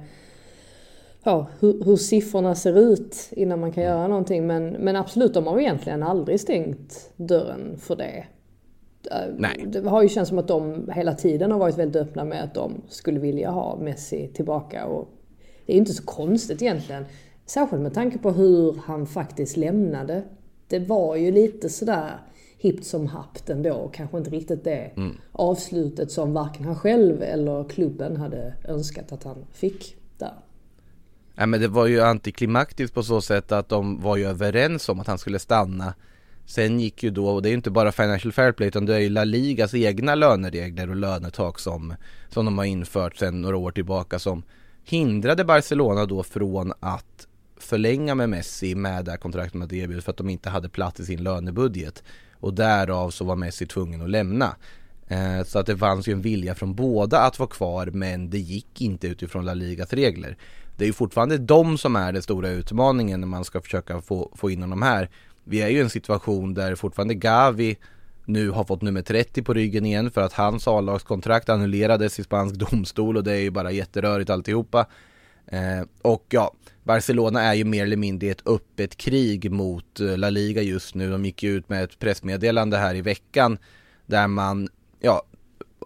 ja, 1.22 1.46
hur, 1.60 1.84
hur 1.84 1.96
siffrorna 1.96 2.54
ser 2.54 2.78
ut 2.78 3.28
innan 3.30 3.60
man 3.60 3.72
kan 3.72 3.84
göra 3.84 4.08
någonting. 4.08 4.46
Men, 4.46 4.68
men 4.70 4.96
absolut, 4.96 5.34
de 5.34 5.46
har 5.46 5.60
egentligen 5.60 6.02
aldrig 6.02 6.40
stängt 6.40 7.10
dörren 7.16 7.78
för 7.78 7.96
det. 7.96 8.24
Nej. 9.36 9.64
Det 9.66 9.88
har 9.88 10.02
ju 10.02 10.08
känts 10.08 10.28
som 10.28 10.38
att 10.38 10.48
de 10.48 10.90
hela 10.94 11.14
tiden 11.14 11.50
har 11.50 11.58
varit 11.58 11.78
väldigt 11.78 12.02
öppna 12.02 12.24
med 12.24 12.44
att 12.44 12.54
de 12.54 12.82
skulle 12.88 13.20
vilja 13.20 13.50
ha 13.50 13.76
Messi 13.76 14.30
tillbaka. 14.34 14.86
Och 14.86 15.08
det 15.66 15.72
är 15.72 15.76
inte 15.76 15.92
så 15.92 16.04
konstigt 16.04 16.62
egentligen. 16.62 17.04
Särskilt 17.46 17.82
med 17.82 17.94
tanke 17.94 18.18
på 18.18 18.30
hur 18.30 18.80
han 18.84 19.06
faktiskt 19.06 19.56
lämnade. 19.56 20.22
Det 20.68 20.78
var 20.78 21.16
ju 21.16 21.32
lite 21.32 21.68
sådär 21.68 22.10
hippt 22.58 22.86
som 22.86 23.06
happt 23.06 23.50
ändå. 23.50 23.90
Kanske 23.94 24.18
inte 24.18 24.30
riktigt 24.30 24.64
det 24.64 24.90
mm. 24.96 25.16
avslutet 25.32 26.10
som 26.10 26.32
varken 26.32 26.64
han 26.64 26.76
själv 26.76 27.22
eller 27.22 27.64
klubben 27.68 28.16
hade 28.16 28.54
önskat 28.68 29.12
att 29.12 29.24
han 29.24 29.46
fick 29.52 29.96
där. 30.18 30.34
Ja, 31.34 31.46
men 31.46 31.60
det 31.60 31.68
var 31.68 31.86
ju 31.86 32.00
antiklimaktiskt 32.00 32.94
på 32.94 33.02
så 33.02 33.20
sätt 33.20 33.52
att 33.52 33.68
de 33.68 34.02
var 34.02 34.16
ju 34.16 34.24
överens 34.24 34.88
om 34.88 35.00
att 35.00 35.06
han 35.06 35.18
skulle 35.18 35.38
stanna 35.38 35.94
Sen 36.46 36.80
gick 36.80 37.02
ju 37.02 37.10
då, 37.10 37.28
och 37.28 37.42
det 37.42 37.48
är 37.48 37.50
ju 37.50 37.56
inte 37.56 37.70
bara 37.70 37.92
Financial 37.92 38.32
Fair 38.32 38.52
Play 38.52 38.68
utan 38.68 38.86
det 38.86 38.94
är 38.94 38.98
ju 38.98 39.08
La 39.08 39.24
Ligas 39.24 39.74
egna 39.74 40.14
löneregler 40.14 40.90
och 40.90 40.96
lönetak 40.96 41.58
som, 41.58 41.94
som 42.28 42.44
de 42.44 42.58
har 42.58 42.64
infört 42.64 43.16
sedan 43.16 43.42
några 43.42 43.56
år 43.56 43.70
tillbaka 43.70 44.18
som 44.18 44.42
hindrade 44.84 45.44
Barcelona 45.44 46.06
då 46.06 46.22
från 46.22 46.72
att 46.80 47.26
förlänga 47.56 48.14
med 48.14 48.28
Messi 48.28 48.74
med 48.74 49.04
det 49.04 49.10
här 49.10 49.18
kontraktet 49.18 49.54
med 49.54 49.72
erbjudit 49.72 50.04
för 50.04 50.10
att 50.10 50.16
de 50.16 50.30
inte 50.30 50.50
hade 50.50 50.68
plats 50.68 51.00
i 51.00 51.04
sin 51.04 51.22
lönebudget. 51.22 52.02
Och 52.32 52.54
därav 52.54 53.10
så 53.10 53.24
var 53.24 53.36
Messi 53.36 53.66
tvungen 53.66 54.02
att 54.02 54.10
lämna. 54.10 54.56
Eh, 55.08 55.44
så 55.44 55.58
att 55.58 55.66
det 55.66 55.76
fanns 55.76 56.08
ju 56.08 56.12
en 56.12 56.20
vilja 56.20 56.54
från 56.54 56.74
båda 56.74 57.20
att 57.20 57.38
vara 57.38 57.48
kvar 57.48 57.86
men 57.86 58.30
det 58.30 58.38
gick 58.38 58.80
inte 58.80 59.06
utifrån 59.06 59.44
La 59.44 59.54
Ligas 59.54 59.92
regler. 59.92 60.36
Det 60.76 60.84
är 60.84 60.86
ju 60.86 60.92
fortfarande 60.92 61.38
de 61.38 61.78
som 61.78 61.96
är 61.96 62.12
den 62.12 62.22
stora 62.22 62.48
utmaningen 62.48 63.20
när 63.20 63.26
man 63.26 63.44
ska 63.44 63.60
försöka 63.60 64.00
få, 64.00 64.32
få 64.36 64.50
in 64.50 64.62
honom 64.62 64.82
här 64.82 65.10
vi 65.44 65.62
är 65.62 65.68
ju 65.68 65.78
i 65.78 65.80
en 65.80 65.90
situation 65.90 66.54
där 66.54 66.74
fortfarande 66.74 67.14
Gavi 67.14 67.76
nu 68.24 68.50
har 68.50 68.64
fått 68.64 68.82
nummer 68.82 69.02
30 69.02 69.42
på 69.42 69.54
ryggen 69.54 69.86
igen 69.86 70.10
för 70.10 70.20
att 70.20 70.32
hans 70.32 70.68
A-lagskontrakt 70.68 71.48
annullerades 71.48 72.18
i 72.18 72.22
spansk 72.22 72.54
domstol 72.54 73.16
och 73.16 73.24
det 73.24 73.32
är 73.32 73.40
ju 73.40 73.50
bara 73.50 73.70
jätterörigt 73.70 74.30
alltihopa. 74.30 74.86
Eh, 75.46 75.86
och 76.02 76.26
ja, 76.28 76.52
Barcelona 76.82 77.42
är 77.42 77.54
ju 77.54 77.64
mer 77.64 77.82
eller 77.82 77.96
mindre 77.96 78.26
i 78.26 78.30
ett 78.30 78.46
öppet 78.48 78.96
krig 78.96 79.50
mot 79.50 80.00
eh, 80.00 80.18
La 80.18 80.30
Liga 80.30 80.62
just 80.62 80.94
nu. 80.94 81.10
De 81.10 81.24
gick 81.24 81.42
ju 81.42 81.56
ut 81.56 81.68
med 81.68 81.84
ett 81.84 81.98
pressmeddelande 81.98 82.76
här 82.76 82.94
i 82.94 83.00
veckan 83.00 83.58
där 84.06 84.26
man, 84.26 84.68
ja, 85.00 85.22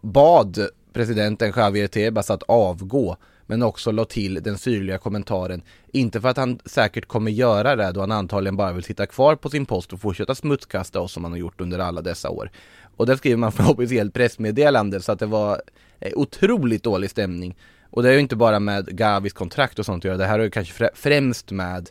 bad 0.02 0.68
presidenten 0.92 1.52
Javier 1.56 1.86
Tebas 1.86 2.30
att 2.30 2.42
avgå 2.42 3.16
men 3.50 3.62
också 3.62 3.90
la 3.90 4.04
till 4.04 4.34
den 4.34 4.58
syrliga 4.58 4.98
kommentaren. 4.98 5.62
Inte 5.92 6.20
för 6.20 6.28
att 6.28 6.36
han 6.36 6.58
säkert 6.64 7.06
kommer 7.06 7.30
göra 7.30 7.76
det 7.76 7.92
då 7.92 8.00
han 8.00 8.12
antagligen 8.12 8.56
bara 8.56 8.72
vill 8.72 8.84
sitta 8.84 9.06
kvar 9.06 9.36
på 9.36 9.50
sin 9.50 9.66
post 9.66 9.92
och 9.92 10.00
fortsätta 10.00 10.34
smutskasta 10.34 11.00
oss 11.00 11.12
som 11.12 11.24
han 11.24 11.32
har 11.32 11.38
gjort 11.38 11.60
under 11.60 11.78
alla 11.78 12.02
dessa 12.02 12.30
år. 12.30 12.50
Och 12.96 13.06
det 13.06 13.16
skriver 13.16 13.36
man 13.36 13.52
från 13.52 13.66
officiellt 13.66 14.14
pressmeddelande 14.14 15.00
så 15.00 15.12
att 15.12 15.18
det 15.18 15.26
var 15.26 15.62
eh, 16.00 16.12
otroligt 16.14 16.82
dålig 16.82 17.10
stämning. 17.10 17.56
Och 17.90 18.02
det 18.02 18.08
är 18.08 18.12
ju 18.12 18.20
inte 18.20 18.36
bara 18.36 18.60
med 18.60 18.96
Gavis 18.96 19.32
kontrakt 19.32 19.78
och 19.78 19.86
sånt 19.86 20.00
att 20.00 20.04
göra, 20.04 20.16
det 20.16 20.26
här 20.26 20.38
är 20.38 20.44
ju 20.44 20.50
kanske 20.50 20.90
främst 20.94 21.50
med 21.50 21.90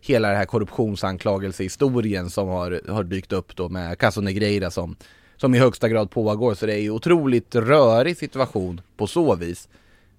hela 0.00 0.28
den 0.28 0.36
här 0.36 0.44
korruptionsanklagelsehistorien 0.44 2.30
som 2.30 2.48
har, 2.48 2.80
har 2.88 3.04
dykt 3.04 3.32
upp 3.32 3.56
då 3.56 3.68
med 3.68 3.98
Caso 3.98 4.20
Negreira 4.20 4.70
som, 4.70 4.96
som 5.36 5.54
i 5.54 5.58
högsta 5.58 5.88
grad 5.88 6.10
pågår. 6.10 6.54
Så 6.54 6.66
det 6.66 6.74
är 6.74 6.80
ju 6.80 6.90
otroligt 6.90 7.54
rörig 7.54 8.16
situation 8.16 8.80
på 8.96 9.06
så 9.06 9.34
vis. 9.34 9.68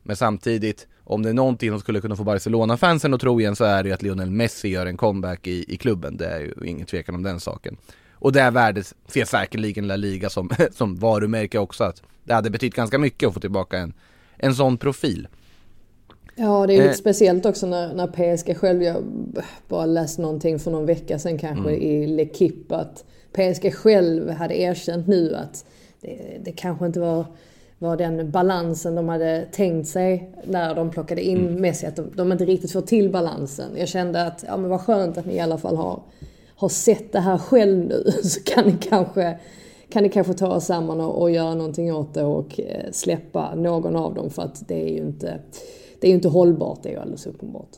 Men 0.09 0.15
samtidigt, 0.15 0.87
om 1.03 1.23
det 1.23 1.29
är 1.29 1.33
någonting 1.33 1.69
som 1.69 1.79
skulle 1.79 2.01
kunna 2.01 2.15
få 2.15 2.23
Barcelona-fansen 2.23 3.13
att 3.13 3.21
tro 3.21 3.39
igen 3.39 3.55
så 3.55 3.63
är 3.63 3.83
det 3.83 3.89
ju 3.89 3.95
att 3.95 4.01
Lionel 4.01 4.29
Messi 4.29 4.69
gör 4.69 4.85
en 4.85 4.97
comeback 4.97 5.47
i, 5.47 5.65
i 5.73 5.77
klubben. 5.77 6.17
Det 6.17 6.25
är 6.25 6.39
ju 6.39 6.53
ingen 6.65 6.85
tvekan 6.85 7.15
om 7.15 7.23
den 7.23 7.39
saken. 7.39 7.77
Och 8.13 8.31
det 8.31 8.49
värdet 8.49 8.93
ser 9.07 9.25
säkerligen 9.25 9.87
La 9.87 9.95
Liga 9.95 10.29
som, 10.29 10.49
som 10.71 10.95
varumärke 10.95 11.59
också 11.59 11.83
att 11.83 12.01
det 12.23 12.33
hade 12.33 12.49
betytt 12.49 12.73
ganska 12.75 12.97
mycket 12.97 13.27
att 13.27 13.33
få 13.33 13.39
tillbaka 13.39 13.77
en, 13.77 13.93
en 14.37 14.55
sån 14.55 14.77
profil. 14.77 15.27
Ja, 16.35 16.67
det 16.67 16.73
är 16.73 16.77
lite 16.77 16.89
Eh. 16.89 16.95
speciellt 16.95 17.45
också 17.45 17.67
när, 17.67 17.93
när 17.93 18.07
PSG 18.07 18.57
själv, 18.57 18.83
jag 18.83 19.03
bara 19.67 19.85
läste 19.85 20.21
någonting 20.21 20.59
för 20.59 20.71
någon 20.71 20.85
vecka 20.85 21.19
sedan 21.19 21.37
kanske 21.37 21.69
Mm. 21.69 21.81
i 21.81 22.07
L'Equipe 22.07 22.75
att 22.75 23.03
PSG 23.33 23.73
själv 23.73 24.29
hade 24.29 24.59
erkänt 24.59 25.07
nu 25.07 25.35
att 25.35 25.65
det, 26.01 26.41
det 26.45 26.51
kanske 26.51 26.85
inte 26.85 26.99
var, 26.99 27.25
var 27.79 27.97
den 27.97 28.31
balansen 28.31 28.95
de 28.95 29.09
hade 29.09 29.45
tänkt 29.51 29.87
sig 29.87 30.31
när 30.45 30.75
de 30.75 30.91
plockade 30.91 31.21
in 31.23 31.37
Mm. 31.47 31.61
Messi, 31.61 31.85
att 31.85 31.95
de, 31.95 32.11
de 32.15 32.31
inte 32.31 32.45
riktigt 32.45 32.71
får 32.71 32.81
till 32.81 33.09
balansen. 33.11 33.71
Jag 33.77 33.87
kände 33.87 34.25
att, 34.25 34.43
ja 34.47 34.57
men 34.57 34.69
vad 34.69 34.81
skönt 34.81 35.17
att 35.17 35.25
ni 35.25 35.33
i 35.35 35.39
alla 35.39 35.57
fall 35.57 35.75
har, 35.75 36.03
har 36.55 36.69
sett 36.69 37.11
det 37.11 37.19
här 37.19 37.37
själv 37.37 37.77
nu, 37.77 38.11
så 38.23 38.43
kan 38.43 38.65
ni 38.65 38.77
kanske 38.81 39.39
kan 39.89 40.03
ni 40.03 40.09
kanske 40.09 40.33
ta 40.33 40.55
er 40.55 40.59
samman 40.59 41.01
och, 41.01 41.21
och 41.21 41.31
göra 41.31 41.55
någonting 41.55 41.93
åt 41.93 42.13
det 42.13 42.23
och 42.23 42.59
eh, 42.59 42.91
släppa 42.91 43.55
någon 43.55 43.95
av 43.95 44.13
dem 44.13 44.29
för 44.29 44.41
att 44.41 44.67
det 44.67 44.83
är 44.89 44.93
ju 44.93 44.97
inte, 44.97 45.39
det 46.01 46.07
är 46.07 46.09
ju 46.09 46.15
inte 46.15 46.27
hållbart, 46.27 46.83
det 46.83 46.89
är 46.89 46.93
ju 46.93 46.99
alldeles 46.99 47.25
uppenbart. 47.27 47.69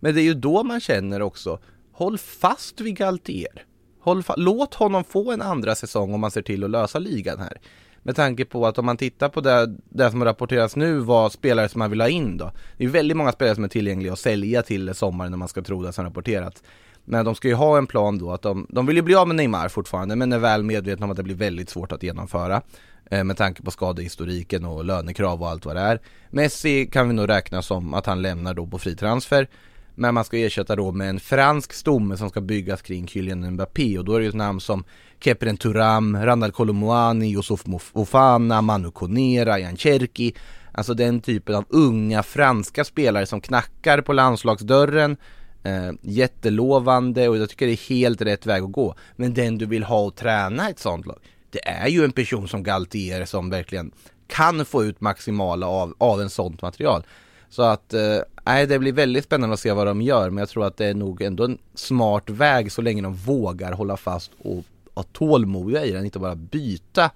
Men 0.00 0.14
det 0.14 0.20
är 0.20 0.24
ju 0.24 0.34
då 0.34 0.62
man 0.62 0.80
känner 0.80 1.22
också, 1.22 1.58
håll 1.92 2.18
fast 2.18 2.80
vid 2.80 2.96
Galtier. 2.96 3.64
Håll 4.00 4.22
fa- 4.22 4.34
låt 4.36 4.74
honom 4.74 5.04
få 5.04 5.32
en 5.32 5.42
andra 5.42 5.74
säsong 5.74 6.14
om 6.14 6.20
man 6.20 6.30
ser 6.30 6.42
till 6.42 6.64
att 6.64 6.70
lösa 6.70 6.98
ligan 6.98 7.38
här. 7.38 7.60
Med 8.06 8.16
tanke 8.16 8.44
på 8.44 8.66
att 8.66 8.78
om 8.78 8.86
man 8.86 8.96
tittar 8.96 9.28
på 9.28 9.40
det, 9.40 9.76
det 9.88 10.10
som 10.10 10.24
rapporteras 10.24 10.76
nu 10.76 10.98
var 10.98 11.28
spelare 11.28 11.68
som 11.68 11.78
man 11.78 11.90
vill 11.90 12.00
ha 12.00 12.08
in 12.08 12.36
då. 12.36 12.52
Det 12.76 12.84
är 12.84 12.88
väldigt 12.88 13.16
många 13.16 13.32
spelare 13.32 13.54
som 13.54 13.64
är 13.64 13.68
tillgängliga 13.68 14.12
att 14.12 14.18
sälja 14.18 14.62
till 14.62 14.94
sommaren 14.94 15.30
när 15.30 15.38
man 15.38 15.48
ska 15.48 15.62
tro 15.62 15.82
det 15.82 15.92
som 15.92 16.04
rapporterats. 16.04 16.62
Men 17.04 17.24
de 17.24 17.34
ska 17.34 17.48
ju 17.48 17.54
ha 17.54 17.78
en 17.78 17.86
plan 17.86 18.18
då 18.18 18.32
att 18.32 18.42
de, 18.42 18.66
de 18.68 18.86
vill 18.86 18.96
ju 18.96 19.02
bli 19.02 19.14
av 19.14 19.26
med 19.28 19.36
Neymar 19.36 19.68
fortfarande 19.68 20.16
men 20.16 20.32
är 20.32 20.38
väl 20.38 20.62
medvetna 20.62 21.04
om 21.04 21.10
att 21.10 21.16
det 21.16 21.22
blir 21.22 21.34
väldigt 21.34 21.70
svårt 21.70 21.92
att 21.92 22.02
genomföra. 22.02 22.62
Eh, 23.10 23.24
med 23.24 23.36
tanke 23.36 23.62
på 23.62 23.70
skadehistoriken 23.70 24.64
och 24.64 24.84
lönekrav 24.84 25.42
och 25.42 25.48
allt 25.48 25.64
vad 25.64 25.76
det 25.76 25.82
är. 25.82 26.00
Messi 26.30 26.86
kan 26.86 27.08
vi 27.08 27.14
nog 27.14 27.28
räkna 27.28 27.62
som 27.62 27.94
att 27.94 28.06
han 28.06 28.22
lämnar 28.22 28.54
då 28.54 28.66
på 28.66 28.78
fri 28.78 28.96
transfer. 28.96 29.48
Men 29.94 30.14
man 30.14 30.24
ska 30.24 30.36
ersätta 30.36 30.76
då 30.76 30.92
med 30.92 31.08
en 31.10 31.20
fransk 31.20 31.72
stomme 31.72 32.16
som 32.16 32.30
ska 32.30 32.40
byggas 32.40 32.82
kring 32.82 33.08
Kylian 33.08 33.50
Mbappé 33.50 33.98
och 33.98 34.04
då 34.04 34.14
är 34.14 34.18
det 34.18 34.24
ju 34.24 34.28
ett 34.28 34.34
namn 34.34 34.60
som 34.60 34.84
Kepren 35.20 35.56
Turam, 35.56 36.16
Randal 36.16 36.52
Kolomoani, 36.52 37.28
Yusuf 37.28 37.66
Mofana, 37.66 38.62
Manu 38.62 38.90
Konera, 38.90 39.58
Jan 39.58 39.76
Cherki 39.76 40.34
Alltså 40.76 40.94
den 40.94 41.20
typen 41.20 41.54
av 41.54 41.64
unga 41.68 42.22
franska 42.22 42.84
spelare 42.84 43.26
som 43.26 43.40
knackar 43.40 44.00
på 44.00 44.12
landslagsdörren. 44.12 45.16
Eh, 45.62 45.92
Jättelovande 46.02 47.28
och 47.28 47.36
jag 47.36 47.50
tycker 47.50 47.66
det 47.66 47.72
är 47.72 47.88
helt 47.88 48.22
rätt 48.22 48.46
väg 48.46 48.62
att 48.62 48.72
gå. 48.72 48.94
Men 49.16 49.34
den 49.34 49.58
du 49.58 49.66
vill 49.66 49.84
ha 49.84 50.00
och 50.00 50.16
träna 50.16 50.68
ett 50.68 50.78
sånt 50.78 51.06
lag 51.06 51.18
Det 51.50 51.68
är 51.68 51.88
ju 51.88 52.04
en 52.04 52.12
person 52.12 52.48
som 52.48 52.62
Galtier 52.62 53.24
som 53.24 53.50
verkligen 53.50 53.90
kan 54.26 54.64
få 54.64 54.84
ut 54.84 55.00
maximala 55.00 55.66
av, 55.66 55.94
av 55.98 56.20
en 56.20 56.30
sånt 56.30 56.62
material. 56.62 57.06
Så 57.48 57.62
att, 57.62 57.94
eh, 57.94 58.18
nej 58.44 58.66
det 58.66 58.78
blir 58.78 58.92
väldigt 58.92 59.24
spännande 59.24 59.54
att 59.54 59.60
se 59.60 59.72
vad 59.72 59.86
de 59.86 60.02
gör 60.02 60.30
men 60.30 60.38
jag 60.38 60.48
tror 60.48 60.64
att 60.64 60.76
det 60.76 60.86
är 60.86 60.94
nog 60.94 61.22
ändå 61.22 61.44
en 61.44 61.58
smart 61.74 62.30
väg 62.30 62.72
så 62.72 62.82
länge 62.82 63.02
de 63.02 63.14
vågar 63.14 63.72
hålla 63.72 63.96
fast 63.96 64.30
och 64.38 64.64
ha 64.96 65.02
tålmodiga 65.02 65.84
i 65.84 65.90
den, 65.90 66.04
inte 66.04 66.18
bara 66.18 66.36
byta 66.36 67.10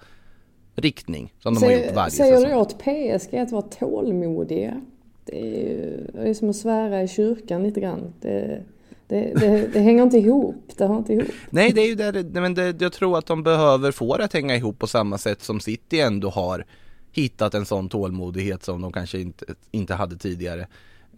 riktning 0.74 1.34
som 1.38 1.54
de 1.54 1.62
har 1.64 1.72
gjort 1.72 1.94
varje 1.94 2.10
Säger 2.10 2.36
säsong. 2.36 2.50
du 2.50 2.56
åt 2.56 2.78
PSG 2.78 3.36
att 3.36 3.52
vara 3.52 3.62
tålmodiga? 3.62 4.80
Det 5.24 5.40
är 5.40 5.46
ju 5.46 6.06
det 6.12 6.28
är 6.28 6.34
som 6.34 6.50
att 6.50 6.56
svära 6.56 7.02
i 7.02 7.08
kyrkan 7.08 7.62
lite 7.62 7.80
grann. 7.80 8.12
Det, 8.20 8.62
det, 9.06 9.32
det, 9.40 9.70
det 9.72 9.80
hänger 9.80 10.02
inte 10.02 10.18
ihop. 10.18 10.64
Det 10.76 10.84
har 10.84 10.98
inte 10.98 11.12
ihop. 11.12 11.28
Nej 11.50 11.72
det 11.72 11.80
är 11.80 11.86
ju 11.86 11.94
där, 11.94 12.40
men 12.40 12.54
det, 12.54 12.80
jag 12.80 12.92
tror 12.92 13.18
att 13.18 13.26
de 13.26 13.42
behöver 13.42 13.92
få 13.92 14.16
det 14.16 14.24
att 14.24 14.32
hänga 14.32 14.56
ihop 14.56 14.78
på 14.78 14.86
samma 14.86 15.18
sätt 15.18 15.42
som 15.42 15.60
City 15.60 16.00
ändå 16.00 16.30
har 16.30 16.64
hittat 17.12 17.54
en 17.54 17.66
sån 17.66 17.88
tålmodighet 17.88 18.64
som 18.64 18.80
de 18.80 18.92
kanske 18.92 19.18
inte, 19.18 19.44
inte 19.70 19.94
hade 19.94 20.16
tidigare. 20.16 20.66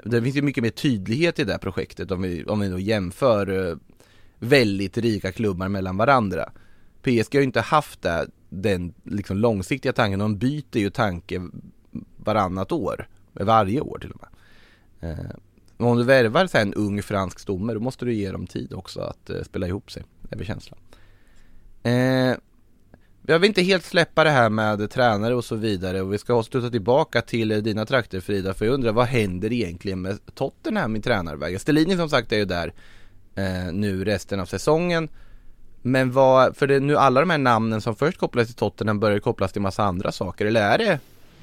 Det 0.05 0.23
finns 0.23 0.37
ju 0.37 0.43
mycket 0.43 0.63
mer 0.63 0.71
tydlighet 0.71 1.39
i 1.39 1.45
det 1.45 1.53
här 1.53 1.59
projektet 1.59 2.11
om 2.11 2.23
vi, 2.23 2.45
om 2.45 2.61
vi 2.61 2.69
då 2.69 2.79
jämför 2.79 3.71
eh, 3.71 3.77
väldigt 4.43 4.99
rika 4.99 5.33
klubbar 5.33 5.69
mellan 5.69 5.97
varandra. 5.97 6.53
PSG 7.03 7.35
har 7.35 7.41
ju 7.41 7.43
inte 7.43 7.61
haft 7.61 8.03
det, 8.03 8.27
den 8.49 8.95
liksom 9.05 9.37
långsiktiga 9.37 9.93
tanken, 9.93 10.19
de 10.19 10.39
byter 10.39 10.79
ju 10.79 10.91
tanke 10.91 11.49
varannat 12.17 12.73
år, 12.73 13.09
varje 13.33 13.81
år 13.81 13.99
till 13.99 14.11
och 14.11 14.21
med. 14.21 14.31
Eh, 15.11 15.25
men 15.77 15.89
om 15.89 15.97
du 15.97 16.05
värvar 16.05 16.47
så 16.47 16.57
här 16.57 16.65
en 16.65 16.75
ung 16.75 17.03
fransk 17.03 17.39
stomme, 17.39 17.75
då 17.75 17.81
måste 17.81 18.05
du 18.05 18.15
ge 18.15 18.31
dem 18.31 18.47
tid 18.47 18.73
också 18.73 19.01
att 19.01 19.31
eh, 19.31 19.43
spela 19.43 19.67
ihop 19.67 19.91
sig, 19.91 20.03
det 20.23 20.35
är 20.35 20.39
väl 20.39 20.47
känslan. 20.47 20.79
Eh, 21.83 22.37
jag 23.27 23.39
vill 23.39 23.49
inte 23.49 23.63
helt 23.63 23.85
släppa 23.85 24.25
det 24.25 24.31
här 24.31 24.51
med 24.51 24.91
tränare 24.91 25.35
och 25.35 25.45
så 25.45 25.57
vidare 25.57 26.01
och 26.01 26.13
vi 26.13 26.19
ska 26.19 26.43
sluta 26.43 26.71
tillbaka 26.71 27.23
till 27.23 27.51
eh, 27.51 27.59
dina 27.59 27.87
trakter 27.87 28.21
Frida, 28.21 28.55
för 28.55 28.65
jag 28.65 28.75
undrar 28.75 28.93
vad 28.93 29.07
händer 29.07 29.53
egentligen 29.53 30.03
med 30.03 30.35
Tottenham 30.35 30.97
i 30.97 31.01
tränarvägen? 31.01 31.61
Stellini 31.61 31.97
som 31.97 32.09
sagt 32.09 32.33
är 32.33 32.37
ju 32.37 32.45
där 32.45 32.73
eh, 33.35 33.73
nu 33.73 34.05
resten 34.05 34.41
av 34.41 34.47
säsongen 34.47 35.09
men 35.83 36.13
vad, 36.13 36.57
för 36.57 36.67
det 36.67 36.81
nu 36.81 36.97
alla 36.97 37.21
de 37.21 37.31
här 37.31 37.39
namnen 37.39 37.81
som 37.81 37.97
först 37.97 38.19
kopplades 38.19 38.49
till 38.49 38.57
Tottenham 38.57 39.01
börjar 39.01 39.19
kopplas 39.19 39.53
till 39.53 39.63
massa 39.63 39.83
andra 39.83 40.13
saker 40.13 40.47
eller 40.47 40.61
är 40.61 40.79
det 40.79 40.99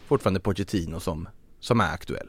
fortfarande 0.08 0.40
Pochettino 0.40 1.00
som, 1.00 1.28
som 1.60 1.82
är 1.82 1.94
aktuell? 1.94 2.28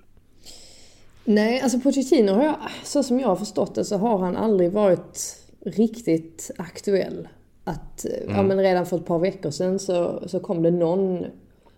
Nej, 1.25 1.61
alltså 1.61 1.81
Pochettino 1.81 2.33
har 2.33 2.45
jag, 2.45 2.57
så 2.85 3.03
som 3.03 3.21
jag 3.21 3.29
har 3.29 3.37
förstått 3.37 3.75
det 3.75 3.85
så 3.85 3.97
har 3.97 4.19
han 4.19 4.37
aldrig 4.37 4.73
varit 4.73 5.37
riktigt 5.67 6.51
aktuell. 6.59 7.29
Att, 7.65 8.07
ja 8.29 8.35
Mm. 8.35 8.47
men 8.47 8.59
redan 8.59 8.87
för 8.87 8.97
ett 8.97 9.07
par 9.07 9.19
veckor 9.19 9.51
sedan 9.51 9.79
så, 9.79 10.23
så 10.29 10.41
kom 10.41 10.63
det 10.63 10.71
någon 10.71 11.25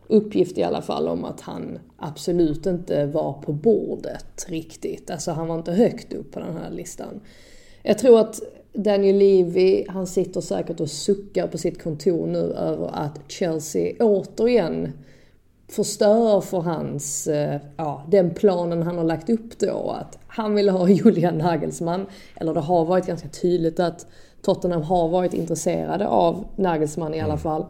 uppgift 0.07 0.59
i 0.59 0.63
alla 0.63 0.83
fall 0.83 1.09
om 1.09 1.25
att 1.25 1.41
han 1.41 1.79
absolut 1.97 2.67
inte 2.67 3.07
var 3.07 3.33
på 3.33 3.53
bordet 3.53 4.47
riktigt. 4.49 5.11
Alltså 5.11 5.31
han 5.33 5.49
var 5.49 5.55
inte 5.59 5.73
högt 5.73 6.13
upp 6.13 6.33
på 6.33 6.41
den 6.41 6.57
här 6.57 6.71
listan. 6.71 7.21
Jag 7.83 7.99
tror 7.99 8.21
att 8.21 8.41
Daniel 8.73 9.17
Levy, 9.17 9.85
han 9.89 10.07
sitter 10.07 10.41
säkert 10.41 10.81
och 10.81 10.91
suckar 10.91 11.47
på 11.47 11.59
sitt 11.59 11.83
kontor 11.83 12.27
nu 12.27 12.39
över 12.39 12.91
att 12.93 13.21
Chelsea 13.29 13.93
återigen 14.01 14.93
förstör 15.69 16.41
för 16.41 16.61
hans, 16.61 17.27
eh, 17.27 17.61
ja, 17.77 18.03
den 18.09 18.35
planen 18.35 18.83
han 18.83 18.99
har 18.99 19.05
lagt 19.05 19.31
upp 19.31 19.59
då. 19.59 19.97
Att 20.01 20.19
han 20.27 20.55
vill 20.55 20.69
ha 20.69 20.89
Julian 20.89 21.39
Nagelsmann. 21.39 22.07
Eller 22.37 22.55
det 22.55 22.61
har 22.61 22.85
varit 22.85 23.07
ganska 23.07 23.29
tydligt 23.29 23.81
att 23.81 24.07
Tottenham 24.43 24.83
har 24.83 25.09
varit 25.09 25.35
intresserade 25.35 26.09
av 26.09 26.45
Nagelsmann 26.57 27.15
i 27.15 27.21
alla 27.21 27.39
fall. 27.39 27.67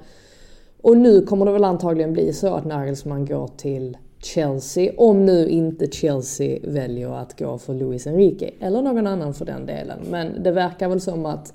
Och 0.83 0.97
nu 0.97 1.27
kommer 1.27 1.47
det 1.47 1.53
väl 1.53 1.65
antagligen 1.65 2.13
bli 2.13 2.33
så 2.33 2.55
att 2.55 2.65
Nagelsmann 2.65 3.27
går 3.27 3.49
till 3.57 3.97
Chelsea. 4.23 4.93
Om 4.97 5.27
nu 5.27 5.49
inte 5.49 5.87
Chelsea 5.87 6.59
väljer 6.63 7.15
att 7.15 7.39
gå 7.39 7.59
för 7.59 7.75
Luis 7.75 8.07
Enrique. 8.07 8.51
Eller 8.61 8.83
någon 8.83 9.07
annan 9.07 9.35
för 9.35 9.45
den 9.45 9.67
delen. 9.67 9.99
Men 10.11 10.43
det 10.43 10.51
verkar 10.51 10.89
väl 10.89 11.01
som 11.01 11.27
att 11.27 11.53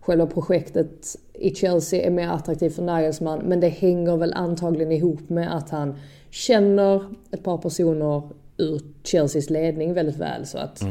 själva 0.00 0.26
projektet 0.26 1.16
i 1.32 1.54
Chelsea 1.54 2.06
är 2.06 2.10
mer 2.10 2.28
attraktivt 2.28 2.74
för 2.74 2.82
Nagelsmann. 2.82 3.38
Men 3.44 3.60
det 3.60 3.68
hänger 3.68 4.16
väl 4.16 4.32
antagligen 4.32 4.92
ihop 4.92 5.28
med 5.28 5.56
att 5.56 5.70
han 5.70 5.94
känner 6.30 7.04
ett 7.30 7.42
par 7.42 7.58
personer 7.58 8.22
ur 8.56 8.80
Chelseas 9.04 9.50
ledning 9.50 9.94
väldigt 9.94 10.16
väl. 10.16 10.46
Så 10.46 10.58
att 10.58 10.84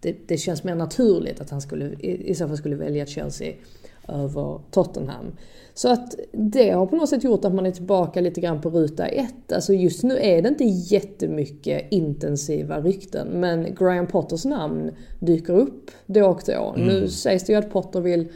det, 0.00 0.16
det 0.28 0.36
känns 0.36 0.64
mer 0.64 0.74
naturligt 0.74 1.40
att 1.40 1.50
han 1.50 1.60
skulle, 1.60 1.84
i, 1.84 2.30
i 2.30 2.34
så 2.34 2.48
fall 2.48 2.56
skulle 2.56 2.76
välja 2.76 3.06
Chelsea 3.06 3.52
över 4.08 4.60
Tottenham. 4.70 5.32
Så 5.76 5.88
att 5.88 6.14
det 6.32 6.70
har 6.70 6.86
på 6.86 6.96
något 6.96 7.08
sätt 7.08 7.24
gjort 7.24 7.44
att 7.44 7.54
man 7.54 7.66
är 7.66 7.70
tillbaka 7.70 8.20
lite 8.20 8.40
grann 8.40 8.60
på 8.60 8.70
ruta 8.70 9.06
ett. 9.06 9.52
Alltså 9.52 9.72
just 9.72 10.02
nu 10.02 10.18
är 10.18 10.42
det 10.42 10.48
inte 10.48 10.64
jättemycket 10.64 11.86
intensiva 11.90 12.80
rykten 12.80 13.28
men 13.28 13.74
Graham 13.74 14.06
Potters 14.06 14.44
namn 14.44 14.90
dyker 15.20 15.52
upp 15.52 15.90
då 16.06 16.26
och 16.26 16.42
då. 16.46 16.74
Mm. 16.76 16.88
Nu 16.88 17.08
sägs 17.08 17.44
det 17.44 17.52
ju 17.52 17.58
att 17.58 17.70
Potter 17.70 18.00
vill 18.00 18.28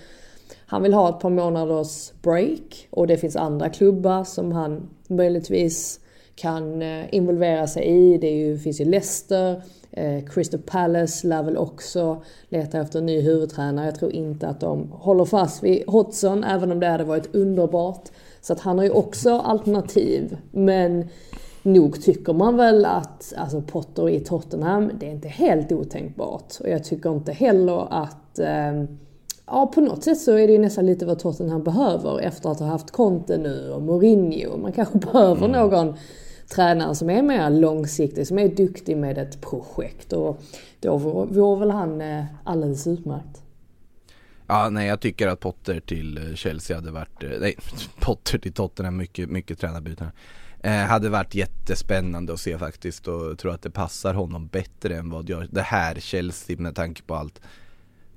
han 0.66 0.82
vill 0.82 0.94
ha 0.94 1.08
ett 1.08 1.20
par 1.20 1.30
månaders 1.30 2.12
break 2.22 2.88
och 2.90 3.06
det 3.06 3.16
finns 3.16 3.36
andra 3.36 3.68
klubbar 3.68 4.24
som 4.24 4.52
han 4.52 4.88
möjligtvis 5.08 6.00
kan 6.40 6.82
eh, 6.82 7.14
involvera 7.14 7.66
sig 7.66 7.84
i. 7.84 8.18
Det 8.18 8.26
är 8.26 8.36
ju, 8.36 8.58
finns 8.58 8.80
ju 8.80 8.84
Leicester, 8.84 9.62
eh, 9.90 10.24
Crystal 10.24 10.60
Palace 10.60 11.26
lär 11.26 11.42
väl 11.42 11.56
också 11.56 12.22
leta 12.48 12.80
efter 12.80 12.98
en 12.98 13.06
ny 13.06 13.20
huvudtränare. 13.20 13.86
Jag 13.86 13.94
tror 13.94 14.12
inte 14.12 14.48
att 14.48 14.60
de 14.60 14.90
håller 14.92 15.24
fast 15.24 15.62
vid 15.62 15.84
Hodgson 15.86 16.44
även 16.44 16.72
om 16.72 16.80
det 16.80 16.86
hade 16.86 17.04
varit 17.04 17.34
underbart. 17.34 18.08
Så 18.40 18.52
att 18.52 18.60
han 18.60 18.78
har 18.78 18.84
ju 18.84 18.90
också 18.90 19.38
alternativ. 19.38 20.36
Men 20.50 21.08
nog 21.62 22.02
tycker 22.02 22.32
man 22.32 22.56
väl 22.56 22.84
att 22.84 23.32
alltså 23.36 23.60
Potter 23.60 24.08
i 24.08 24.20
Tottenham, 24.20 24.90
det 25.00 25.06
är 25.06 25.10
inte 25.10 25.28
helt 25.28 25.72
otänkbart. 25.72 26.54
Och 26.60 26.68
jag 26.68 26.84
tycker 26.84 27.12
inte 27.12 27.32
heller 27.32 27.86
att 27.90 28.38
eh, 28.38 28.84
Ja, 29.52 29.66
på 29.66 29.80
något 29.80 30.04
sätt 30.04 30.20
så 30.20 30.32
är 30.32 30.46
det 30.46 30.52
ju 30.52 30.58
nästan 30.58 30.86
lite 30.86 31.06
vad 31.06 31.18
Tottenham 31.18 31.62
behöver 31.62 32.20
efter 32.20 32.50
att 32.50 32.60
ha 32.60 32.66
haft 32.66 32.90
Conte 32.90 33.38
nu 33.38 33.72
och 33.72 33.82
Mourinho. 33.82 34.56
Man 34.56 34.72
kanske 34.72 34.98
behöver 35.12 35.48
någon 35.48 35.94
tränare 36.54 36.94
som 36.94 37.10
är 37.10 37.22
mer 37.22 37.50
långsiktig, 37.50 38.26
som 38.26 38.38
är 38.38 38.48
duktig 38.48 38.96
med 38.96 39.18
ett 39.18 39.40
projekt. 39.40 40.12
Och 40.12 40.42
då 40.80 40.96
vore 40.96 41.60
väl 41.60 41.70
han 41.70 42.00
eh, 42.00 42.24
alldeles 42.44 42.86
utmärkt. 42.86 43.42
Ja, 44.46 44.68
nej 44.70 44.88
jag 44.88 45.00
tycker 45.00 45.28
att 45.28 45.40
Potter 45.40 45.80
till 45.80 46.18
eh, 46.18 46.34
Chelsea 46.34 46.76
hade 46.76 46.90
varit, 46.90 47.22
eh, 47.22 47.30
nej 47.40 47.56
Potter 48.00 48.38
till 48.38 48.52
Tottenham, 48.52 48.96
mycket, 48.96 49.30
mycket 49.30 49.58
tränarbyten. 49.60 50.08
eh, 50.60 50.72
Hade 50.72 51.08
varit 51.08 51.34
jättespännande 51.34 52.32
att 52.32 52.40
se 52.40 52.58
faktiskt 52.58 53.08
och 53.08 53.38
tror 53.38 53.54
att 53.54 53.62
det 53.62 53.70
passar 53.70 54.14
honom 54.14 54.46
bättre 54.46 54.96
än 54.96 55.10
vad 55.10 55.28
gör 55.28 55.48
det 55.50 55.62
här 55.62 55.94
Chelsea 55.94 56.56
med 56.58 56.74
tanke 56.76 57.02
på 57.02 57.14
allt 57.14 57.40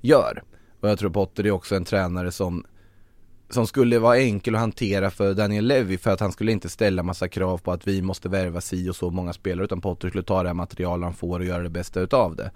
gör. 0.00 0.42
Och 0.80 0.88
jag 0.88 0.98
tror 0.98 1.10
Potter 1.10 1.46
är 1.46 1.50
också 1.50 1.74
en 1.76 1.84
tränare 1.84 2.32
som 2.32 2.64
som 3.50 3.66
skulle 3.66 3.98
vara 3.98 4.18
enkel 4.18 4.54
att 4.54 4.60
hantera 4.60 5.10
för 5.10 5.34
Daniel 5.34 5.66
Levy 5.66 5.98
för 5.98 6.10
att 6.10 6.20
han 6.20 6.32
skulle 6.32 6.52
inte 6.52 6.68
ställa 6.68 7.02
massa 7.02 7.28
krav 7.28 7.58
på 7.58 7.72
att 7.72 7.86
vi 7.86 8.02
måste 8.02 8.28
värva 8.28 8.60
si 8.60 8.90
och 8.90 8.96
så 8.96 9.10
många 9.10 9.32
spelare 9.32 9.64
utan 9.64 9.80
Potter 9.80 10.08
skulle 10.08 10.24
ta 10.24 10.42
det 10.42 10.48
här 10.48 10.54
material 10.54 11.02
han 11.02 11.14
får 11.14 11.40
och 11.40 11.46
göra 11.46 11.62
det 11.62 11.70
bästa 11.70 12.00
utav 12.00 12.36
det. 12.36 12.50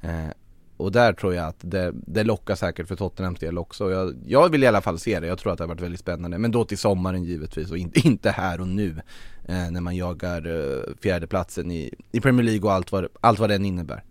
Eh, 0.00 0.30
och 0.76 0.92
där 0.92 1.12
tror 1.12 1.34
jag 1.34 1.46
att 1.46 1.56
det, 1.60 1.92
det 1.94 2.24
lockar 2.24 2.54
säkert 2.54 2.88
för 2.88 2.96
Tottenhams 2.96 3.38
del 3.38 3.58
också. 3.58 3.90
Jag, 3.90 4.14
jag 4.26 4.48
vill 4.48 4.64
i 4.64 4.66
alla 4.66 4.80
fall 4.80 4.98
se 4.98 5.20
det, 5.20 5.26
jag 5.26 5.38
tror 5.38 5.52
att 5.52 5.58
det 5.58 5.64
har 5.64 5.68
varit 5.68 5.80
väldigt 5.80 6.00
spännande. 6.00 6.38
Men 6.38 6.50
då 6.50 6.64
till 6.64 6.78
sommaren 6.78 7.24
givetvis 7.24 7.70
och 7.70 7.78
in, 7.78 7.92
inte 7.94 8.30
här 8.30 8.60
och 8.60 8.68
nu. 8.68 9.00
Eh, 9.44 9.70
när 9.70 9.80
man 9.80 9.96
jagar 9.96 10.46
eh, 10.46 10.94
fjärdeplatsen 11.00 11.70
i, 11.70 11.94
i 12.12 12.20
Premier 12.20 12.44
League 12.44 12.62
och 12.62 12.72
allt 12.72 12.92
vad, 12.92 13.06
allt 13.20 13.38
vad 13.38 13.50
den 13.50 13.64
innebär. 13.64 14.04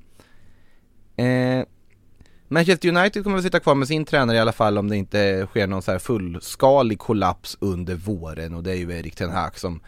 Eh, 1.15 1.65
Manchester 2.47 2.89
United 2.89 3.23
kommer 3.23 3.38
att 3.38 3.43
sitta 3.43 3.60
kvar 3.60 3.75
med 3.75 3.88
sin 3.88 4.06
tränare 4.06 4.38
i 4.38 4.39
alla 4.39 4.51
fall 4.51 4.77
om 4.77 4.89
det 4.89 4.97
inte 4.97 5.47
sker 5.49 5.67
någon 5.67 5.82
så 5.82 5.91
här 5.91 5.99
fullskalig 5.99 6.99
kollaps 6.99 7.58
under 7.60 7.95
våren 7.95 8.53
och 8.53 8.63
det 8.63 8.71
är 8.71 8.75
ju 8.75 8.99
Erik 8.99 9.15
Ten 9.15 9.29
Hag 9.29 9.60
som, 9.60 9.82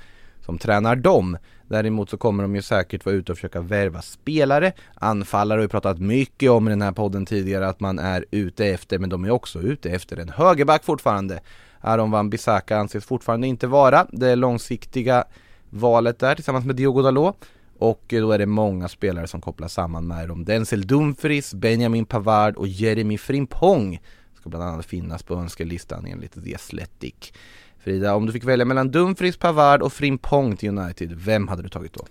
som 0.46 0.58
tränar 0.58 0.96
dem. 0.96 1.38
Däremot 1.68 2.10
så 2.10 2.18
kommer 2.18 2.44
de 2.44 2.56
ju 2.56 2.62
säkert 2.62 3.06
vara 3.06 3.16
ute 3.16 3.32
och 3.32 3.38
försöka 3.38 3.62
värva 3.62 4.02
spelare. 4.02 4.74
Anfallare 4.96 5.58
har 5.58 5.62
vi 5.62 5.68
pratat 5.68 6.00
mycket 6.00 6.50
om 6.50 6.68
i 6.68 6.70
den 6.70 6.82
här 6.82 6.92
podden 6.92 7.26
tidigare 7.26 7.68
att 7.68 7.80
man 7.80 8.00
är 8.00 8.26
ute 8.32 8.66
efter, 8.66 9.00
men 9.00 9.10
de 9.10 9.26
är 9.26 9.30
också 9.30 9.60
ute 9.60 9.90
efter 9.90 10.18
en 10.18 10.30
högerback 10.30 10.84
fortfarande. 10.84 11.40
Aron 11.82 12.12
Van 12.12 12.30
Bissaka 12.30 12.78
anses 12.78 13.06
fortfarande 13.06 13.48
inte 13.48 13.68
vara 13.68 14.08
det 14.12 14.36
långsiktiga 14.36 15.24
valet 15.70 16.20
där 16.20 16.36
tillsammans 16.36 16.66
med 16.66 16.76
Diogo 16.76 17.02
Dalot. 17.02 17.46
Och 17.80 18.04
då 18.08 18.32
är 18.32 18.38
det 18.38 18.46
många 18.46 18.88
spelare 18.88 19.28
som 19.28 19.42
kopplas 19.42 19.74
samman 19.74 20.08
med 20.08 20.28
dem. 20.28 20.46
Denzel 20.46 20.88
Dumfries, 20.88 21.54
Benjamin 21.54 22.06
Pavard 22.06 22.56
och 22.56 22.68
Jeremy 22.68 23.18
Frimpong 23.18 24.00
ska 24.34 24.50
bland 24.50 24.64
annat 24.64 24.86
finnas 24.86 25.24
på 25.24 25.34
önskelistan 25.34 26.06
enligt 26.06 26.44
The 26.44 26.56
Athletic. 26.56 27.34
Frida, 27.78 28.16
om 28.16 28.26
du 28.26 28.32
fick 28.32 28.44
välja 28.44 28.66
mellan 28.66 28.92
Dumfries, 28.92 29.38
Pavard 29.38 29.82
och 29.82 29.94
Frimpong 29.94 30.58
till 30.58 30.78
United, 30.78 31.14
vem 31.14 31.48
hade 31.48 31.64
du 31.64 31.70
tagit 31.70 31.94
då? 31.94 32.06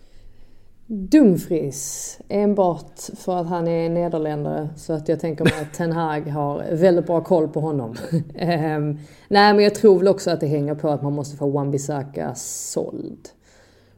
Dumfries, 0.87 2.19
enbart 2.29 3.01
för 3.17 3.37
att 3.37 3.47
han 3.47 3.69
är 3.69 3.89
nederländare 3.89 4.69
så 4.77 4.93
att 4.93 5.09
jag 5.09 5.21
tänker 5.21 5.45
mig 5.45 5.53
att 5.63 5.75
Ten 5.75 5.93
Hag 5.93 6.21
har 6.21 6.65
väldigt 6.73 7.07
bra 7.07 7.21
koll 7.21 7.49
på 7.49 7.61
honom. 7.61 7.97
um, 8.13 8.29
nej 9.29 9.55
men 9.55 9.61
jag 9.61 9.75
tror 9.75 9.99
väl 9.99 10.09
också 10.09 10.31
att 10.31 10.41
det 10.41 10.47
hänger 10.47 10.75
på 10.75 10.89
att 10.89 11.03
man 11.03 11.13
måste 11.13 11.37
få 11.37 11.51
Wan-Bissaka 11.51 12.35
såld. 12.35 13.29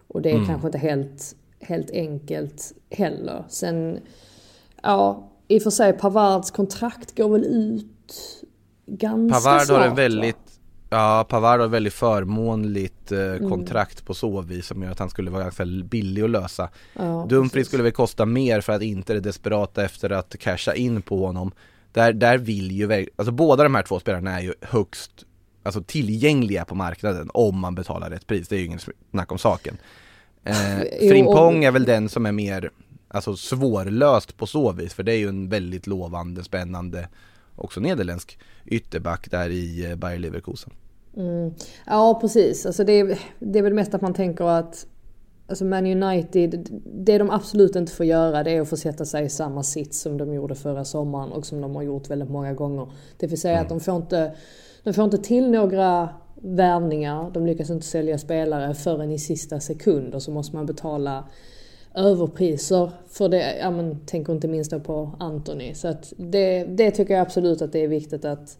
Och 0.09 0.23
det 0.23 0.31
är 0.31 0.35
mm. 0.35 0.47
kanske 0.47 0.67
inte 0.69 0.79
helt 0.79 1.35
helt 1.67 1.91
enkelt 1.91 2.73
heller. 2.91 3.45
Sen, 3.49 3.99
ja, 4.83 5.31
i 5.49 5.59
och 5.59 5.63
för 5.63 5.71
sig 5.71 5.93
Pavards 5.93 6.51
kontrakt 6.51 7.17
går 7.17 7.29
väl 7.29 7.45
ut 7.45 7.87
ganska 8.87 9.41
Pavard 9.41 9.67
snart. 9.67 9.79
har 9.79 9.87
en 9.87 9.95
väldigt 9.95 10.37
Ja, 10.91 11.27
Pavard 11.29 11.61
har 11.61 11.67
ett 11.67 11.73
väldigt 11.73 11.95
förmånligt 11.95 13.13
eh, 13.13 13.21
mm. 13.21 13.51
kontrakt 13.51 13.99
mm. 13.99 14.07
på 14.07 14.15
så 14.15 14.41
vis 14.41 14.67
som 14.67 14.83
gör 14.83 14.91
att 14.91 14.99
han 14.99 15.11
skulle 15.11 15.31
vara 15.31 15.43
ganska 15.43 15.65
billig 15.65 16.23
att 16.23 16.31
lösa. 16.31 16.69
Ja, 16.93 17.27
Dumfries 17.29 17.67
skulle 17.67 17.83
väl 17.83 17.93
kosta 17.93 18.27
mer 18.27 18.61
för 18.61 18.73
att 18.73 18.83
inte 18.83 19.15
är 19.15 19.21
desperata 19.21 19.85
efter 19.85 20.11
att 20.11 20.37
casha 20.39 20.75
in 20.75 21.03
på 21.03 21.27
honom. 21.27 21.53
Där, 21.93 22.13
där 22.13 22.39
vill 22.39 22.73
ju, 22.73 23.07
alltså 23.17 23.33
båda 23.33 23.63
de 23.63 23.75
här 23.75 23.83
två 23.83 24.01
spelarna 24.01 24.39
är 24.39 24.43
ju 24.43 24.55
högst 24.61 25.25
alltså 25.67 25.83
tillgängliga 25.83 26.65
på 26.65 26.75
marknaden 26.75 27.31
om 27.35 27.59
man 27.59 27.75
betalar 27.75 28.11
rätt 28.11 28.27
pris. 28.27 28.49
Det 28.49 28.57
är 28.57 28.59
ju 28.59 28.67
ingen 28.67 28.81
snack 29.11 29.33
om 29.33 29.39
saken. 29.39 29.79
Eh, 30.47 31.09
Frimpong 31.09 31.65
är 31.65 31.71
väl 31.71 31.85
den 31.85 32.09
som 32.09 32.27
är 32.27 32.33
mer 32.33 32.71
alltså, 33.09 33.37
svårlöst 33.37 34.37
på 34.37 34.47
så 34.47 34.73
vis, 34.73 34.95
för 34.95 35.03
det 35.03 35.13
är 35.13 35.19
ju 35.19 35.29
en 35.29 35.49
väldigt 35.49 35.87
lovande, 35.87 36.45
spännande, 36.45 37.09
också 37.57 37.81
nederländsk 37.81 38.39
ytterback 38.67 39.31
där 39.31 39.49
i 39.49 39.91
eh, 39.91 39.97
Bayer 39.97 40.19
Leverkusen. 40.19 40.73
Mm. 41.17 41.55
Ja, 41.87 42.19
precis. 42.21 42.67
Alltså 42.67 42.85
det, 42.85 42.93
är, 42.93 43.19
det 43.39 43.59
är 43.59 43.63
väl 43.63 43.75
mest 43.75 43.95
att 43.95 44.03
man 44.03 44.15
tänker 44.15 44.45
att 44.45 44.87
Alltså 45.49 45.65
Man 45.65 46.03
United, 46.03 46.69
det 46.85 47.19
de 47.19 47.31
absolut 47.31 47.77
inte 47.77 47.93
får 47.93 48.07
göra 48.07 48.43
det 48.43 48.51
är 48.51 48.61
att 48.61 48.69
få 48.69 48.77
sätta 48.77 49.05
sig 49.05 49.25
i 49.25 49.29
samma 49.29 49.63
sits 49.63 50.01
som 50.01 50.19
de 50.19 50.35
gjorde 50.35 50.55
förra 50.55 50.85
sommaren 50.85 51.33
och 51.33 51.47
som 51.47 51.61
de 51.61 51.77
har 51.77 51.83
gjort 51.83 52.11
väldigt 52.11 52.31
många 52.31 52.55
gånger. 52.55 52.93
Det 53.17 53.27
vill 53.27 53.41
säga 53.41 53.55
mm. 53.55 53.63
att 53.63 53.69
de 53.69 53.81
får 53.81 53.97
inte, 53.97 54.35
de 54.85 54.95
får 54.95 55.05
inte 55.05 55.19
till 55.19 55.51
några 55.51 56.09
värvningar. 56.43 57.31
De 57.31 57.47
lyckas 57.47 57.71
inte 57.71 57.87
sälja 57.87 58.19
spelare 58.19 58.75
förrän 58.75 59.11
i 59.11 59.19
sista 59.19 59.61
sekund 59.61 60.15
och 60.15 60.23
så 60.23 60.31
måste 60.31 60.57
man 60.57 60.67
betala 60.67 61.25
överpriser 61.95 62.91
för 63.09 63.29
det. 63.29 63.57
Ja, 63.59 63.71
men, 63.71 64.07
tänker 64.07 64.33
inte 64.33 64.49
minst 64.49 64.85
på 64.85 65.11
Anthony. 65.19 65.75
Så 65.75 65.89
att 65.89 66.13
det, 66.17 66.65
det 66.65 66.91
tycker 66.91 67.15
jag 67.15 67.21
absolut 67.21 67.63
att 67.63 67.73
det 67.73 67.85
är 67.85 67.89
viktigt 67.89 68.25
att, 68.25 68.59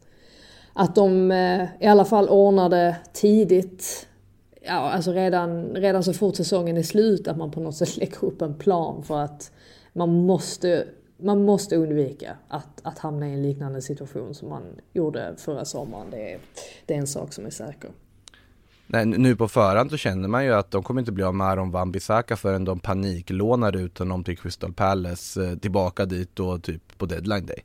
att 0.73 0.95
de 0.95 1.31
eh, 1.31 1.65
i 1.81 1.87
alla 1.87 2.05
fall 2.05 2.29
ordnar 2.29 2.69
det 2.69 2.97
tidigt. 3.13 4.07
Ja, 4.63 4.73
alltså 4.73 5.13
redan, 5.13 5.75
redan 5.75 6.05
så 6.05 6.13
fort 6.13 6.37
säsongen 6.37 6.77
är 6.77 6.83
slut, 6.83 7.29
att 7.29 7.37
man 7.37 7.51
på 7.51 7.61
något 7.61 7.77
sätt 7.77 7.97
lägger 7.97 8.25
upp 8.25 8.43
en 8.43 8.55
plan 8.55 9.03
för 9.03 9.19
att 9.19 9.53
man 9.93 10.27
måste 10.27 10.85
man 11.17 11.45
måste 11.45 11.77
undvika 11.77 12.37
att, 12.49 12.81
att 12.83 12.99
hamna 12.99 13.29
i 13.29 13.33
en 13.33 13.43
liknande 13.43 13.83
situation 13.83 14.35
som 14.35 14.49
man 14.49 14.63
gjorde 14.93 15.35
förra 15.39 15.65
sommaren. 15.65 16.11
Det 16.11 16.33
är, 16.33 16.39
det 16.87 16.95
är 16.95 16.99
en 16.99 17.07
sak 17.07 17.33
som 17.33 17.47
är 17.47 17.51
säker. 17.51 17.91
Nej, 18.87 19.07
nu 19.07 19.37
på 19.37 19.49
förhand 19.49 19.91
så 19.91 19.97
känner 19.97 20.29
man 20.29 20.45
ju 20.45 20.55
att 20.55 20.71
de 20.71 20.83
kommer 20.83 21.01
inte 21.01 21.13
bli 21.13 21.25
av 21.25 21.35
med 21.35 21.47
Aron 21.47 21.71
Wan-Bissaka 21.71 22.37
förrän 22.37 22.65
de 22.65 22.81
paniklånar 22.81 23.77
ut 23.77 23.99
honom 23.99 24.25
till 24.25 24.39
Crystal 24.39 24.73
Palace 24.73 25.45
eh, 25.45 25.57
tillbaka 25.59 26.07
dit 26.07 26.31
då 26.35 26.59
typ 26.59 26.99
på 26.99 27.07
deadline 27.07 27.47
day. 27.47 27.65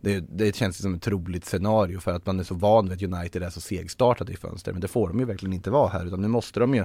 Det, 0.00 0.20
det 0.20 0.56
känns 0.56 0.82
som 0.82 0.94
ett 0.94 1.02
troligt 1.02 1.44
scenario 1.44 2.00
för 2.00 2.12
att 2.12 2.26
man 2.26 2.40
är 2.40 2.44
så 2.44 2.54
van 2.54 2.88
vid 2.88 3.10
att 3.10 3.18
United 3.18 3.42
är 3.42 3.50
så 3.50 3.60
segstartade 3.60 4.32
i 4.32 4.36
fönster 4.36 4.72
men 4.72 4.80
det 4.80 4.88
får 4.88 5.08
de 5.08 5.18
ju 5.18 5.24
verkligen 5.24 5.52
inte 5.52 5.70
vara 5.70 5.88
här 5.88 6.06
utan 6.06 6.22
nu 6.22 6.28
måste 6.28 6.60
de 6.60 6.74
ju 6.74 6.82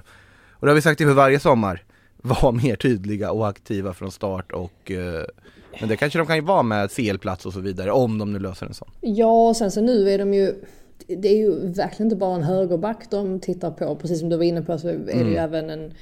och 0.49 0.65
det 0.65 0.71
har 0.71 0.75
vi 0.75 0.81
sagt 0.81 1.01
inför 1.01 1.13
varje 1.13 1.39
sommar 1.39 1.83
vara 2.21 2.51
mer 2.63 2.75
tydliga 2.75 3.31
och 3.31 3.47
aktiva 3.47 3.93
från 3.93 4.12
start 4.12 4.51
och 4.51 4.91
eh, 4.91 5.25
men 5.79 5.89
det 5.89 5.97
kanske 5.97 6.19
de 6.19 6.27
kan 6.27 6.36
ju 6.36 6.41
vara 6.41 6.63
med 6.63 6.91
CL-plats 6.91 7.45
och 7.45 7.53
så 7.53 7.60
vidare 7.60 7.91
om 7.91 8.17
de 8.17 8.34
nu 8.34 8.39
löser 8.39 8.65
en 8.65 8.73
sån. 8.73 8.89
Ja, 9.01 9.49
och 9.49 9.55
sen 9.55 9.71
så 9.71 9.81
nu 9.81 10.10
är 10.10 10.17
de 10.17 10.34
ju 10.34 10.55
det 11.07 11.27
är 11.27 11.38
ju 11.38 11.51
verkligen 11.60 12.07
inte 12.07 12.15
bara 12.15 12.36
en 12.36 12.43
högerback 12.43 13.10
de 13.10 13.39
tittar 13.39 13.71
på. 13.71 13.95
Precis 13.95 14.19
som 14.19 14.29
du 14.29 14.38
var 14.38 14.43
inne 14.43 14.62
på 14.62 14.77
så 14.77 14.88
är 14.88 14.97
det 14.97 15.12
mm. 15.12 15.27
ju 15.27 15.36
även 15.36 15.69
en, 15.69 15.93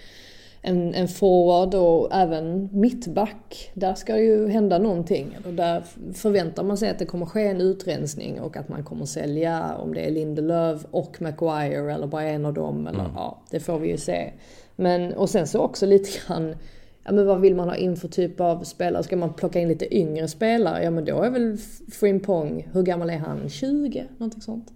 en, 0.62 0.93
en 0.93 1.08
forward 1.08 1.75
och 1.75 2.15
även 2.15 2.69
mittback. 2.71 3.71
Där 3.73 3.93
ska 3.93 4.17
ju 4.17 4.47
hända 4.47 4.77
någonting. 4.77 5.38
Och 5.45 5.53
där 5.53 5.84
förväntar 6.13 6.63
man 6.63 6.77
sig 6.77 6.89
att 6.89 6.99
det 6.99 7.05
kommer 7.05 7.25
ske 7.25 7.47
en 7.47 7.62
utrensning 7.62 8.41
och 8.41 8.58
att 8.58 8.69
man 8.69 8.84
kommer 8.84 9.05
sälja 9.05 9.75
om 9.75 9.93
det 9.93 10.01
är 10.01 10.12
Lindelöf 10.12 10.86
och 10.91 11.21
Maguire 11.21 11.93
eller 11.93 12.08
bara 12.08 12.23
en 12.23 12.45
av 12.45 12.53
dem. 12.53 12.88
Eller, 12.88 12.99
mm. 12.99 13.12
ja, 13.15 13.41
det 13.49 13.60
får 13.60 13.79
vi 13.79 13.89
ju 13.89 13.97
se. 13.97 14.32
Men, 14.80 15.13
och 15.13 15.30
sen 15.30 15.48
så 15.48 15.60
också 15.60 15.86
lite 15.86 16.10
grann 16.28 16.56
ja 17.04 17.12
men 17.12 17.26
vad 17.26 17.42
vill 17.42 17.56
man 17.56 17.68
ha 17.68 17.76
in 17.76 17.96
för 17.96 18.08
typ 18.08 18.39
av 18.39 18.63
spelare? 18.63 19.04
Ska 19.04 19.18
man 19.18 19.34
plocka 19.34 19.60
in 19.60 19.68
lite 19.68 19.98
yngre 19.98 20.28
spelare? 20.28 20.84
Ja 20.84 20.92
men 20.92 21.06
då 21.06 21.22
är 21.22 21.30
väl 21.30 21.58
Frimpong, 21.92 22.68
hur 22.74 22.84
gammal 22.84 23.10
är 23.10 23.18
han? 23.18 23.50
20? 23.50 24.06
Någonting 24.18 24.42
sånt? 24.42 24.74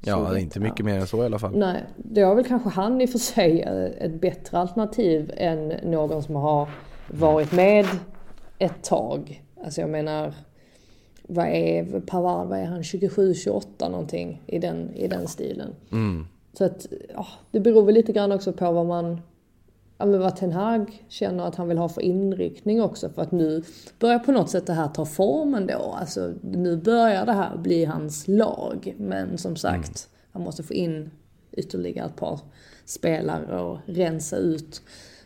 Ja, 0.00 0.28
det 0.30 0.38
är 0.38 0.42
inte 0.42 0.60
mycket 0.60 0.78
ja. 0.78 0.84
mer 0.84 1.00
än 1.00 1.06
så 1.06 1.22
i 1.22 1.26
alla 1.26 1.38
fall. 1.38 1.58
Nej, 1.58 1.84
då 1.96 2.30
är 2.30 2.34
väl 2.34 2.44
kanske 2.44 2.68
han 2.68 3.00
i 3.00 3.06
och 3.06 3.10
för 3.10 3.18
sig 3.18 3.60
ett 3.98 4.20
bättre 4.20 4.58
alternativ 4.58 5.32
än 5.36 5.68
någon 5.68 6.22
som 6.22 6.34
har 6.34 6.68
varit 7.08 7.52
med 7.52 7.86
ett 8.58 8.82
tag. 8.82 9.42
Alltså 9.64 9.80
jag 9.80 9.90
menar, 9.90 10.34
vad 11.22 11.46
är 11.46 12.00
Pavard, 12.00 12.48
vad 12.48 12.58
är 12.58 12.64
han, 12.64 12.82
27-28 12.82 13.90
någonting 13.90 14.42
i 14.46 14.58
den, 14.58 14.94
i 14.94 15.08
den 15.08 15.28
stilen. 15.28 15.74
Mm. 15.92 16.26
Så 16.58 16.64
att, 16.64 16.86
ja, 17.14 17.26
det 17.50 17.60
beror 17.60 17.84
väl 17.84 17.94
lite 17.94 18.12
grann 18.12 18.32
också 18.32 18.52
på 18.52 18.72
vad 18.72 18.86
man 18.86 19.20
ja, 19.98 20.06
men 20.06 20.20
vad 20.20 20.36
Ten 20.36 20.52
Hag 20.52 21.04
känner 21.08 21.44
att 21.44 21.54
han 21.54 21.68
vill 21.68 21.78
ha 21.78 21.88
för 21.88 22.00
inriktning 22.00 22.82
också. 22.82 23.08
För 23.08 23.22
att 23.22 23.32
nu 23.32 23.62
börjar 23.98 24.18
på 24.18 24.32
något 24.32 24.50
sätt 24.50 24.66
det 24.66 24.72
här 24.72 24.88
ta 24.88 25.04
formen 25.04 25.66
då. 25.66 25.96
Alltså 26.00 26.34
nu 26.42 26.76
börjar 26.76 27.26
det 27.26 27.32
här 27.32 27.56
bli 27.56 27.84
hans 27.84 28.28
lag. 28.28 28.94
Men 28.98 29.38
som 29.38 29.56
sagt, 29.56 30.08
mm. 30.08 30.30
han 30.32 30.42
måste 30.42 30.62
få 30.62 30.74
in 30.74 31.10
ytterligare 31.52 32.06
ett 32.06 32.16
par 32.16 32.40
spelare 32.84 33.60
och 33.60 33.78
rensa 33.86 34.36
ut 34.36 34.82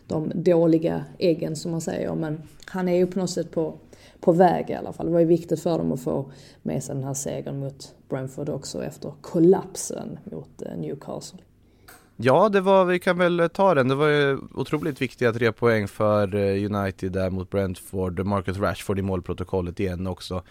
de 0.07 0.31
dåliga 0.35 1.05
äggen 1.19 1.55
som 1.55 1.71
man 1.71 1.81
säger. 1.81 2.15
Men 2.15 2.41
han 2.65 2.89
är 2.89 2.95
ju 2.95 3.07
på 3.07 3.19
något 3.19 3.29
sätt 3.29 3.51
på, 3.51 3.73
på 4.19 4.31
väg 4.31 4.69
i 4.69 4.73
alla 4.73 4.93
fall. 4.93 5.05
Det 5.05 5.11
var 5.11 5.19
ju 5.19 5.25
viktigt 5.25 5.61
för 5.61 5.77
dem 5.77 5.91
att 5.91 6.01
få 6.01 6.31
med 6.61 6.83
sig 6.83 6.95
den 6.95 7.03
här 7.03 7.13
segern 7.13 7.59
mot 7.59 7.93
Brentford 8.11 8.49
också 8.49 8.83
efter 8.83 9.13
kollapsen 9.21 10.19
mot 10.31 10.61
eh, 10.65 10.77
Newcastle. 10.77 11.39
Ja, 12.17 12.49
det 12.49 12.61
var, 12.61 12.85
vi 12.85 12.99
kan 12.99 13.17
väl 13.17 13.49
ta 13.53 13.73
den. 13.73 13.87
Det 13.87 13.95
var 13.95 14.07
ju 14.07 14.39
otroligt 14.53 15.01
viktiga 15.01 15.33
tre 15.33 15.51
poäng 15.51 15.87
för 15.87 16.35
eh, 16.35 16.75
United 16.75 17.11
där 17.11 17.29
mot 17.29 17.49
Brentford. 17.49 18.25
Marcus 18.25 18.57
Rashford 18.57 18.99
i 18.99 19.01
målprotokollet 19.01 19.79
igen 19.79 20.07
också. 20.07 20.43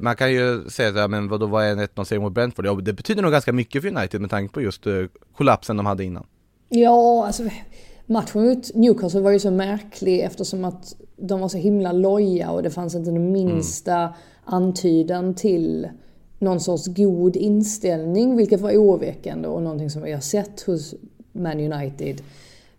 Man 0.00 0.16
kan 0.16 0.32
ju 0.32 0.70
säga 0.70 0.92
såhär, 0.92 1.08
men 1.08 1.28
vadå, 1.28 1.46
vad 1.46 1.64
är 1.64 1.72
en 1.72 1.78
1-0 1.78 2.04
seger 2.04 2.20
mot 2.20 2.32
Brentford? 2.32 2.66
Ja, 2.66 2.74
det 2.74 2.92
betyder 2.92 3.22
nog 3.22 3.32
ganska 3.32 3.52
mycket 3.52 3.82
för 3.82 3.88
United 3.88 4.20
med 4.20 4.30
tanke 4.30 4.54
på 4.54 4.60
just 4.60 4.86
kollapsen 5.36 5.76
de 5.76 5.86
hade 5.86 6.04
innan. 6.04 6.26
Ja, 6.68 7.26
alltså 7.26 7.42
matchen 8.06 8.44
mot 8.44 8.74
Newcastle 8.74 9.20
var 9.20 9.30
ju 9.30 9.38
så 9.38 9.50
märklig 9.50 10.20
eftersom 10.20 10.64
att 10.64 10.96
de 11.16 11.40
var 11.40 11.48
så 11.48 11.58
himla 11.58 11.92
loja 11.92 12.50
och 12.50 12.62
det 12.62 12.70
fanns 12.70 12.94
inte 12.94 13.10
den 13.10 13.32
minsta 13.32 14.14
antydan 14.44 15.34
till 15.34 15.88
någon 16.38 16.60
sorts 16.60 16.86
god 16.86 17.36
inställning, 17.36 18.36
vilket 18.36 18.60
var 18.60 18.70
oroväckande 18.70 19.48
och 19.48 19.62
någonting 19.62 19.90
som 19.90 20.02
vi 20.02 20.12
har 20.12 20.20
sett 20.20 20.60
hos 20.60 20.94
Man 21.32 21.72
United 21.72 22.22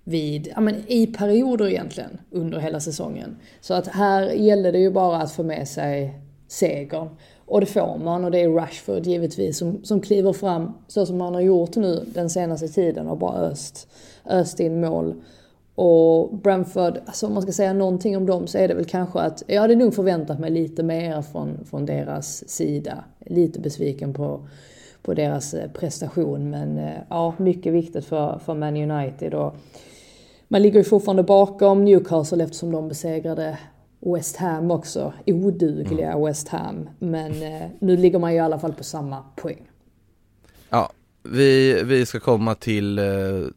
vid, 0.03 0.47
ja 0.55 0.61
men 0.61 0.75
i 0.87 1.07
perioder 1.07 1.67
egentligen 1.67 2.19
under 2.31 2.59
hela 2.59 2.79
säsongen. 2.79 3.37
Så 3.61 3.73
att 3.73 3.87
här 3.87 4.31
gäller 4.31 4.71
det 4.71 4.79
ju 4.79 4.91
bara 4.91 5.17
att 5.17 5.31
få 5.31 5.43
med 5.43 5.67
sig 5.67 6.19
segern. 6.47 7.09
Och 7.45 7.59
det 7.59 7.65
får 7.65 7.97
man 7.97 8.25
och 8.25 8.31
det 8.31 8.41
är 8.41 8.49
Rashford 8.49 9.05
givetvis 9.05 9.57
som, 9.57 9.83
som 9.83 10.01
kliver 10.01 10.33
fram 10.33 10.73
så 10.87 11.05
som 11.05 11.21
han 11.21 11.33
har 11.33 11.41
gjort 11.41 11.75
nu 11.75 12.05
den 12.13 12.29
senaste 12.29 12.67
tiden 12.67 13.07
och 13.07 13.17
bara 13.17 13.39
öst, 13.39 13.87
öst 14.25 14.59
in 14.59 14.81
mål. 14.81 15.15
Och 15.81 16.37
Brentford, 16.37 16.99
alltså 17.05 17.27
om 17.27 17.33
man 17.33 17.43
ska 17.43 17.51
säga 17.51 17.73
någonting 17.73 18.17
om 18.17 18.25
dem 18.25 18.47
så 18.47 18.57
är 18.57 18.67
det 18.67 18.73
väl 18.73 18.85
kanske 18.85 19.19
att 19.19 19.43
jag 19.47 19.61
hade 19.61 19.75
nog 19.75 19.93
förväntat 19.93 20.39
mig 20.39 20.51
lite 20.51 20.83
mer 20.83 21.21
från, 21.21 21.65
från 21.65 21.85
deras 21.85 22.49
sida. 22.49 23.03
Lite 23.25 23.59
besviken 23.59 24.13
på, 24.13 24.47
på 25.01 25.13
deras 25.13 25.53
eh, 25.53 25.71
prestation 25.71 26.49
men 26.49 26.77
eh, 26.77 26.97
ja, 27.09 27.33
mycket 27.37 27.73
viktigt 27.73 28.05
för, 28.05 28.39
för 28.45 28.53
Man 28.53 28.91
United. 28.91 29.33
Och 29.33 29.55
man 30.47 30.61
ligger 30.61 30.79
ju 30.79 30.83
fortfarande 30.83 31.23
bakom 31.23 31.85
Newcastle 31.85 32.43
eftersom 32.43 32.71
de 32.71 32.87
besegrade 32.87 33.57
West 33.99 34.37
Ham 34.37 34.71
också. 34.71 35.13
Odugliga 35.25 36.11
mm. 36.11 36.25
West 36.25 36.47
Ham. 36.47 36.89
Men 36.99 37.31
eh, 37.31 37.67
nu 37.79 37.97
ligger 37.97 38.19
man 38.19 38.31
ju 38.31 38.37
i 38.37 38.39
alla 38.39 38.59
fall 38.59 38.73
på 38.73 38.83
samma 38.83 39.23
poäng. 39.35 39.69
Ja, 40.69 40.89
vi, 41.23 41.83
vi 41.83 42.05
ska 42.05 42.19
komma 42.19 42.55
till, 42.55 42.99
eh, 42.99 43.05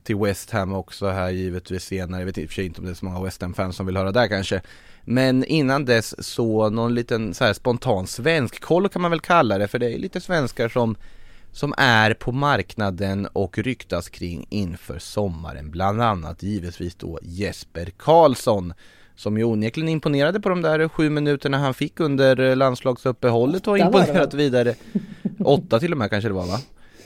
till 0.02 0.16
West 0.16 0.50
Ham 0.50 0.72
också 0.72 1.06
här 1.06 1.30
givetvis 1.30 1.84
senare. 1.84 2.20
Jag 2.20 2.26
vet 2.26 2.38
i 2.38 2.44
och 2.44 2.48
för 2.48 2.54
sig 2.54 2.66
inte 2.66 2.80
om 2.80 2.84
det 2.86 2.92
är 2.92 2.94
så 2.94 3.04
många 3.04 3.24
West 3.24 3.42
Ham-fans 3.42 3.76
som 3.76 3.86
vill 3.86 3.96
höra 3.96 4.12
där 4.12 4.28
kanske. 4.28 4.62
Men 5.04 5.44
innan 5.44 5.84
dess 5.84 6.26
så 6.26 6.70
någon 6.70 6.94
liten 6.94 7.34
så 7.34 7.44
här 7.44 7.52
spontan 7.52 8.06
svensk 8.06 8.60
koll 8.60 8.88
kan 8.88 9.02
man 9.02 9.10
väl 9.10 9.20
kalla 9.20 9.58
det 9.58 9.68
för 9.68 9.78
det 9.78 9.94
är 9.94 9.98
lite 9.98 10.20
svenskar 10.20 10.68
som 10.68 10.96
som 11.52 11.74
är 11.76 12.14
på 12.14 12.32
marknaden 12.32 13.26
och 13.32 13.58
ryktas 13.58 14.08
kring 14.08 14.46
inför 14.50 14.98
sommaren. 14.98 15.70
Bland 15.70 16.02
annat 16.02 16.42
givetvis 16.42 16.94
då 16.94 17.18
Jesper 17.22 17.92
Karlsson 17.96 18.74
som 19.16 19.38
ju 19.38 19.44
onekligen 19.44 19.88
imponerade 19.88 20.40
på 20.40 20.48
de 20.48 20.62
där 20.62 20.88
sju 20.88 21.10
minuterna 21.10 21.58
han 21.58 21.74
fick 21.74 22.00
under 22.00 22.56
landslagsuppehållet 22.56 23.68
och 23.68 23.78
imponerat 23.78 24.34
vidare. 24.34 24.74
Åtta 25.44 25.80
till 25.80 25.92
och 25.92 25.98
med 25.98 26.10
kanske 26.10 26.28
det 26.28 26.34
var 26.34 26.46
va? 26.46 26.58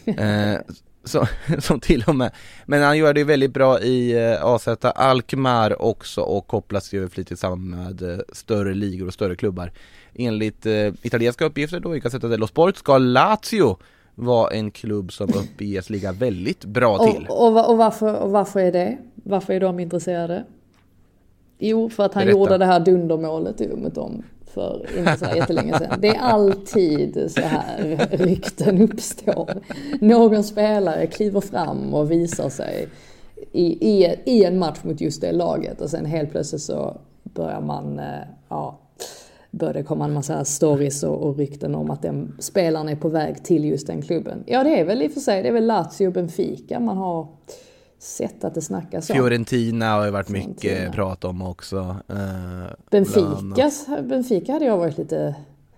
Eh, 0.19 0.61
så, 1.05 1.27
som 1.59 1.81
till 1.81 2.05
och 2.07 2.15
med, 2.17 2.31
men 2.67 2.83
han 2.83 2.99
gör 2.99 3.15
det 3.15 3.25
väldigt 3.25 3.53
bra 3.53 3.81
i 3.81 4.13
eh, 4.13 4.45
AZ 4.45 4.69
Alkmaar 4.83 5.83
också 5.83 6.21
och 6.21 6.47
kopplas 6.47 6.93
ju 6.93 7.09
flitigt 7.09 7.41
samman 7.41 7.71
med 7.71 8.03
eh, 8.03 8.19
större 8.33 8.75
ligor 8.75 9.07
och 9.07 9.15
större 9.15 9.37
klubbar. 9.37 9.73
Enligt 10.15 10.67
eh, 10.67 10.87
italienska 11.03 11.45
uppgifter 11.45 11.81
då 11.81 11.97
i 11.97 12.01
Gazzetta 12.01 12.29
dello 12.29 12.47
Sport 12.47 12.77
ska 12.77 12.99
Lazio 12.99 13.77
vara 14.15 14.51
en 14.51 14.71
klubb 14.71 15.13
som 15.13 15.29
uppges 15.29 15.91
ligga 15.91 16.13
väldigt 16.13 16.65
bra 16.65 16.99
till. 16.99 17.27
Och, 17.29 17.47
och, 17.47 17.71
och, 17.71 17.77
varför, 17.77 18.15
och 18.15 18.31
varför 18.31 18.61
är 18.61 18.73
det? 18.73 18.99
Varför 19.15 19.53
är 19.53 19.61
de 19.61 19.81
intresserade? 19.81 20.45
Jo, 21.59 21.91
för 21.91 22.05
att 22.05 22.15
han 22.15 22.25
Berätta. 22.25 22.39
gjorde 22.39 22.59
det 22.59 22.67
här 22.67 22.81
dundermålet 22.81 23.79
mot 23.79 23.95
dem 23.95 24.23
för 24.57 24.99
inte 24.99 25.17
så 25.17 25.37
jättelänge 25.37 25.79
sedan. 25.79 26.01
Det 26.01 26.09
är 26.09 26.21
alltid 26.21 27.31
så 27.31 27.41
här 27.41 28.09
rykten 28.11 28.83
uppstår. 28.83 29.51
Någon 30.01 30.45
spelare 30.45 31.07
kliver 31.07 31.41
fram 31.41 31.95
och 31.95 32.11
visar 32.11 32.49
sig 32.49 32.89
i, 33.53 33.67
i, 33.91 34.17
i 34.25 34.45
en 34.45 34.59
match 34.59 34.79
mot 34.83 35.01
just 35.01 35.21
det 35.21 35.33
laget 35.33 35.81
och 35.81 35.91
sen 35.91 36.05
helt 36.05 36.31
plötsligt 36.31 36.63
så 36.63 36.97
börjar 37.23 37.61
man, 37.61 37.99
eh, 37.99 38.05
ja, 38.49 38.79
börjar 39.51 39.75
det 39.75 39.83
komma 39.83 40.05
en 40.05 40.13
massa 40.13 40.45
stories 40.45 41.03
och, 41.03 41.23
och 41.23 41.37
rykten 41.37 41.75
om 41.75 41.91
att 41.91 42.03
den 42.03 42.37
spelaren 42.39 42.89
är 42.89 42.97
på 42.97 43.09
väg 43.09 43.45
till 43.45 43.65
just 43.65 43.87
den 43.87 44.03
klubben. 44.03 44.45
Ja, 44.47 44.65
det 44.65 44.81
är 44.81 44.85
väl 44.85 45.03
i 45.03 45.09
och 45.09 45.13
för 45.13 45.21
sig, 45.21 45.43
det 45.43 45.49
är 45.49 45.53
väl 45.53 45.67
Lazio 45.67 46.07
och 46.07 46.13
Benfica 46.13 46.81
man 46.81 46.97
har 46.97 47.29
sett 47.99 48.45
att 48.45 48.55
det 48.55 48.63
snackas 48.63 49.11
om. 49.11 49.17
Fiorentina 49.17 49.93
har 49.93 50.05
ju 50.05 50.11
varit 50.11 50.27
Fiorentina. 50.27 50.75
mycket 50.75 50.93
prat 50.93 51.25
om 51.25 51.43
också. 51.43 51.97
Eh, 52.09 52.75
Benficas, 52.91 53.87
Benfica 54.03 54.53
hade 54.53 54.65
jag 54.65 54.79
varit 54.79 54.99
lite, 54.99 55.35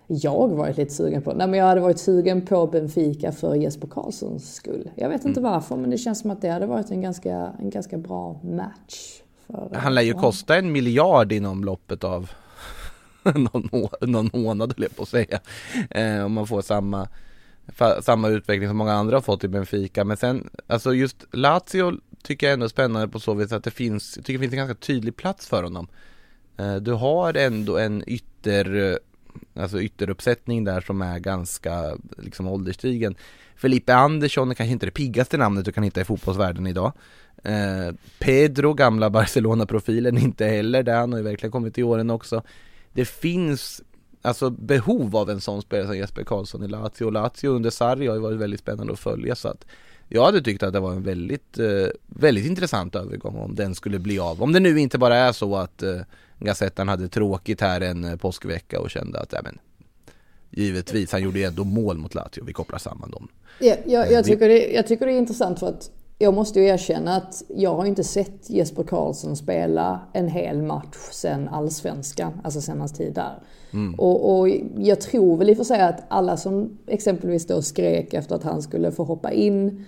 jag 0.07 0.49
varit 0.49 0.77
lite 0.77 0.95
sugen 0.95 1.23
på. 1.23 1.33
Nej 1.33 1.47
men 1.47 1.59
jag 1.59 1.67
hade 1.67 1.81
varit 1.81 1.99
sugen 1.99 2.47
på 2.47 2.67
Benfica 2.67 3.33
för 3.33 3.55
Jesper 3.55 3.89
Karlssons 3.89 4.55
skull. 4.55 4.91
Jag 4.95 5.09
vet 5.09 5.25
inte 5.25 5.41
mm. 5.41 5.53
varför 5.53 5.77
men 5.77 5.91
det 5.91 5.99
känns 5.99 6.21
som 6.21 6.31
att 6.31 6.41
det 6.41 6.49
hade 6.49 6.67
varit 6.67 6.91
en 6.91 7.01
ganska, 7.01 7.53
en 7.59 7.71
ganska 7.71 7.99
bra 7.99 8.41
match. 8.43 9.23
För, 9.47 9.71
Han 9.75 9.95
lär 9.95 10.03
ju 10.03 10.15
kosta 10.15 10.57
en 10.57 10.73
miljard 10.73 11.33
inom 11.33 11.65
loppet 11.65 12.05
av 12.05 12.31
någon, 13.35 13.69
må 13.73 13.91
någon 14.01 14.31
månad 14.33 14.75
höll 14.77 14.83
jag 14.83 14.97
på 14.97 15.03
att 15.03 15.09
säga. 15.09 15.41
Eh, 15.91 16.25
om 16.25 16.33
man 16.33 16.47
får 16.47 16.63
samma 16.63 17.09
samma 18.01 18.29
utveckling 18.29 18.69
som 18.69 18.77
många 18.77 18.93
andra 18.93 19.17
har 19.17 19.21
fått 19.21 19.45
i 19.45 19.49
Benfica. 19.49 20.05
Men 20.05 20.17
sen, 20.17 20.51
alltså 20.67 20.95
just 20.95 21.25
Lazio 21.33 21.93
tycker 22.23 22.47
jag 22.47 22.55
ändå 22.55 22.65
är 22.65 22.71
spännande 22.71 23.09
på 23.09 23.21
så 23.21 23.35
vis 23.35 23.53
att 23.53 23.65
det 23.65 23.71
finns, 23.71 24.17
jag 24.17 24.25
tycker 24.25 24.39
det 24.39 24.43
finns 24.43 24.53
en 24.53 24.67
ganska 24.67 24.87
tydlig 24.87 25.17
plats 25.17 25.47
för 25.47 25.63
honom. 25.63 25.89
Eh, 26.57 26.77
du 26.77 26.93
har 26.93 27.35
ändå 27.35 27.79
en 27.79 28.05
ytter, 28.07 28.93
eh, 28.93 29.63
alltså 29.63 29.81
ytteruppsättning 29.81 30.65
där 30.65 30.81
som 30.81 31.03
är 31.03 31.19
ganska 31.19 31.97
liksom 32.17 32.47
ålderstigen. 32.47 33.15
Felipe 33.57 33.95
Andersson 33.95 34.51
är 34.51 34.55
kanske 34.55 34.73
inte 34.73 34.87
det 34.87 34.93
piggaste 34.93 35.37
namnet 35.37 35.65
du 35.65 35.73
kan 35.73 35.85
hitta 35.85 36.01
i 36.01 36.05
fotbollsvärlden 36.05 36.67
idag. 36.67 36.93
Eh, 37.45 37.95
Pedro, 38.19 38.75
gamla 38.75 39.11
Barcelona-profilen, 39.21 40.19
inte 40.19 40.45
heller 40.45 40.83
där. 40.83 40.97
Han 40.97 41.13
har 41.13 41.19
ju 41.19 41.25
verkligen 41.25 41.53
kommit 41.53 41.79
i 41.79 41.83
åren 41.83 42.11
också. 42.11 42.43
Det 42.93 43.05
finns 43.05 43.83
alltså 44.23 44.51
behov 44.51 45.17
av 45.17 45.31
en 45.31 45.41
sån 45.41 45.63
spelare 45.63 45.87
som 45.87 45.97
Jesper 45.97 46.25
Karlsson 46.25 46.65
i 46.65 46.69
Lazio. 46.69 47.11
Lazio 47.11 47.49
under 47.49 47.71
Sarri 47.71 48.07
har 48.07 48.15
ju 48.15 48.21
varit 48.21 48.39
väldigt 48.39 48.61
spännande 48.61 48.93
att 48.93 48.99
följa 48.99 49.35
så 49.35 49.49
att 49.49 49.67
jag 50.09 50.25
hade 50.25 50.43
tyckt 50.43 50.63
att 50.63 50.73
det 50.73 50.81
var 50.81 50.93
en 50.93 51.03
väldigt, 51.03 51.59
eh, 51.59 51.87
väldigt 52.07 52.47
intressant 52.47 52.95
övergång 52.95 53.37
om 53.37 53.55
den 53.55 53.75
skulle 53.75 53.99
bli 53.99 54.19
av. 54.19 54.43
Om 54.43 54.53
det 54.53 54.61
nu 54.61 54.81
inte 54.81 54.99
bara 54.99 55.17
är 55.17 55.33
så 55.33 55.57
att 55.57 55.83
eh, 55.83 56.01
Gazettan 56.39 56.89
hade 56.89 57.09
tråkigt 57.09 57.61
här 57.61 57.81
en 57.81 58.05
eh, 58.05 58.17
påskvecka 58.17 58.81
och 58.81 58.91
kände 58.91 59.21
att, 59.21 59.33
ja 59.33 59.41
men 59.43 59.59
Givetvis, 60.51 61.13
han 61.13 61.23
gjorde 61.23 61.39
ju 61.39 61.45
ändå 61.45 61.65
mål 61.65 61.99
mot 61.99 62.15
Lazio, 62.15 62.45
vi 62.47 62.53
kopplar 62.53 62.79
samman 62.79 63.11
dem. 63.11 63.29
Ja, 63.61 63.75
jag, 63.87 64.13
jag, 64.13 64.25
tycker 64.25 64.49
det, 64.49 64.73
jag 64.73 64.87
tycker 64.87 65.07
det 65.07 65.13
är 65.13 65.19
intressant 65.19 65.59
för 65.59 65.69
att 65.69 65.91
jag 66.19 66.35
måste 66.35 66.61
ju 66.61 66.67
erkänna 66.67 67.17
att 67.17 67.43
jag 67.49 67.75
har 67.75 67.85
inte 67.85 68.05
sett 68.05 68.51
Jesper 68.51 68.83
Karlsson 68.83 69.37
spela 69.37 70.01
en 70.13 70.29
hel 70.29 70.63
match 70.63 70.97
sen 71.13 71.49
allsvenskan, 71.49 72.41
alltså 72.45 72.61
sen 72.61 72.79
hans 72.79 72.93
tid 72.93 73.15
där. 73.15 73.43
Mm. 73.73 73.95
Och, 73.95 74.39
och, 74.39 74.49
jag 74.77 75.01
tror 75.01 75.37
väl 75.37 75.51
i 75.51 75.53
och 75.53 75.57
för 75.57 75.65
sig 75.65 75.81
att 75.81 76.05
alla 76.09 76.37
som 76.37 76.79
exempelvis 76.87 77.47
då 77.47 77.63
skrek 77.63 78.15
efter 78.15 78.35
att 78.35 78.43
han 78.43 78.63
skulle 78.63 78.93
få 78.93 79.05
hoppa 79.05 79.33
in 79.33 79.87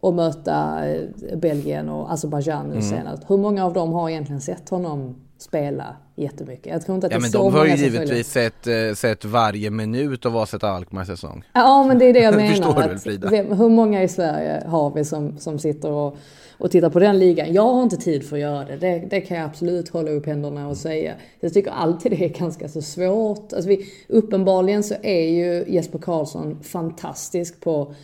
och 0.00 0.14
möta 0.14 0.88
eh, 0.88 1.08
Belgien 1.36 1.88
och 1.88 2.12
Azerbajdzjan 2.12 2.66
nu 2.66 2.72
mm. 2.72 2.82
senast. 2.82 3.22
Hur 3.26 3.36
många 3.36 3.64
av 3.64 3.72
dem 3.72 3.92
har 3.92 4.10
egentligen 4.10 4.40
sett 4.40 4.68
honom 4.68 5.16
spela 5.38 5.96
jättemycket? 6.16 6.72
Jag 6.72 6.82
tror 6.82 6.94
inte 6.94 7.06
att 7.06 7.12
ja, 7.12 7.18
det 7.18 7.26
är 7.26 7.30
så 7.30 7.38
de 7.38 7.54
har 7.54 7.66
ju 7.66 7.76
givetvis 7.76 8.30
sett, 8.30 8.66
äh, 8.66 8.94
sett 8.94 9.24
varje 9.24 9.70
minut 9.70 10.26
av 10.26 10.36
Aset 10.36 10.64
Alkmaars 10.64 11.06
säsong. 11.06 11.44
Ja, 11.52 11.84
men 11.88 11.98
det 11.98 12.04
är 12.04 12.12
det 12.12 12.20
jag 12.20 12.34
menar. 12.36 12.48
Förstår 12.48 12.88
du, 12.92 12.98
Frida? 12.98 13.30
Vem, 13.30 13.52
hur 13.52 13.68
många 13.68 14.02
i 14.02 14.08
Sverige 14.08 14.62
har 14.66 14.90
vi 14.90 15.04
som, 15.04 15.38
som 15.38 15.58
sitter 15.58 15.90
och, 15.90 16.16
och 16.58 16.70
tittar 16.70 16.90
på 16.90 16.98
den 16.98 17.18
ligan? 17.18 17.52
Jag 17.52 17.72
har 17.74 17.82
inte 17.82 17.96
tid 17.96 18.28
för 18.28 18.36
att 18.36 18.42
göra 18.42 18.64
det. 18.64 18.76
Det, 18.76 18.98
det 19.10 19.20
kan 19.20 19.36
jag 19.36 19.46
absolut 19.46 19.88
hålla 19.88 20.10
upp 20.10 20.26
händerna 20.26 20.68
och 20.68 20.76
säga. 20.76 21.14
Jag 21.40 21.54
tycker 21.54 21.70
alltid 21.70 22.12
det 22.12 22.24
är 22.24 22.28
ganska 22.28 22.68
så 22.68 22.82
svårt. 22.82 23.52
Alltså 23.52 23.68
vi, 23.68 23.86
uppenbarligen 24.08 24.82
så 24.82 24.94
är 25.02 25.28
ju 25.30 25.64
Jesper 25.68 25.98
Karlsson 25.98 26.62
fantastisk 26.62 27.60
på 27.60 27.94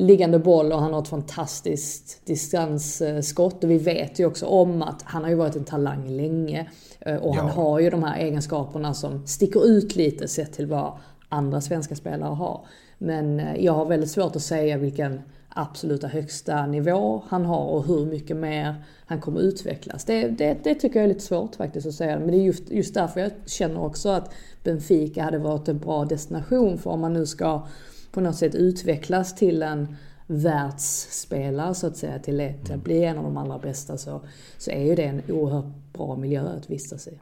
liggande 0.00 0.38
boll 0.38 0.72
och 0.72 0.80
han 0.80 0.92
har 0.92 1.02
ett 1.02 1.08
fantastiskt 1.08 2.26
distansskott. 2.26 3.64
Och 3.64 3.70
vi 3.70 3.78
vet 3.78 4.20
ju 4.20 4.26
också 4.26 4.46
om 4.46 4.82
att 4.82 5.02
han 5.02 5.22
har 5.22 5.30
ju 5.30 5.36
varit 5.36 5.56
en 5.56 5.64
talang 5.64 6.08
länge. 6.08 6.70
Eh, 7.00 7.16
och 7.16 7.34
han 7.34 7.50
har 7.50 7.80
ju 7.80 7.90
de 7.90 8.02
här 8.02 8.18
egenskaperna 8.18 8.94
som 8.94 9.26
sticker 9.26 9.66
ut 9.66 9.96
lite 9.96 10.28
sett 10.28 10.52
till 10.52 10.66
vad 10.66 10.92
andra 11.28 11.60
svenska 11.60 11.96
spelare 11.96 12.34
har. 12.34 12.66
Men 12.98 13.40
eh, 13.40 13.64
jag 13.64 13.72
har 13.72 13.86
väldigt 13.86 14.10
svårt 14.10 14.36
att 14.36 14.42
säga 14.42 14.78
vilken 14.78 15.20
absoluta 15.48 16.06
högsta 16.06 16.66
nivå 16.66 17.22
han 17.28 17.44
har 17.44 17.64
och 17.64 17.86
hur 17.86 18.06
mycket 18.06 18.36
mer 18.36 18.74
han 19.06 19.20
kommer 19.20 19.40
utvecklas. 19.40 20.04
Det, 20.04 20.28
det, 20.28 20.56
det 20.64 20.74
tycker 20.74 21.00
jag 21.00 21.04
är 21.04 21.08
lite 21.08 21.24
svårt 21.24 21.56
faktiskt 21.56 21.86
att 21.86 21.94
säga. 21.94 22.18
Men 22.18 22.30
det 22.30 22.36
är 22.36 22.42
just, 22.44 22.70
just 22.70 22.94
därför 22.94 23.20
jag 23.20 23.30
känner 23.46 23.84
också 23.84 24.08
att 24.08 24.32
Benfica 24.64 25.22
hade 25.22 25.38
varit 25.38 25.68
en 25.68 25.78
bra 25.78 26.04
destination 26.04 26.78
för 26.78 26.90
om 26.90 27.00
man 27.00 27.12
nu 27.12 27.26
ska 27.26 27.62
på 28.10 28.20
något 28.20 28.36
sätt 28.36 28.54
utvecklas 28.54 29.34
till 29.34 29.62
en 29.62 29.96
världsspelare 30.26 31.74
så 31.74 31.86
att 31.86 31.96
säga, 31.96 32.18
till 32.18 32.40
att 32.40 32.68
mm. 32.68 32.80
bli 32.80 33.04
en 33.04 33.18
av 33.18 33.24
de 33.24 33.36
allra 33.36 33.58
bästa 33.58 33.98
så, 33.98 34.22
så 34.58 34.70
är 34.70 34.84
ju 34.84 34.94
det 34.94 35.04
en 35.04 35.22
oerhört 35.28 35.92
bra 35.92 36.16
miljö 36.16 36.42
att 36.42 36.70
vistas 36.70 37.08
i. 37.08 37.20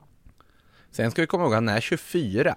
Sen 0.90 1.10
ska 1.10 1.20
vi 1.22 1.26
komma 1.26 1.44
ihåg 1.44 1.52
att 1.52 1.56
han 1.56 1.68
är 1.68 1.80
24. 1.80 2.54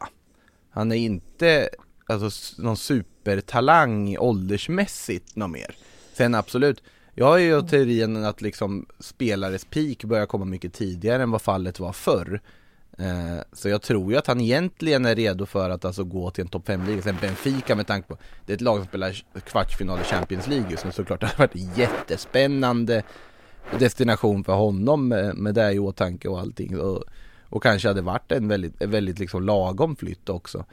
Han 0.70 0.92
är 0.92 0.96
inte 0.96 1.70
alltså, 2.06 2.62
någon 2.62 2.78
supertalang 2.78 4.18
åldersmässigt 4.18 5.36
något 5.36 5.52
mer. 5.52 5.76
Sen 6.14 6.36
absolut, 6.36 6.84
Jag 7.14 7.26
har 7.26 7.38
ju 7.38 7.62
teorin 7.62 8.26
att 8.26 8.42
liksom 8.42 8.86
spelares 9.00 9.66
peak 9.66 10.04
börjar 10.04 10.26
komma 10.26 10.46
mycket 10.46 10.74
tidigare 10.74 11.24
än 11.24 11.32
vad 11.32 11.42
fallet 11.42 11.80
var 11.80 11.94
förr. 11.94 12.42
Eh, 13.02 13.42
så 13.54 13.70
jag 13.70 13.82
tror 13.82 14.12
ju 14.12 14.18
att 14.18 14.28
han 14.28 14.42
egentligen 14.42 15.06
är 15.06 15.16
redo 15.16 15.46
för 15.46 15.70
att 15.70 15.86
alltså 15.86 16.04
gå 16.04 16.32
till 16.32 16.42
en 16.42 16.48
topp 16.48 16.68
5-liga, 16.68 17.02
sen 17.02 17.18
Benfica 17.22 17.76
med 17.76 17.88
tanke 17.88 18.08
på 18.08 18.18
Det 18.46 18.54
är 18.54 18.56
ett 18.56 18.62
lag 18.62 18.78
som 18.78 18.88
spelar 18.88 19.24
kvartsfinal 19.46 20.00
i 20.00 20.04
Champions 20.04 20.48
League 20.48 20.72
just 20.72 20.86
nu 20.86 20.92
såklart 20.92 21.20
det 21.20 21.28
har 21.28 21.38
varit 21.38 21.56
en 21.56 21.74
jättespännande 21.76 23.04
destination 23.80 24.44
för 24.44 24.54
honom 24.54 25.08
med, 25.08 25.36
med 25.36 25.56
det 25.56 25.72
i 25.72 25.80
åtanke 25.80 26.28
och 26.28 26.40
allting. 26.40 26.80
Och, 26.80 27.04
och 27.50 27.64
kanske 27.64 27.88
hade 27.88 28.02
varit 28.02 28.32
en 28.32 28.48
väldigt, 28.48 28.82
väldigt 28.82 29.20
liksom 29.20 29.44
lagom 29.44 29.96
flytt 29.96 30.30
också. 30.30 30.66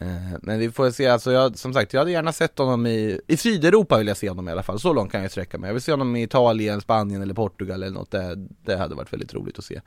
Eh, 0.00 0.38
men 0.42 0.58
vi 0.58 0.70
får 0.70 0.90
se, 0.90 1.06
alltså 1.06 1.32
jag, 1.32 1.58
som 1.58 1.74
sagt 1.74 1.92
jag 1.92 2.00
hade 2.00 2.10
gärna 2.10 2.32
sett 2.32 2.58
honom 2.58 2.86
i, 2.86 3.20
i 3.26 3.36
Sydeuropa 3.36 3.98
vill 3.98 4.06
jag 4.06 4.16
se 4.16 4.28
honom 4.28 4.48
i 4.48 4.52
alla 4.52 4.62
fall, 4.62 4.80
så 4.80 4.92
långt 4.92 5.12
kan 5.12 5.22
jag 5.22 5.30
sträcka 5.30 5.58
mig. 5.58 5.68
Jag 5.68 5.74
vill 5.74 5.82
se 5.82 5.92
honom 5.92 6.16
i 6.16 6.22
Italien, 6.22 6.80
Spanien 6.80 7.22
eller 7.22 7.34
Portugal 7.34 7.82
eller 7.82 7.94
något, 7.94 8.10
det, 8.10 8.46
det 8.64 8.76
hade 8.76 8.94
varit 8.94 9.12
väldigt 9.12 9.34
roligt 9.34 9.58
att 9.58 9.64
se. 9.64 9.80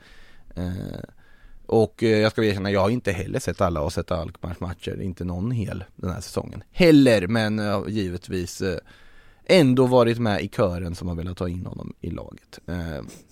Eh, 0.54 1.00
och 1.66 2.02
eh, 2.02 2.18
jag 2.18 2.32
ska 2.32 2.44
erkänna, 2.44 2.70
jag 2.70 2.80
har 2.80 2.90
inte 2.90 3.12
heller 3.12 3.38
sett 3.38 3.60
alla 3.60 3.80
och 3.80 3.92
sett 3.92 4.10
Alkmaars 4.10 4.60
matcher, 4.60 5.00
inte 5.02 5.24
någon 5.24 5.50
hel 5.50 5.84
den 5.96 6.10
här 6.10 6.20
säsongen 6.20 6.62
heller, 6.72 7.26
men 7.26 7.58
uh, 7.58 7.84
givetvis 7.88 8.62
uh, 8.62 8.76
ändå 9.44 9.86
varit 9.86 10.18
med 10.18 10.40
i 10.42 10.48
kören 10.48 10.94
som 10.94 11.08
har 11.08 11.14
velat 11.14 11.36
ta 11.36 11.48
in 11.48 11.66
honom 11.66 11.94
i 12.00 12.10
laget. 12.10 12.58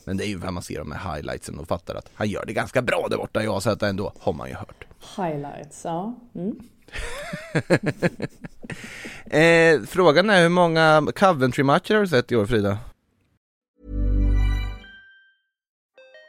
Men 0.04 0.16
det 0.16 0.24
är 0.24 0.28
ju 0.28 0.38
när 0.38 0.50
man 0.50 0.62
ser 0.62 0.78
de 0.78 0.92
här 0.92 1.14
highlightsen 1.14 1.58
och 1.58 1.68
fattar 1.68 1.94
att 1.94 2.10
han 2.14 2.28
gör 2.28 2.44
det 2.46 2.52
ganska 2.52 2.82
bra 2.82 3.06
där 3.10 3.16
borta, 3.16 3.44
jag 3.44 3.62
så 3.62 3.70
att 3.70 3.82
ändå 3.82 4.12
har 4.18 4.32
man 4.32 4.48
ju 4.48 4.54
hört. 4.54 4.84
Highlights, 5.16 5.84
ja. 5.84 6.14
Mm. 6.34 6.56
frågan 9.86 10.30
är 10.30 10.42
hur 10.42 10.48
många 10.48 11.06
Coventry-matcher 11.16 11.94
har 11.94 12.00
du 12.00 12.08
sett 12.08 12.32
i 12.32 12.36
år 12.36 12.46
Frida? 12.46 12.78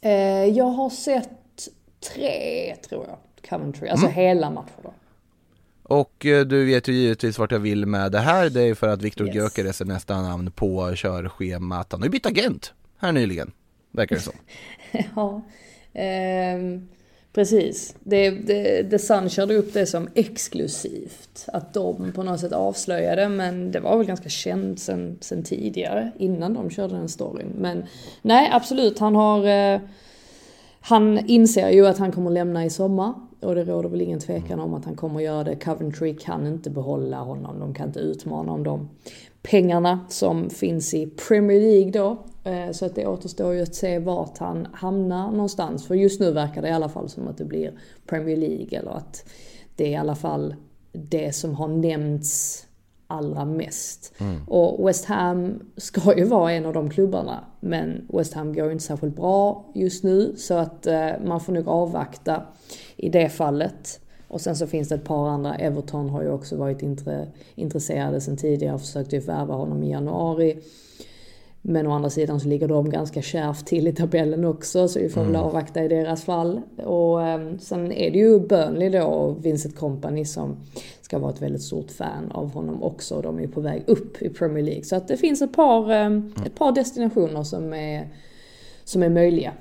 Eh, 0.00 0.44
jag 0.44 0.64
har 0.64 0.90
sett 0.90 1.68
tre, 2.14 2.76
tror 2.88 3.06
jag, 3.06 3.18
Coventry. 3.48 3.88
Alltså 3.88 4.06
hela 4.06 4.50
matcher 4.50 4.80
då. 4.82 4.92
Och 5.82 6.26
eh, 6.26 6.46
du 6.46 6.64
vet 6.64 6.88
ju 6.88 6.92
givetvis 6.92 7.38
vart 7.38 7.52
jag 7.52 7.58
vill 7.58 7.86
med 7.86 8.12
det 8.12 8.18
här. 8.18 8.50
Det 8.50 8.62
är 8.62 8.74
för 8.74 8.88
att 8.88 9.02
Viktor 9.02 9.26
Yes. 9.26 9.36
Gyökeres 9.36 9.80
är 9.80 9.84
nästa 9.84 10.22
namn 10.22 10.50
på 10.50 10.92
körschemat. 10.94 11.92
Han 11.92 12.00
har 12.00 12.06
ju 12.06 12.10
bytt 12.10 12.26
agent 12.26 12.72
här 12.98 13.12
nyligen, 13.12 13.52
verkar 13.90 14.16
det 14.16 14.22
som. 14.22 14.32
ja, 15.16 15.42
ehm, 15.92 16.88
precis. 17.38 17.94
Det, 18.00 18.30
det, 18.30 18.90
The 18.90 18.98
Sun 18.98 19.28
körde 19.28 19.54
upp 19.54 19.72
det 19.72 19.86
som 19.86 20.08
exklusivt. 20.14 21.44
Att 21.46 21.74
de 21.74 22.12
på 22.12 22.22
något 22.22 22.40
sätt 22.40 22.52
avslöjade, 22.52 23.28
men 23.28 23.72
det 23.72 23.80
var 23.80 23.96
väl 23.96 24.06
ganska 24.06 24.28
känt 24.28 24.80
sen, 24.80 25.18
sen 25.20 25.42
tidigare, 25.42 26.10
innan 26.18 26.54
de 26.54 26.70
körde 26.70 26.94
den 26.94 27.08
storyn. 27.08 27.52
Men 27.58 27.84
nej, 28.22 28.50
absolut, 28.52 28.98
han 28.98 29.16
har... 29.16 29.46
Eh, 29.46 29.80
han 30.80 31.18
inser 31.26 31.70
ju 31.70 31.86
att 31.86 31.98
han 31.98 32.12
kommer 32.12 32.30
lämna 32.30 32.64
i 32.64 32.70
sommar. 32.70 33.14
Och 33.40 33.54
det 33.54 33.64
råder 33.64 33.88
väl 33.88 34.00
ingen 34.00 34.20
tvekan 34.20 34.60
om 34.60 34.74
att 34.74 34.84
han 34.84 34.96
kommer 34.96 35.20
göra 35.20 35.44
det. 35.44 35.56
Coventry 35.56 36.16
kan 36.16 36.46
inte 36.46 36.70
behålla 36.70 37.20
honom. 37.20 37.60
De 37.60 37.74
kan 37.74 37.86
inte 37.86 38.00
utmana 38.00 38.52
om 38.52 38.62
de 38.62 38.88
pengarna 39.42 40.00
som 40.08 40.50
finns 40.50 40.94
i 40.94 41.06
Premier 41.06 41.60
League 41.60 41.90
då. 41.90 42.18
Eh, 42.50 42.70
så 42.72 42.86
att 42.86 42.94
det 42.94 43.06
återstår 43.06 43.54
ju 43.54 43.62
att 43.62 43.74
se 43.74 43.98
vart 43.98 44.38
han 44.38 44.68
hamnar 44.72 45.30
någonstans. 45.30 45.86
För 45.86 45.94
just 45.94 46.20
nu 46.20 46.32
verkar 46.32 46.62
det 46.62 46.68
i 46.68 46.72
alla 46.72 46.88
fall 46.88 47.08
som 47.08 47.28
att 47.28 47.38
det 47.38 47.44
blir 47.44 47.72
Premier 48.06 48.36
League. 48.36 48.78
Eller 48.78 48.90
att 48.90 49.30
det 49.76 49.84
är 49.84 49.90
i 49.90 49.96
alla 49.96 50.14
fall 50.14 50.54
det 50.92 51.34
som 51.34 51.54
har 51.54 51.68
nämnts 51.68 52.64
allra 53.10 53.44
mest. 53.44 54.14
Och 54.46 54.88
West 54.88 55.04
Ham 55.04 55.60
ska 55.76 56.18
ju 56.18 56.24
vara 56.24 56.52
en 56.52 56.66
av 56.66 56.72
de 56.72 56.90
klubbarna. 56.90 57.44
Men 57.60 58.06
West 58.12 58.34
Ham 58.34 58.54
går 58.54 58.66
ju 58.66 58.72
inte 58.72 58.84
särskilt 58.84 59.16
bra 59.16 59.64
just 59.74 60.04
nu. 60.04 60.34
Så 60.36 60.54
att 60.54 60.86
eh, 60.86 61.10
man 61.24 61.40
får 61.40 61.52
nog 61.52 61.68
avvakta 61.68 62.42
i 62.96 63.08
det 63.08 63.28
fallet. 63.28 64.00
Och 64.28 64.40
sen 64.40 64.56
så 64.56 64.66
finns 64.66 64.88
det 64.88 64.94
ett 64.94 65.04
par 65.04 65.28
andra. 65.28 65.54
Everton 65.54 66.08
har 66.10 66.22
ju 66.22 66.30
också 66.30 66.56
varit 66.56 66.82
intre, 66.82 67.26
intresserade 67.54 68.20
sen 68.20 68.36
tidigare. 68.36 68.74
och 68.74 68.80
Försökte 68.80 69.16
ju 69.16 69.22
värva 69.22 69.54
honom 69.54 69.82
i 69.82 69.90
januari. 69.90 70.58
Men 71.62 71.86
å 71.86 71.92
andra 71.92 72.10
sidan 72.10 72.40
så 72.40 72.48
ligger 72.48 72.68
de 72.68 72.90
ganska 72.90 73.22
kärvt 73.22 73.66
till 73.66 73.88
i 73.88 73.92
tabellen 73.92 74.44
också, 74.44 74.88
så 74.88 74.98
vi 74.98 75.08
får 75.08 75.24
väl 75.24 75.36
avvakta 75.36 75.84
i 75.84 75.88
deras 75.88 76.24
fall. 76.24 76.60
Och 76.76 77.22
eh, 77.22 77.56
sen 77.58 77.92
är 77.92 78.10
det 78.10 78.18
ju 78.18 78.40
Burnley 78.40 78.88
då 78.88 79.02
och 79.02 79.44
Vincent 79.44 79.76
Company 79.76 80.24
som 80.24 80.56
ska 81.00 81.18
vara 81.18 81.32
ett 81.32 81.42
väldigt 81.42 81.62
stort 81.62 81.90
fan 81.90 82.30
av 82.30 82.52
honom 82.52 82.82
också. 82.82 83.22
De 83.22 83.38
är 83.38 83.42
ju 83.42 83.48
på 83.48 83.60
väg 83.60 83.84
upp 83.86 84.22
i 84.22 84.28
Premier 84.28 84.64
League. 84.64 84.84
Så 84.84 84.96
att 84.96 85.08
det 85.08 85.16
finns 85.16 85.42
ett 85.42 85.52
par, 85.52 85.90
eh, 85.90 86.20
ett 86.46 86.54
par 86.54 86.72
destinationer 86.72 87.42
som 87.42 87.72
är, 87.72 88.08
som 88.84 89.02
är 89.02 89.08
möjliga. 89.08 89.52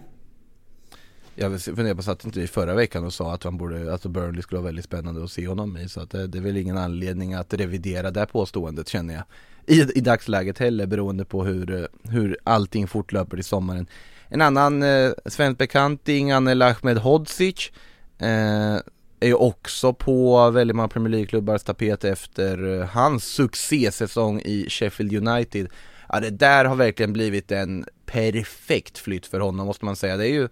Jag 1.36 1.62
funderar 1.62 1.95
på, 1.95 2.04
satt 2.04 2.26
inte 2.26 2.41
i 2.41 2.48
förra 2.48 2.74
veckan 2.74 3.06
och 3.06 3.14
sa 3.14 3.34
att, 3.34 3.43
han 3.43 3.58
borde, 3.58 3.93
att 3.93 4.06
Burnley 4.06 4.41
skulle 4.41 4.60
vara 4.60 4.66
väldigt 4.66 4.86
spännande 4.86 5.24
att 5.24 5.32
se 5.32 5.48
honom 5.48 5.78
i 5.78 5.89
Så 5.89 6.02
att 6.02 6.10
det, 6.10 6.28
det 6.28 6.38
är 6.38 6.41
väl 6.41 6.58
ingen 6.58 6.78
anledning 6.78 7.34
att 7.34 7.54
revidera 7.54 8.12
det 8.12 8.26
påståendet 8.26 8.88
känner 8.88 9.14
jag 9.14 9.24
i, 9.68 9.82
i 9.95 10.01
dagsläget 10.01 10.59
heller 10.59 10.86
beroende 10.86 11.26
på 11.26 11.43
hur, 11.43 11.72
eh, 11.72 12.11
hur 12.11 12.38
allting 12.43 12.88
fortlöper 12.88 13.39
i 13.39 13.43
sommaren 13.43 13.88
En 14.30 14.41
annan 14.41 14.84
eh, 14.84 15.11
svensk 15.26 15.57
bekanting, 15.57 16.32
Anel 16.32 16.61
Ahmed 16.61 16.97
Hodzic 16.97 17.72
eh, 18.20 18.76
är 19.20 19.28
ju 19.28 19.34
också 19.34 19.93
på 19.93 20.49
väldigt 20.49 20.76
många 20.76 20.88
Premier 20.88 21.11
League-klubbars 21.11 21.63
tapet 21.63 22.03
efter 22.03 22.80
eh, 22.80 22.88
hans 22.88 23.24
succésäsong 23.24 24.41
i 24.41 24.70
Sheffield 24.70 25.28
United 25.28 25.68
Ja 26.09 26.20
det 26.20 26.30
där 26.30 26.65
har 26.65 26.76
verkligen 26.76 27.13
blivit 27.13 27.51
en 27.51 27.86
perfekt 28.05 28.97
flytt 28.97 29.26
för 29.26 29.39
honom 29.39 29.68
måste 29.68 29.86
man 29.86 29.95
säga. 29.95 30.18
Det 30.18 30.28
är 30.28 30.34
ju 30.34 30.49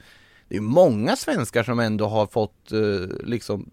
det 0.50 0.56
är 0.56 0.62
många 0.62 1.16
svenskar 1.16 1.64
som 1.64 1.80
ändå 1.80 2.08
har 2.08 2.28
fått 2.28 2.72
eh, 2.72 3.26
liksom 3.28 3.70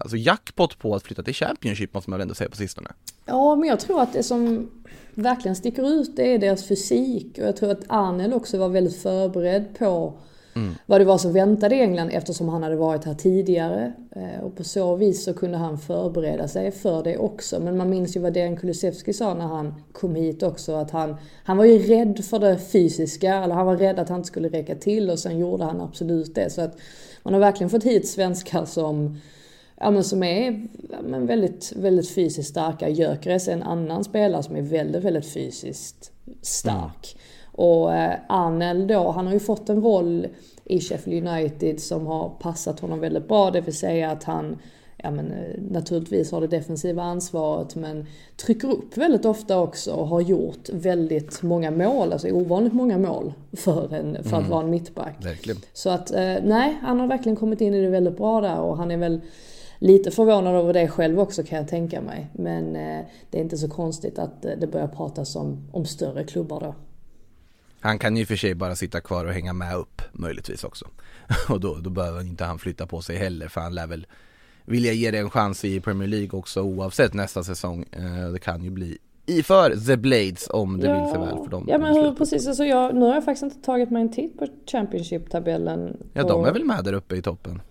Alltså 0.00 0.16
jackpot 0.16 0.78
på 0.78 0.94
att 0.94 1.02
flytta 1.02 1.22
till 1.22 1.34
Championship 1.34 1.94
måste 1.94 2.10
man 2.10 2.18
väl 2.18 2.22
ändå 2.22 2.34
säga 2.34 2.50
på 2.50 2.56
sistone. 2.56 2.88
Ja, 3.26 3.54
men 3.56 3.68
jag 3.68 3.80
tror 3.80 4.02
att 4.02 4.12
det 4.12 4.22
som 4.22 4.70
verkligen 5.14 5.56
sticker 5.56 5.90
ut 5.90 6.16
det 6.16 6.34
är 6.34 6.38
deras 6.38 6.64
fysik. 6.68 7.38
Och 7.38 7.46
jag 7.46 7.56
tror 7.56 7.70
att 7.70 7.84
Arnel 7.88 8.32
också 8.32 8.58
var 8.58 8.68
väldigt 8.68 8.96
förberedd 9.02 9.64
på 9.78 10.12
vad 10.86 11.00
det 11.00 11.04
var 11.04 11.18
som 11.18 11.32
väntade 11.32 11.74
England 11.76 12.10
eftersom 12.12 12.48
han 12.48 12.62
hade 12.62 12.76
varit 12.76 13.04
här 13.04 13.14
tidigare. 13.14 13.92
Eh, 14.16 14.44
Och 14.44 14.56
på 14.56 14.64
så 14.64 14.96
vis 14.96 15.24
så 15.24 15.34
kunde 15.34 15.58
han 15.58 15.78
förbereda 15.78 16.48
sig 16.48 16.70
för 16.70 17.02
det 17.02 17.18
också. 17.18 17.60
Men 17.60 17.76
man 17.76 17.90
minns 17.90 18.16
ju 18.16 18.20
vad 18.20 18.32
Dejan 18.32 18.56
Kulusevski 18.56 19.12
sa 19.12 19.34
när 19.34 19.46
han 19.46 19.74
kom 19.92 20.14
hit 20.14 20.42
också. 20.42 20.74
Att 20.74 20.90
han, 20.90 21.16
han 21.44 21.56
var 21.56 21.64
ju 21.64 21.78
rädd 21.78 22.24
för 22.24 22.38
det 22.38 22.58
fysiska. 22.58 23.34
Eller 23.34 23.54
han 23.54 23.66
var 23.66 23.76
rädd 23.76 23.98
att 23.98 24.08
han 24.08 24.18
inte 24.18 24.28
skulle 24.28 24.48
räcka 24.48 24.74
till 24.74 25.10
och 25.10 25.18
sen 25.18 25.38
gjorde 25.38 25.64
han 25.64 25.80
absolut 25.80 26.34
det. 26.34 26.50
Så 26.50 26.60
att 26.60 26.76
man 27.22 27.34
har 27.34 27.40
verkligen 27.40 27.70
fått 27.70 27.84
hit 27.84 28.08
svenskar 28.08 28.64
som 28.64 29.20
ja, 29.84 29.90
men 29.90 30.04
som 30.04 30.22
är 30.22 30.66
ja, 30.90 30.96
men 31.02 31.26
väldigt, 31.26 31.72
väldigt 31.76 32.10
fysiskt 32.10 32.50
starka. 32.50 32.88
Gyökeres 32.88 33.48
är 33.48 33.52
en 33.52 33.62
annan 33.62 34.04
spelare 34.04 34.42
som 34.42 34.56
är 34.56 34.62
väldigt, 34.62 35.04
väldigt 35.04 35.32
fysiskt 35.32 36.12
stark. 36.42 37.16
Och 37.44 37.94
eh, 37.94 38.14
Arnel 38.28 38.86
då, 38.86 39.10
han 39.10 39.26
har 39.26 39.32
ju 39.32 39.40
fått 39.40 39.68
en 39.68 39.82
roll 39.82 40.26
i 40.64 40.80
Sheffield 40.80 41.28
United 41.28 41.80
som 41.80 42.06
har 42.06 42.28
passat 42.28 42.80
honom 42.80 43.00
väldigt 43.00 43.28
bra. 43.28 43.50
Det 43.50 43.60
vill 43.60 43.76
säga 43.76 44.10
att 44.10 44.24
han 44.24 44.58
ja 45.04 45.10
men 45.10 45.32
eh, 45.32 45.62
naturligtvis 45.70 46.32
har 46.32 46.40
det 46.40 46.46
defensiva 46.46 47.02
ansvaret 47.02 47.74
men 47.76 48.06
trycker 48.36 48.70
upp 48.72 48.96
väldigt 48.96 49.24
ofta 49.24 49.60
också 49.60 49.92
och 49.92 50.08
har 50.08 50.20
gjort 50.20 50.68
väldigt 50.72 51.42
många 51.42 51.70
mål, 51.70 52.12
alltså 52.12 52.28
ovanligt 52.28 52.72
många 52.72 52.98
mål 52.98 53.32
för, 53.52 53.94
en, 53.94 54.14
för 54.14 54.36
att 54.36 54.44
Mm. 54.44 54.50
vara 54.50 54.62
en 54.62 54.70
mittback. 54.70 55.24
Verkligen. 55.24 55.60
Så 55.72 55.90
att 55.90 56.10
eh, 56.10 56.34
nej, 56.44 56.78
han 56.82 57.00
har 57.00 57.06
verkligen 57.06 57.36
kommit 57.36 57.60
in 57.60 57.74
i 57.74 57.82
det 57.82 57.88
väldigt 57.88 58.16
bra 58.16 58.40
där 58.40 58.60
och 58.60 58.76
han 58.76 58.90
är 58.90 58.96
väl 58.96 59.20
lite 59.78 60.10
förvånad 60.10 60.54
över 60.54 60.72
det 60.72 60.88
själv 60.88 61.20
också 61.20 61.42
kan 61.42 61.58
jag 61.58 61.68
tänka 61.68 62.00
mig. 62.00 62.26
Men 62.32 62.76
eh, 62.76 63.04
det 63.30 63.38
är 63.38 63.42
inte 63.42 63.56
så 63.56 63.68
konstigt 63.68 64.18
att 64.18 64.44
eh, 64.44 64.52
det 64.60 64.66
börjar 64.66 64.88
pratas 64.88 65.36
om, 65.36 65.68
om 65.72 65.86
större 65.86 66.24
klubbar 66.24 66.60
då. 66.60 66.74
Han 67.80 67.98
kan 67.98 68.16
ju 68.16 68.26
för 68.26 68.36
sig 68.36 68.54
bara 68.54 68.76
sitta 68.76 69.00
kvar 69.00 69.24
och 69.24 69.32
hänga 69.32 69.52
med 69.52 69.76
upp 69.76 70.02
möjligtvis 70.12 70.64
också. 70.64 70.86
Och 71.48 71.60
då, 71.60 71.74
då 71.74 71.90
behöver 71.90 72.20
inte 72.20 72.44
han 72.44 72.58
flytta 72.58 72.86
på 72.86 73.02
sig 73.02 73.16
heller 73.16 73.48
för 73.48 73.60
han 73.60 73.74
lär 73.74 73.86
väl 73.86 74.06
vilja 74.64 74.92
ge 74.92 75.10
det 75.10 75.18
en 75.18 75.30
chans 75.30 75.64
i 75.64 75.80
Premier 75.80 76.08
League 76.08 76.38
också 76.38 76.62
oavsett 76.62 77.14
nästa 77.14 77.44
säsong. 77.44 77.84
Eh, 77.92 78.32
Det 78.32 78.38
kan 78.38 78.64
ju 78.64 78.70
bli 78.70 78.98
i 79.26 79.42
för 79.42 79.76
The 79.86 79.96
Blades 79.96 80.48
om 80.50 80.80
det 80.80 80.94
vill 80.94 81.10
sig 81.10 81.18
väl 81.18 81.44
för 81.44 81.50
dem. 81.50 81.64
Ja 81.68 81.78
men 81.78 81.94
hur, 81.96 82.12
precis, 82.14 82.46
alltså 82.46 82.64
jag, 82.64 82.94
nu 82.94 83.00
har 83.04 83.14
jag 83.14 83.24
faktiskt 83.24 83.42
inte 83.42 83.66
tagit 83.66 83.90
mig 83.90 84.02
en 84.02 84.12
titt 84.12 84.38
på 84.38 84.46
Championship-tabellen. 84.66 85.96
Ja 86.12 86.22
de 86.22 86.44
är 86.44 86.52
väl 86.52 86.64
med 86.64 86.84
där 86.84 86.92
uppe 86.92 87.16
i 87.16 87.22
toppen. 87.22 87.62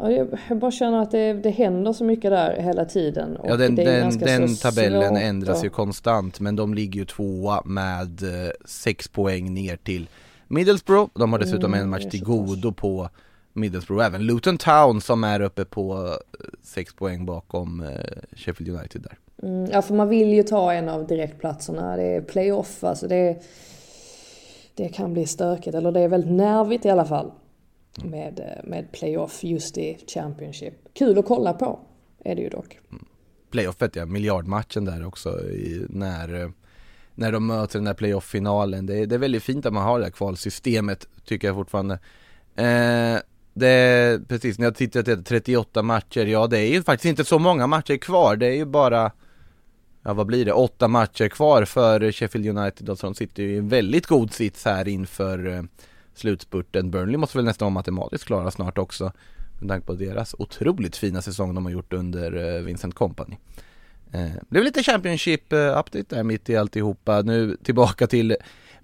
Ja, 0.00 0.10
jag, 0.10 0.58
bara 0.58 0.70
känner 0.70 1.02
att 1.02 1.10
det, 1.10 1.32
det 1.32 1.50
händer 1.50 1.92
så 1.92 2.04
mycket 2.04 2.30
där 2.30 2.62
hela 2.62 2.84
tiden. 2.84 3.36
Och 3.36 3.50
Ja 3.50 3.56
den, 3.56 3.74
den, 3.74 4.18
den 4.18 4.56
tabellen 4.56 5.08
svårt 5.08 5.22
ändras 5.22 5.64
ju 5.64 5.70
konstant 5.70 6.40
men 6.40 6.56
de 6.56 6.74
ligger 6.74 7.00
ju 7.00 7.06
tvåa 7.06 7.62
med 7.64 8.22
eh, 8.22 8.50
sex 8.64 9.08
poäng 9.08 9.54
ner 9.54 9.76
till 9.76 10.08
Middlesbrough. 10.48 11.10
De 11.14 11.32
har 11.32 11.38
dessutom 11.38 11.74
Mm, 11.74 11.84
en 11.84 11.90
match 11.90 12.04
till 12.10 12.24
godo 12.24 12.72
på 12.72 13.08
Middlesbrough. 13.52 14.06
Även 14.06 14.22
Luton 14.26 14.58
Town 14.58 15.00
som 15.00 15.24
är 15.24 15.40
uppe 15.40 15.64
på 15.64 15.94
eh, 15.94 16.46
sex 16.62 16.94
poäng 16.94 17.26
bakom 17.26 17.82
eh, 17.82 17.88
Sheffield 18.36 18.76
United 18.78 19.02
där. 19.02 19.18
Mm, 19.42 19.70
ja 19.72 19.82
för 19.82 19.94
man 19.94 20.08
vill 20.08 20.28
ju 20.28 20.42
ta 20.42 20.72
en 20.72 20.88
av 20.88 21.06
direktplatserna. 21.06 21.96
Det 21.96 22.02
är 22.02 22.20
playoff, 22.20 22.84
alltså 22.84 23.08
det, 23.08 23.42
det 24.74 24.88
kan 24.88 25.12
bli 25.12 25.26
stökigt. 25.26 25.76
Eller 25.76 25.92
det 25.92 26.00
är 26.00 26.08
väldigt 26.08 26.32
nervigt 26.32 26.84
i 26.84 26.90
alla 26.90 27.04
fall. 27.04 27.30
Med, 28.04 28.40
eh, 28.40 28.70
med 28.70 28.92
playoff 28.92 29.44
just 29.44 29.78
i 29.78 29.98
Championship. 30.14 30.74
Kul 30.94 31.18
att 31.18 31.26
kolla 31.26 31.52
på 31.52 31.80
är 32.24 32.34
det 32.34 32.42
ju 32.42 32.48
dock. 32.48 32.78
Mm. 32.90 33.04
Playoffet 33.50 33.96
ja, 33.96 34.06
miljardmatchen 34.06 34.84
där 34.84 35.06
också 35.06 35.40
i, 35.40 35.86
när, 35.88 36.42
eh, 36.42 36.48
när 37.14 37.32
de 37.32 37.46
möter 37.46 37.78
den 37.78 37.84
där 37.84 37.94
playoff-finalen. 37.94 38.86
Det, 38.86 38.98
är- 38.98 39.06
det 39.06 39.14
är 39.14 39.18
väldigt 39.18 39.42
fint 39.42 39.66
att 39.66 39.72
man 39.72 39.82
har 39.84 39.98
det 39.98 40.04
där 40.04 40.10
kvalsystemet 40.10 41.08
tycker 41.24 41.48
jag 41.48 41.54
fortfarande. 41.56 41.94
Eh, 42.56 43.18
det 43.54 43.68
är, 43.68 44.18
precis, 44.18 44.58
när 44.58 44.66
jag 44.66 44.74
tittar 44.74 45.02
till 45.02 45.24
38 45.24 45.82
matcher, 45.82 46.26
ja 46.26 46.46
det 46.46 46.58
är 46.58 46.68
ju 46.68 46.82
faktiskt 46.82 47.10
inte 47.10 47.24
så 47.24 47.38
många 47.38 47.66
matcher 47.66 47.96
kvar. 47.96 48.36
Det 48.36 48.46
är 48.46 48.54
ju 48.56 48.64
bara, 48.64 49.12
ja 50.02 50.14
vad 50.14 50.26
blir 50.26 50.44
det, 50.44 50.52
åtta 50.52 50.88
matcher 50.88 51.28
kvar 51.28 51.64
för 51.64 52.12
Sheffield 52.12 52.58
United 52.58 52.88
och 52.88 52.98
så 52.98 53.06
de 53.06 53.14
sitter 53.14 53.42
ju 53.42 53.54
i 53.54 53.58
en 53.58 53.68
väldigt 53.68 54.06
god 54.06 54.32
sits 54.32 54.64
här 54.64 54.88
inför 54.88 55.46
eh, 55.56 55.62
slutspurten. 56.18 56.90
Burnley 56.90 57.16
måste 57.16 57.38
väl 57.38 57.44
nästan 57.44 57.66
vara 57.66 57.74
matematiskt 57.74 58.24
klara 58.24 58.50
snart 58.50 58.78
också. 58.78 59.12
Med 59.60 59.68
tanke 59.68 59.86
på 59.86 59.94
deras 59.94 60.34
otroligt 60.38 60.96
fina 60.96 61.22
säsong 61.22 61.54
de 61.54 61.64
har 61.64 61.72
gjort 61.72 61.92
under 61.92 62.56
eh, 62.56 62.62
Vincent 62.62 62.94
Company. 62.94 63.36
Eh, 64.12 64.20
det 64.20 64.48
blev 64.48 64.64
lite 64.64 64.82
Championship-update 64.82 66.04
där 66.08 66.22
mitt 66.22 66.50
i 66.50 66.56
alltihopa. 66.56 67.22
Nu 67.22 67.56
tillbaka 67.62 68.06
till 68.06 68.36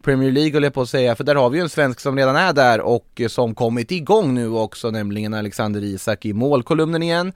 Premier 0.02 0.32
League 0.32 0.52
höll 0.52 0.62
jag 0.62 0.74
på 0.74 0.82
att 0.82 0.88
säga, 0.88 1.16
för 1.16 1.24
där 1.24 1.34
har 1.34 1.50
vi 1.50 1.58
ju 1.58 1.62
en 1.62 1.68
svensk 1.68 2.00
som 2.00 2.16
redan 2.16 2.36
är 2.36 2.52
där 2.52 2.80
och 2.80 3.20
eh, 3.20 3.28
som 3.28 3.54
kommit 3.54 3.90
igång 3.90 4.34
nu 4.34 4.48
också, 4.48 4.90
nämligen 4.90 5.34
Alexander 5.34 5.84
Isak 5.84 6.26
i 6.26 6.32
målkolumnen 6.32 7.02
igen. 7.02 7.32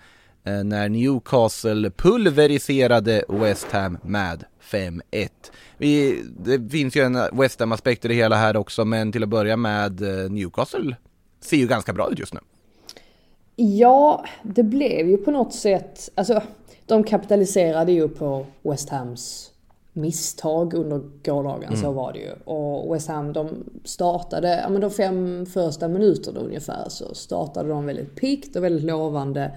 Eh, 0.48 0.64
när 0.64 0.88
Newcastle 0.88 1.90
pulveriserade 1.90 3.24
West 3.28 3.66
Ham 3.72 3.98
med 4.02 4.44
5-1. 4.70 5.00
Vi, 5.78 6.22
det 6.44 6.70
finns 6.70 6.96
ju 6.96 7.00
en 7.00 7.18
West 7.32 7.60
Ham-aspekt 7.60 8.04
i 8.04 8.08
det 8.08 8.14
hela 8.14 8.36
här 8.36 8.56
också, 8.56 8.84
men 8.84 9.12
till 9.12 9.22
att 9.22 9.28
börja 9.28 9.56
med 9.56 10.02
eh, 10.02 10.30
Newcastle 10.30 10.96
ser 11.40 11.56
ju 11.56 11.66
ganska 11.66 11.92
bra 11.92 12.10
ut 12.12 12.18
just 12.18 12.34
nu. 12.34 12.40
Ja, 13.56 14.24
det 14.42 14.62
blev 14.62 15.08
ju 15.08 15.16
på 15.16 15.30
något 15.30 15.54
sätt, 15.54 16.10
alltså 16.14 16.42
de 16.86 17.04
kapitaliserade 17.04 17.92
ju 17.92 18.08
på 18.08 18.46
West 18.62 18.88
Hams 18.90 19.50
misstag 19.92 20.74
under 20.74 21.00
gårdagen, 21.24 21.76
så 21.76 21.84
Mm. 21.84 21.94
var 21.94 22.12
det 22.12 22.18
ju. 22.18 22.32
Och 22.44 22.94
West 22.94 23.08
Ham 23.08 23.32
de 23.32 23.48
startade, 23.84 24.60
ja 24.62 24.68
men 24.68 24.80
de 24.80 24.90
fem 24.90 25.46
första 25.46 25.88
minuterna 25.88 26.40
ungefär 26.40 26.88
så 26.88 27.14
startade 27.14 27.68
de 27.68 27.86
väldigt 27.86 28.16
pikt 28.16 28.56
och 28.56 28.64
väldigt 28.64 28.84
lovande. 28.84 29.50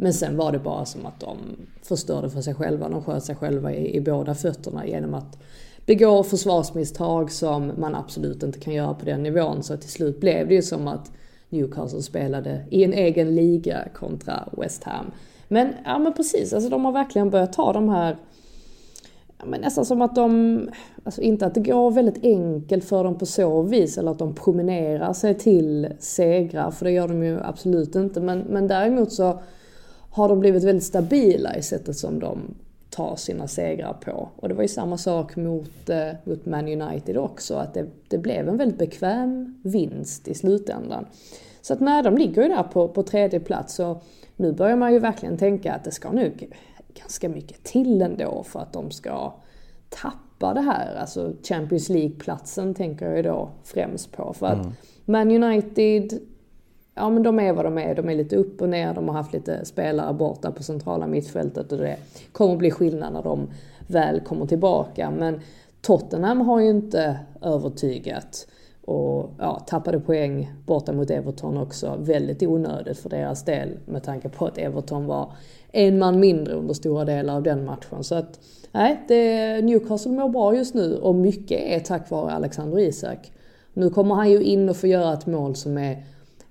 Men 0.00 0.14
sen 0.14 0.36
var 0.36 0.52
det 0.52 0.58
bara 0.58 0.84
som 0.84 1.06
att 1.06 1.20
de 1.20 1.36
förstörde 1.82 2.30
för 2.30 2.40
sig 2.40 2.54
själva. 2.54 2.88
De 2.88 3.02
sköt 3.02 3.24
sig 3.24 3.36
själva 3.36 3.72
i, 3.72 3.96
i 3.96 4.00
båda 4.00 4.34
fötterna 4.34 4.86
genom 4.86 5.14
att 5.14 5.38
begå 5.86 6.22
försvarsmisstag 6.22 7.32
som 7.32 7.72
man 7.78 7.94
absolut 7.94 8.42
inte 8.42 8.60
kan 8.60 8.74
göra 8.74 8.94
på 8.94 9.04
den 9.04 9.22
nivån. 9.22 9.62
Så 9.62 9.76
till 9.76 9.90
slut 9.90 10.20
blev 10.20 10.48
det 10.48 10.54
ju 10.54 10.62
som 10.62 10.88
att 10.88 11.12
Newcastle 11.48 12.02
spelade 12.02 12.64
i 12.70 12.84
en 12.84 12.92
egen 12.92 13.34
liga 13.34 13.88
kontra 13.94 14.48
West 14.52 14.84
Ham. 14.84 15.10
Men 15.48 15.72
ja 15.84 15.98
men 15.98 16.12
precis, 16.12 16.52
alltså 16.52 16.70
de 16.70 16.84
har 16.84 16.92
verkligen 16.92 17.30
börjat 17.30 17.52
ta 17.52 17.72
de 17.72 17.88
här 17.88 18.16
Ja, 19.38 19.46
men 19.46 19.60
nästan 19.60 19.84
som 19.84 20.02
att 20.02 20.14
de, 20.14 20.70
alltså 21.04 21.20
inte 21.20 21.46
att 21.46 21.54
det 21.54 21.60
går 21.60 21.90
väldigt 21.90 22.24
enkelt 22.24 22.84
för 22.84 23.04
dem 23.04 23.18
på 23.18 23.26
så 23.26 23.62
vis 23.62 23.98
eller 23.98 24.10
att 24.10 24.18
de 24.18 24.34
promenerar 24.34 25.12
sig 25.12 25.34
till 25.34 25.88
segrar, 25.98 26.70
för 26.70 26.84
det 26.84 26.90
gör 26.90 27.08
de 27.08 27.22
ju 27.22 27.40
absolut 27.40 27.94
inte. 27.94 28.20
Men, 28.20 28.38
men 28.38 28.68
däremot 28.68 29.12
så 29.12 29.40
har 30.18 30.28
de 30.28 30.40
blivit 30.40 30.64
väldigt 30.64 30.84
stabila 30.84 31.56
i 31.56 31.62
sättet 31.62 31.96
som 31.96 32.18
de 32.18 32.54
tar 32.90 33.16
sina 33.16 33.48
segrar 33.48 33.92
på. 33.92 34.28
Och 34.36 34.48
det 34.48 34.54
var 34.54 34.62
ju 34.62 34.68
samma 34.68 34.98
sak 34.98 35.36
mot, 35.36 35.88
eh, 35.88 36.08
mot 36.24 36.46
Man 36.46 36.82
United 36.82 37.16
också, 37.16 37.54
att 37.54 37.74
det, 37.74 37.86
det 38.08 38.18
blev 38.18 38.48
en 38.48 38.56
väldigt 38.56 38.78
bekväm 38.78 39.60
vinst 39.64 40.28
i 40.28 40.34
slutändan. 40.34 41.06
Så 41.62 41.72
att 41.72 41.80
nej, 41.80 42.02
de 42.02 42.18
ligger 42.18 42.42
ju 42.42 42.48
där 42.48 42.62
på, 42.62 42.88
på 42.88 43.02
tredje 43.02 43.40
plats 43.40 43.80
och 43.80 44.02
nu 44.36 44.52
börjar 44.52 44.76
man 44.76 44.92
ju 44.92 44.98
verkligen 44.98 45.36
tänka 45.36 45.74
att 45.74 45.84
det 45.84 45.90
ska 45.90 46.12
nog 46.12 46.48
ganska 47.00 47.28
mycket 47.28 47.64
till 47.64 48.02
ändå 48.02 48.42
för 48.42 48.60
att 48.60 48.72
de 48.72 48.90
ska 48.90 49.34
tappa 49.88 50.54
det 50.54 50.60
här. 50.60 50.96
Alltså 50.96 51.32
Champions 51.42 51.88
League-platsen 51.88 52.74
tänker 52.74 53.06
jag 53.06 53.16
ju 53.16 53.22
då 53.22 53.50
främst 53.64 54.12
på. 54.12 54.32
För 54.32 54.46
att 54.46 54.64
Mm. 54.64 54.72
Man 55.04 55.44
United, 55.44 56.20
ja 56.98 57.10
men 57.10 57.22
de 57.22 57.40
är 57.40 57.52
vad 57.52 57.64
de 57.64 57.78
är. 57.78 57.94
De 57.94 58.08
är 58.08 58.14
lite 58.14 58.36
upp 58.36 58.62
och 58.62 58.68
ner. 58.68 58.94
De 58.94 59.08
har 59.08 59.14
haft 59.14 59.32
lite 59.32 59.64
spelare 59.64 60.14
borta 60.14 60.50
på 60.50 60.62
centrala 60.62 61.06
mittfältet 61.06 61.72
och 61.72 61.78
det 61.78 61.96
kommer 62.32 62.56
bli 62.56 62.70
skillnad 62.70 63.12
när 63.12 63.22
de 63.22 63.48
väl 63.86 64.20
kommer 64.20 64.46
tillbaka. 64.46 65.10
Men 65.10 65.40
Tottenham 65.80 66.40
har 66.40 66.60
ju 66.60 66.68
inte 66.68 67.18
övertygat 67.42 68.46
och 68.84 69.30
ja, 69.38 69.64
tappade 69.66 70.00
poäng 70.00 70.52
borta 70.66 70.92
mot 70.92 71.10
Everton 71.10 71.56
också. 71.56 71.96
Väldigt 71.98 72.42
onödigt 72.42 72.98
för 72.98 73.08
deras 73.08 73.44
del 73.44 73.68
med 73.84 74.02
tanke 74.02 74.28
på 74.28 74.46
att 74.46 74.58
Everton 74.58 75.06
var 75.06 75.32
en 75.72 75.98
man 75.98 76.20
mindre 76.20 76.54
under 76.54 76.74
stora 76.74 77.04
delar 77.04 77.36
av 77.36 77.42
den 77.42 77.64
matchen. 77.64 78.04
Så 78.04 78.14
att 78.14 78.40
nej, 78.72 79.04
det, 79.08 79.64
Newcastle 79.64 80.12
mår 80.12 80.28
bra 80.28 80.56
just 80.56 80.74
nu 80.74 80.96
och 80.96 81.14
mycket 81.14 81.60
är 81.60 81.80
tack 81.80 82.10
vare 82.10 82.32
Alexander 82.32 82.78
Isak. 82.78 83.32
Nu 83.72 83.90
kommer 83.90 84.14
han 84.14 84.30
ju 84.30 84.42
in 84.42 84.68
och 84.68 84.76
får 84.76 84.88
göra 84.88 85.12
ett 85.12 85.26
mål 85.26 85.56
som 85.56 85.78
är 85.78 86.04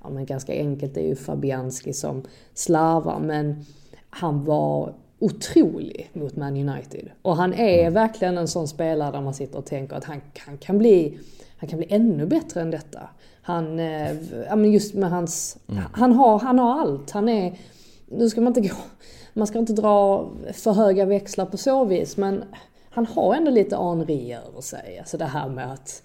ja, 0.03 0.09
men 0.09 0.25
ganska 0.25 0.53
enkelt. 0.53 0.93
Det 0.93 1.01
är 1.01 1.07
ju 1.07 1.15
Fabianski 1.15 1.93
som 1.93 2.23
slarvar 2.53 3.19
men 3.19 3.65
han 4.09 4.45
var 4.45 4.93
otrolig 5.19 6.09
mot 6.13 6.35
Man 6.35 6.69
United. 6.69 7.09
Och 7.21 7.35
han 7.35 7.53
är 7.53 7.89
verkligen 7.89 8.37
en 8.37 8.47
sån 8.47 8.67
spelare 8.67 9.11
där 9.11 9.21
man 9.21 9.33
sitter 9.33 9.57
och 9.57 9.65
tänker 9.65 9.95
att 9.95 10.03
han, 10.03 10.21
han, 10.37 10.57
kan, 10.57 10.77
bli, 10.77 11.19
han 11.57 11.69
kan 11.69 11.79
bli 11.79 11.87
ännu 11.89 12.25
bättre 12.25 12.61
än 12.61 12.71
detta. 12.71 13.09
Han, 13.41 13.79
eh, 13.79 14.11
ja 14.47 14.55
men 14.55 14.71
just 14.71 14.93
med 14.93 15.09
hans, 15.09 15.57
han, 15.91 16.13
har, 16.13 16.39
han 16.39 16.59
har 16.59 16.79
allt. 16.79 17.11
Han 17.11 17.29
är, 17.29 17.59
nu 18.05 18.29
ska 18.29 18.41
man 18.41 18.57
inte 18.57 18.69
gå, 18.69 18.75
man 19.33 19.47
ska 19.47 19.59
inte 19.59 19.73
dra 19.73 20.29
för 20.53 20.71
höga 20.71 21.05
växlar 21.05 21.45
på 21.45 21.57
så 21.57 21.85
vis 21.85 22.17
men 22.17 22.43
han 22.89 23.05
har 23.05 23.35
ändå 23.35 23.51
lite 23.51 23.75
Henri 23.75 24.33
över 24.33 24.61
sig. 24.61 24.99
Alltså 24.99 25.17
det 25.17 25.25
här 25.25 25.49
med 25.49 25.71
att 25.71 26.03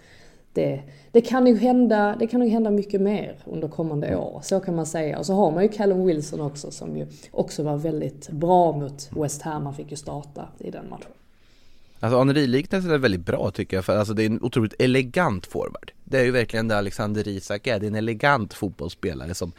det, 0.52 0.82
det, 1.12 1.20
kan 1.20 1.46
ju 1.46 1.56
hända, 1.56 2.16
det 2.18 2.26
kan 2.26 2.40
nog 2.40 2.48
hända 2.48 2.70
mycket 2.70 3.00
mer 3.00 3.36
under 3.44 3.68
kommande 3.68 4.16
år. 4.16 4.40
Så 4.44 4.60
kan 4.60 4.76
man 4.76 4.86
säga. 4.86 5.18
Och 5.18 5.26
så 5.26 5.34
har 5.34 5.50
man 5.50 5.62
ju 5.62 5.68
Callum 5.68 6.06
Wilson 6.06 6.40
också 6.40 6.70
som 6.70 6.96
ju 6.96 7.06
också 7.30 7.62
var 7.62 7.76
väldigt 7.76 8.28
bra 8.28 8.72
mot 8.72 9.10
West 9.12 9.42
Ham. 9.42 9.66
Han 9.66 9.74
fick 9.74 9.90
ju 9.90 9.96
starta 9.96 10.48
i 10.58 10.70
den 10.70 10.88
matchen. 10.90 11.10
Alltså 12.00 12.18
Henri-liknelsen 12.18 12.90
är 12.90 12.98
väldigt 12.98 13.26
bra 13.26 13.50
tycker 13.50 13.76
jag, 13.76 13.84
för 13.84 13.96
alltså 13.96 14.14
det 14.14 14.22
är 14.22 14.26
en 14.26 14.42
otroligt 14.42 14.74
elegant 14.78 15.46
forward. 15.46 15.92
Det 16.04 16.20
är 16.20 16.24
ju 16.24 16.30
verkligen 16.30 16.68
det 16.68 16.78
Alexander 16.78 17.28
Isak 17.28 17.66
är, 17.66 17.80
det 17.80 17.86
är 17.86 17.88
en 17.88 17.94
elegant 17.94 18.54
fotbollsspelare 18.54 19.34
som 19.34 19.52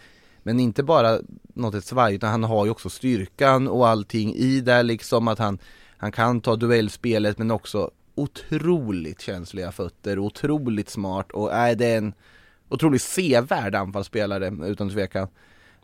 Men 0.44 0.60
inte 0.60 0.84
bara 0.84 1.20
något 1.54 1.86
svaj, 1.86 2.16
utan 2.16 2.30
han 2.30 2.44
har 2.44 2.66
ju 2.66 2.72
också 2.72 2.90
styrkan 2.90 3.68
och 3.68 3.88
allting 3.88 4.36
i 4.36 4.62
det 4.62 4.84
liksom 4.84 5.28
att 5.28 5.40
han 5.40 5.60
Han 5.98 6.12
kan 6.12 6.42
ta 6.42 6.56
duellspelet 6.56 7.38
men 7.38 7.52
också 7.52 7.92
otroligt 8.16 9.22
känsliga 9.22 9.72
fötter, 9.72 10.20
otroligt 10.20 10.90
smart 10.90 11.32
och 11.32 11.54
är 11.54 11.76
det 11.76 11.86
är 11.86 11.98
en 11.98 12.14
otroligt 12.70 13.02
sevärd 13.02 13.76
anfallsspelare 13.76 14.68
utan 14.68 14.90
tvekan 14.90 15.28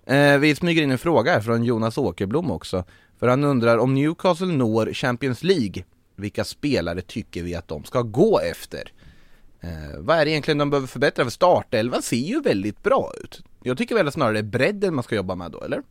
Eh, 0.09 0.37
vi 0.37 0.55
smyger 0.55 0.83
in 0.83 0.91
en 0.91 0.97
fråga 0.97 1.31
här 1.31 1.41
från 1.41 1.63
Jonas 1.63 1.97
Åkerblom 1.97 2.51
också. 2.51 2.83
För 3.19 3.27
han 3.27 3.43
undrar 3.43 3.77
om 3.77 3.93
Newcastle 3.93 4.47
når 4.47 4.93
Champions 4.93 5.43
League, 5.43 5.83
vilka 6.15 6.43
spelare 6.43 7.01
tycker 7.01 7.43
vi 7.43 7.55
att 7.55 7.67
de 7.67 7.83
ska 7.83 8.01
gå 8.01 8.39
efter? 8.39 8.91
Eh, 9.61 9.99
vad 9.99 10.17
är 10.17 10.25
det 10.25 10.31
egentligen 10.31 10.57
de 10.57 10.69
behöver 10.69 10.87
förbättra? 10.87 11.23
För 11.23 11.31
startelvan 11.31 12.01
ser 12.01 12.17
ju 12.17 12.41
väldigt 12.41 12.83
bra 12.83 13.11
ut. 13.23 13.43
Jag 13.63 13.77
tycker 13.77 13.95
väl 13.95 14.11
snarare 14.11 14.33
det 14.33 14.39
är 14.39 14.43
bredden 14.43 14.95
man 14.95 15.03
ska 15.03 15.15
jobba 15.15 15.35
med 15.35 15.51
då, 15.51 15.63
eller? 15.63 15.83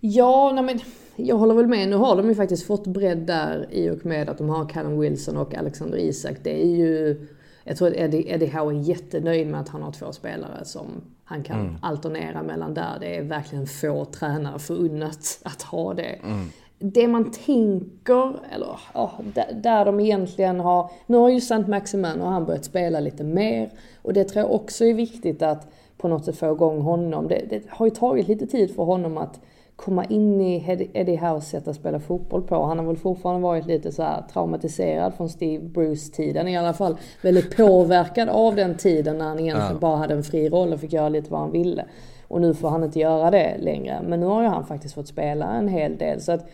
Ja, 0.00 0.52
nej 0.54 0.64
men 0.64 0.80
jag 1.16 1.36
håller 1.36 1.54
väl 1.54 1.66
med. 1.66 1.88
Nu 1.88 1.96
har 1.96 2.16
de 2.16 2.28
ju 2.28 2.34
faktiskt 2.34 2.66
fått 2.66 2.86
bredd 2.86 3.18
där 3.18 3.66
i 3.70 3.90
och 3.90 4.06
med 4.06 4.28
att 4.28 4.38
de 4.38 4.48
har 4.48 4.68
Callum 4.68 5.00
Wilson 5.00 5.36
och 5.36 5.54
Alexander 5.54 5.98
Isak. 5.98 6.36
Det 6.42 6.62
är 6.62 6.68
ju... 6.76 7.26
Jag 7.64 7.76
tror 7.76 7.88
att 7.88 7.94
Eddie, 7.94 8.24
Eddie 8.28 8.46
Howe 8.46 8.74
är 8.74 8.80
jättenöjd 8.80 9.46
med 9.46 9.60
att 9.60 9.68
han 9.68 9.82
har 9.82 9.92
två 9.92 10.12
spelare 10.12 10.64
som 10.64 10.86
han 11.24 11.42
kan 11.42 11.60
Mm. 11.60 11.74
alternera 11.82 12.42
mellan 12.42 12.74
där. 12.74 12.96
Det 13.00 13.16
är 13.16 13.22
verkligen 13.22 13.66
få 13.66 14.04
tränare 14.04 14.58
förunnat 14.58 15.40
att 15.42 15.62
ha 15.62 15.94
det. 15.94 16.18
Mm. 16.24 16.46
Det 16.78 17.08
man 17.08 17.30
tänker, 17.32 18.38
eller 18.54 18.80
ja, 18.94 19.12
där, 19.54 19.84
de 19.84 20.00
egentligen 20.00 20.60
har... 20.60 20.90
Nu 21.06 21.16
har 21.16 21.28
ju 21.28 21.36
St. 21.36 21.58
Maximan 21.68 22.20
och 22.20 22.28
han 22.28 22.44
börjat 22.44 22.64
spela 22.64 23.00
lite 23.00 23.24
mer. 23.24 23.70
Och 24.02 24.12
det 24.12 24.24
tror 24.24 24.44
jag 24.44 24.54
också 24.54 24.84
är 24.84 24.94
viktigt 24.94 25.42
att 25.42 25.72
på 25.98 26.08
något 26.08 26.24
sätt 26.24 26.36
få 26.36 26.52
igång 26.52 26.80
honom. 26.80 27.28
Det, 27.28 27.44
det 27.50 27.62
har 27.68 27.86
ju 27.86 27.90
tagit 27.90 28.28
lite 28.28 28.46
tid 28.46 28.74
för 28.74 28.82
honom 28.82 29.18
att 29.18 29.40
komma 29.84 30.04
in 30.04 30.40
i 30.40 30.88
Eddie 30.92 31.16
Howes 31.16 31.48
sätt 31.48 31.68
att 31.68 31.76
spela 31.76 32.00
fotboll 32.00 32.42
på. 32.42 32.64
Han 32.64 32.78
har 32.78 32.86
väl 32.86 32.96
fortfarande 32.96 33.42
varit 33.42 33.66
lite 33.66 33.92
så 33.92 34.02
här 34.02 34.22
traumatiserad 34.32 35.14
från 35.14 35.28
Steve 35.28 35.64
Bruce-tiden. 35.64 36.48
I 36.48 36.56
alla 36.56 36.72
fall 36.72 36.96
väldigt 37.22 37.56
påverkad 37.56 38.28
av 38.28 38.56
den 38.56 38.74
tiden 38.76 39.18
när 39.18 39.24
han 39.24 39.38
egentligen 39.40 39.72
Ja. 39.72 39.78
bara 39.80 39.96
hade 39.96 40.14
en 40.14 40.22
fri 40.22 40.48
roll 40.48 40.72
och 40.72 40.80
fick 40.80 40.92
göra 40.92 41.08
lite 41.08 41.30
vad 41.32 41.40
han 41.40 41.50
ville. 41.52 41.84
Och 42.28 42.40
nu 42.40 42.54
får 42.54 42.68
han 42.68 42.84
inte 42.84 42.98
göra 42.98 43.30
det 43.30 43.56
längre. 43.58 44.00
Men 44.08 44.20
nu 44.20 44.26
har 44.26 44.42
ju 44.42 44.48
han 44.48 44.66
faktiskt 44.66 44.94
fått 44.94 45.08
spela 45.08 45.46
en 45.46 45.68
hel 45.68 45.96
del. 45.98 46.20
Så 46.20 46.32
att 46.32 46.46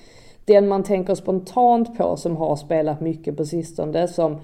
den 0.44 0.68
man 0.68 0.82
tänker 0.82 1.14
spontant 1.14 1.98
på 1.98 2.16
som 2.16 2.36
har 2.36 2.56
spelat 2.56 3.00
mycket 3.00 3.36
på 3.36 3.44
sistone, 3.44 4.08
som 4.08 4.36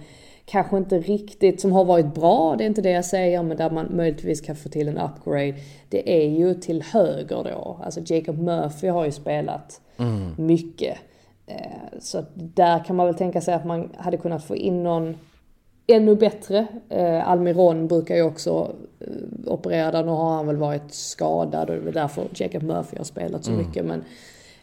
kanske 0.45 0.77
inte 0.77 0.99
riktigt, 0.99 1.61
som 1.61 1.73
har 1.73 1.85
varit 1.85 2.15
bra, 2.15 2.55
det 2.59 2.65
är 2.65 2.67
inte 2.67 2.83
det 2.83 2.91
jag 2.91 3.05
säger, 3.05 3.43
men 3.43 3.57
där 3.57 3.71
man 3.71 3.89
möjligtvis 3.97 4.41
kan 4.41 4.57
få 4.57 4.69
till 4.69 4.89
en 4.89 4.99
upgrade. 4.99 5.55
Det 5.89 6.23
är 6.25 6.29
ju 6.31 6.55
till 6.55 6.83
höger 6.83 7.45
då. 7.45 7.79
Alltså 7.85 8.01
Jacob 8.07 8.39
Murphy 8.39 8.89
har 8.89 9.05
ju 9.05 9.13
spelat 9.13 9.81
Mm. 9.97 10.31
mycket. 10.37 10.99
Eh, 11.47 11.99
Så 11.99 12.25
där 12.35 12.85
kan 12.85 12.97
man 12.97 13.07
väl 13.07 13.15
tänka 13.15 13.41
sig 13.41 13.55
att 13.55 13.65
man 13.67 13.91
hade 13.97 14.17
kunnat 14.17 14.45
få 14.45 14.57
in 14.57 14.83
någon 14.83 15.17
ännu 15.87 16.15
bättre. 16.17 16.67
Eh, 16.89 17.29
Almiron 17.29 17.89
brukar 17.89 18.15
ju 18.17 18.23
också 18.23 18.73
eh, 19.01 19.53
operera 19.53 19.91
där. 19.91 20.03
Nu 20.05 20.11
har 20.11 20.31
han 20.35 20.47
väl 20.47 20.57
varit 20.57 20.95
skadad 20.95 21.71
och 21.71 21.77
det 21.83 21.89
är 21.89 21.93
därför 21.93 22.25
Jacob 22.35 22.63
Murphy 22.63 22.97
har 22.97 23.05
spelat 23.05 23.45
så 23.45 23.53
Mm. 23.53 23.67
mycket. 23.67 23.85
Men 23.85 24.05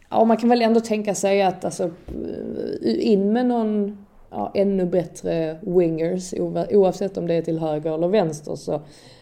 ja, 0.09 0.23
man 0.25 0.37
kan 0.37 0.49
väl 0.49 0.61
ändå 0.61 0.79
tänka 0.79 1.15
sig 1.15 1.41
att 1.41 1.65
alltså, 1.65 1.89
in 2.83 3.33
med 3.33 3.45
någon 3.45 3.97
ja, 4.31 4.51
ännu 4.53 4.85
bättre 4.85 5.57
wingers 5.61 6.33
oavsett 6.71 7.17
om 7.17 7.27
det 7.27 7.33
är 7.33 7.41
till 7.41 7.59
höger 7.59 7.93
eller 7.93 8.07
vänster 8.07 8.55
så 8.55 8.81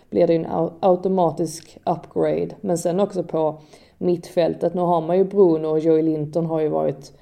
blir 0.10 0.28
det 0.28 0.36
en 0.36 0.46
au- 0.46 0.72
automatisk 0.80 1.78
upgrade. 1.86 2.50
Men 2.62 2.78
sen 2.78 3.00
också 3.00 3.24
på 3.24 3.62
mittfältet, 3.98 4.74
nu 4.74 4.82
har 4.82 5.02
man 5.02 5.18
ju 5.18 5.24
Bruno 5.24 5.68
och 5.68 5.80
Joey 5.80 6.02
Linton 6.02 6.46
har 6.46 6.60
ju 6.60 6.68
varit 6.70 7.14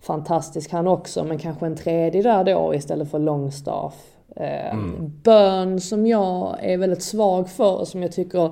fantastisk 0.00 0.72
han 0.72 0.88
också, 0.88 1.24
men 1.24 1.38
kanske 1.38 1.66
en 1.66 1.76
tredje 1.76 2.22
där 2.22 2.44
då 2.44 2.74
istället 2.74 3.10
för 3.10 3.18
Longstaff. 3.18 3.94
Eh, 4.36 4.72
Mm. 4.72 5.12
Burn 5.24 5.80
som 5.80 6.06
jag 6.06 6.56
är 6.60 6.78
väldigt 6.78 7.02
svag 7.02 7.48
för 7.48 7.78
och 7.80 7.88
som 7.88 8.02
jag 8.02 8.12
tycker 8.12 8.50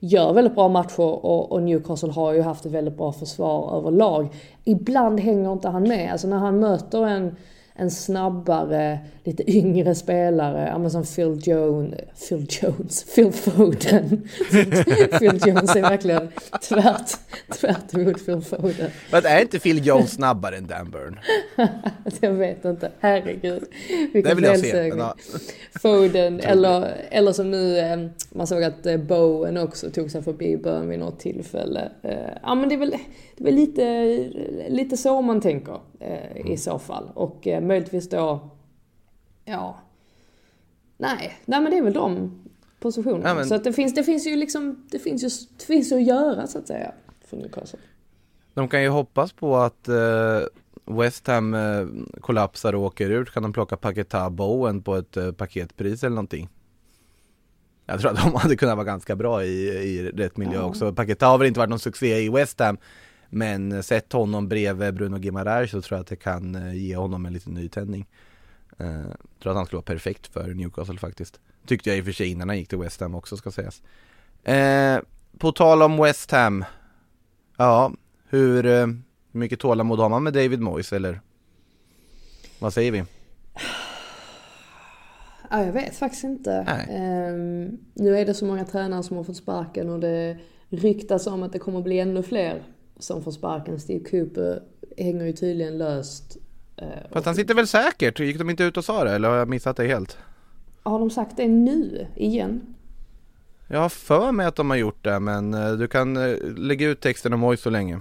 gör 0.00 0.32
väldigt 0.32 0.54
bra 0.54 0.68
matcher 0.68 1.00
och, 1.00 1.52
och 1.52 1.62
Newcastle 1.62 2.12
har 2.12 2.32
ju 2.32 2.42
haft 2.42 2.66
ett 2.66 2.72
väldigt 2.72 2.96
bra 2.96 3.12
försvar 3.12 3.76
överlag. 3.76 4.28
Ibland 4.64 5.20
hänger 5.20 5.52
inte 5.52 5.68
han 5.68 5.82
med, 5.88 6.12
alltså 6.12 6.28
när 6.28 6.36
han 6.38 6.58
möter 6.58 7.06
en 7.06 7.36
en 7.74 7.90
snabbare, 7.90 9.00
lite 9.24 9.50
yngre 9.50 9.94
spelare, 9.94 10.68
ja 10.68 10.78
men 10.78 10.90
som 10.90 11.04
Phil 11.04 11.40
Jones, 11.42 11.94
Phil 12.28 12.46
Jones, 12.50 13.14
Phil 13.14 13.32
Foden. 13.32 14.28
Phil 15.18 15.40
Jones 15.46 15.76
är 15.76 15.82
verkligen 15.82 16.28
tvärt, 16.68 17.10
tvärt 17.52 17.94
emot 17.94 18.26
Phil 18.26 18.40
Foden. 18.40 18.90
Men 19.12 19.26
är 19.26 19.40
inte 19.40 19.58
Phil 19.58 19.86
Jones 19.86 20.10
snabbare 20.10 20.56
än 20.56 20.66
Dan 20.66 20.90
Burn? 20.90 21.18
jag 22.20 22.32
vet 22.32 22.64
inte, 22.64 22.90
herregud. 23.00 23.64
Det 24.12 24.34
Vilken. 24.34 24.88
Men, 24.88 24.98
ja. 24.98 25.14
Foden, 25.82 26.40
eller, 26.40 26.94
eller 27.10 27.32
som 27.32 27.50
nu, 27.50 27.78
eh, 27.78 27.98
man 28.30 28.46
såg 28.46 28.62
att 28.62 28.86
eh, 28.86 28.96
Bowen 28.96 29.56
också 29.56 29.90
tog 29.90 30.10
sig 30.10 30.22
förbi 30.22 30.56
Burn 30.56 30.88
vid 30.88 30.98
något 30.98 31.18
tillfälle. 31.18 31.90
Eh, 32.02 32.14
Ja 32.42 32.54
men 32.54 32.68
det 32.68 32.74
är 32.74 32.78
väl, 32.78 32.90
det 33.36 33.42
är 33.42 33.44
väl 33.44 33.54
lite, 33.54 34.16
lite 34.68 34.96
så 34.96 35.22
man 35.22 35.40
tänker 35.40 35.80
i 36.44 36.56
så 36.56 36.78
fall. 36.78 37.10
Och 37.14 37.46
möjligtvis 37.62 38.08
då, 38.08 38.50
ja, 39.44 39.78
nej, 40.98 41.38
nej 41.44 41.60
men 41.60 41.70
det 41.70 41.78
är 41.78 41.82
väl 41.82 41.92
de 41.92 42.38
positionerna. 42.80 43.28
Ja, 43.28 43.34
men- 43.34 43.46
Så 43.46 43.54
att 43.54 43.64
det 43.64 43.72
finns, 43.72 43.94
det 43.94 44.04
finns 44.04 44.26
ju 44.26 44.36
liksom, 44.36 44.86
det 44.90 44.98
finns 44.98 45.24
ju, 45.24 45.28
det 45.58 45.64
finns 45.64 45.92
ju 45.92 45.96
att 45.96 46.06
göra 46.06 46.46
så 46.46 46.58
att 46.58 46.66
säga 46.66 46.92
för 47.28 47.36
Newcastle. 47.36 47.78
De 48.54 48.68
kan 48.68 48.82
ju 48.82 48.88
hoppas 48.88 49.32
på 49.32 49.56
att 49.56 49.88
eh, 49.88 50.40
West 50.84 51.26
Ham 51.26 51.54
eh, 51.54 51.86
kollapsar 52.20 52.72
och 52.74 52.82
åker 52.82 53.10
ut. 53.10 53.30
Kan 53.30 53.42
de 53.42 53.52
plocka 53.52 53.76
Paketa 53.76 54.30
Bowen 54.30 54.82
på 54.82 54.94
ett 54.96 55.16
eh, 55.16 55.32
paketpris 55.32 56.04
eller 56.04 56.14
någonting? 56.14 56.48
Jag 57.86 58.00
tror 58.00 58.10
att 58.10 58.16
de 58.24 58.34
hade 58.38 58.56
kunnat 58.56 58.76
vara 58.76 58.84
ganska 58.86 59.16
bra 59.16 59.44
i, 59.44 59.68
i 59.68 60.02
rätt 60.10 60.36
miljö 60.36 60.54
Ja. 60.58 60.62
också. 60.64 60.92
Paketa 60.92 61.26
har 61.26 61.38
väl 61.38 61.46
inte 61.48 61.60
varit 61.60 61.70
någon 61.70 61.78
succé 61.78 62.18
i 62.20 62.28
West 62.28 62.60
Ham. 62.60 62.76
Men 63.30 63.82
sett 63.82 64.12
honom 64.12 64.48
bredvid 64.48 64.94
Bruno 64.94 65.18
Guimaraes 65.18 65.70
så 65.70 65.80
tror 65.82 65.96
jag 65.96 66.00
att 66.00 66.06
det 66.08 66.16
kan 66.16 66.54
eh, 66.54 66.74
ge 66.74 66.96
honom 66.96 67.26
en 67.26 67.32
liten 67.32 67.54
nytändning. 67.54 68.06
Eh, 68.78 69.02
tror 69.42 69.52
att 69.52 69.56
han 69.56 69.66
skulle 69.66 69.76
vara 69.76 69.82
perfekt 69.82 70.26
för 70.26 70.54
Newcastle 70.54 70.98
faktiskt. 70.98 71.40
Tyckte 71.66 71.90
jag 71.90 71.98
i 71.98 72.00
och 72.00 72.04
för 72.04 72.12
sig 72.12 72.30
innan 72.30 72.48
han 72.48 72.58
gick 72.58 72.68
till 72.68 72.78
West 72.78 73.00
Ham 73.00 73.14
också 73.14 73.36
ska 73.36 73.50
sägas. 73.50 73.82
Eh, 74.44 75.00
på 75.38 75.52
tal 75.52 75.82
om 75.82 75.96
West 76.02 76.30
Ham. 76.30 76.64
Ja, 77.56 77.92
hur 78.28 78.66
eh, 78.66 78.86
mycket 79.32 79.60
tålamod 79.60 79.98
har 79.98 80.08
man 80.08 80.22
med 80.22 80.32
David 80.32 80.60
Moyes 80.60 80.92
eller? 80.92 81.20
Vad 82.58 82.72
säger 82.72 82.92
vi? 82.92 83.04
Ja, 85.50 85.64
jag 85.64 85.72
vet 85.72 85.96
faktiskt 85.96 86.24
inte. 86.24 86.52
Ehm, 86.90 87.78
nu 87.94 88.18
är 88.18 88.26
det 88.26 88.34
så 88.34 88.46
många 88.46 88.64
tränare 88.64 89.02
som 89.02 89.16
har 89.16 89.24
fått 89.24 89.36
sparken 89.36 89.90
och 89.90 90.00
det 90.00 90.38
ryktas 90.68 91.26
om 91.26 91.42
att 91.42 91.52
det 91.52 91.58
kommer 91.58 91.82
bli 91.82 91.98
ännu 91.98 92.22
fler 92.22 92.62
som 92.98 93.22
får 93.22 93.30
sparken. 93.30 93.80
Steve 93.80 94.04
Cooper 94.10 94.62
hänger 94.96 95.24
ju 95.24 95.32
tydligen 95.32 95.78
löst. 95.78 96.36
Eh, 96.76 96.86
Fast 97.12 97.26
han 97.26 97.34
sitter 97.34 97.54
väl 97.54 97.66
säkert? 97.66 98.20
Gick 98.20 98.38
de 98.38 98.50
inte 98.50 98.64
ut 98.64 98.76
och 98.76 98.84
sa 98.84 99.04
det 99.04 99.10
eller 99.10 99.28
har 99.28 99.36
jag 99.36 99.48
missat 99.48 99.76
det 99.76 99.86
helt? 99.86 100.18
har 100.82 100.98
de 100.98 101.10
sagt 101.10 101.36
det 101.36 101.48
nu 101.48 102.06
igen? 102.16 102.74
Jag 103.68 103.80
har 103.80 103.88
för 103.88 104.32
mig 104.32 104.46
att 104.46 104.56
de 104.56 104.70
har 104.70 104.76
gjort 104.76 105.04
det 105.04 105.20
men 105.20 105.54
eh, 105.54 105.72
du 105.72 105.88
kan 105.88 106.16
eh, 106.16 106.36
lägga 106.56 106.88
ut 106.88 107.00
texten 107.00 107.32
om 107.32 107.40
Moyes 107.40 107.60
så 107.60 107.70
länge. 107.70 108.00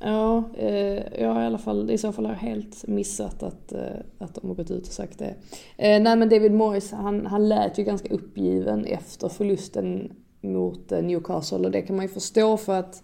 Ja, 0.00 0.44
eh, 0.58 1.20
jag 1.20 1.28
har 1.32 1.42
i 1.42 1.46
alla 1.46 1.58
fall, 1.58 1.90
i 1.90 1.98
så 1.98 2.12
fall 2.12 2.24
har 2.26 2.32
jag 2.32 2.40
helt 2.40 2.86
missat 2.86 3.42
att, 3.42 3.72
eh, 3.72 3.80
att 4.18 4.34
de 4.34 4.48
har 4.48 4.54
gått 4.54 4.70
ut 4.70 4.86
och 4.86 4.92
sagt 4.92 5.18
det. 5.18 5.34
Eh, 5.76 6.02
nej 6.02 6.16
men 6.16 6.28
David 6.28 6.52
Moyes, 6.52 6.92
han, 6.92 7.26
han 7.26 7.48
lät 7.48 7.78
ju 7.78 7.84
ganska 7.84 8.08
uppgiven 8.08 8.84
efter 8.84 9.28
förlusten 9.28 10.12
mot 10.40 10.90
Newcastle 10.90 11.58
och 11.58 11.70
det 11.70 11.82
kan 11.82 11.96
man 11.96 12.04
ju 12.04 12.08
förstå 12.12 12.56
för 12.56 12.78
att 12.78 13.02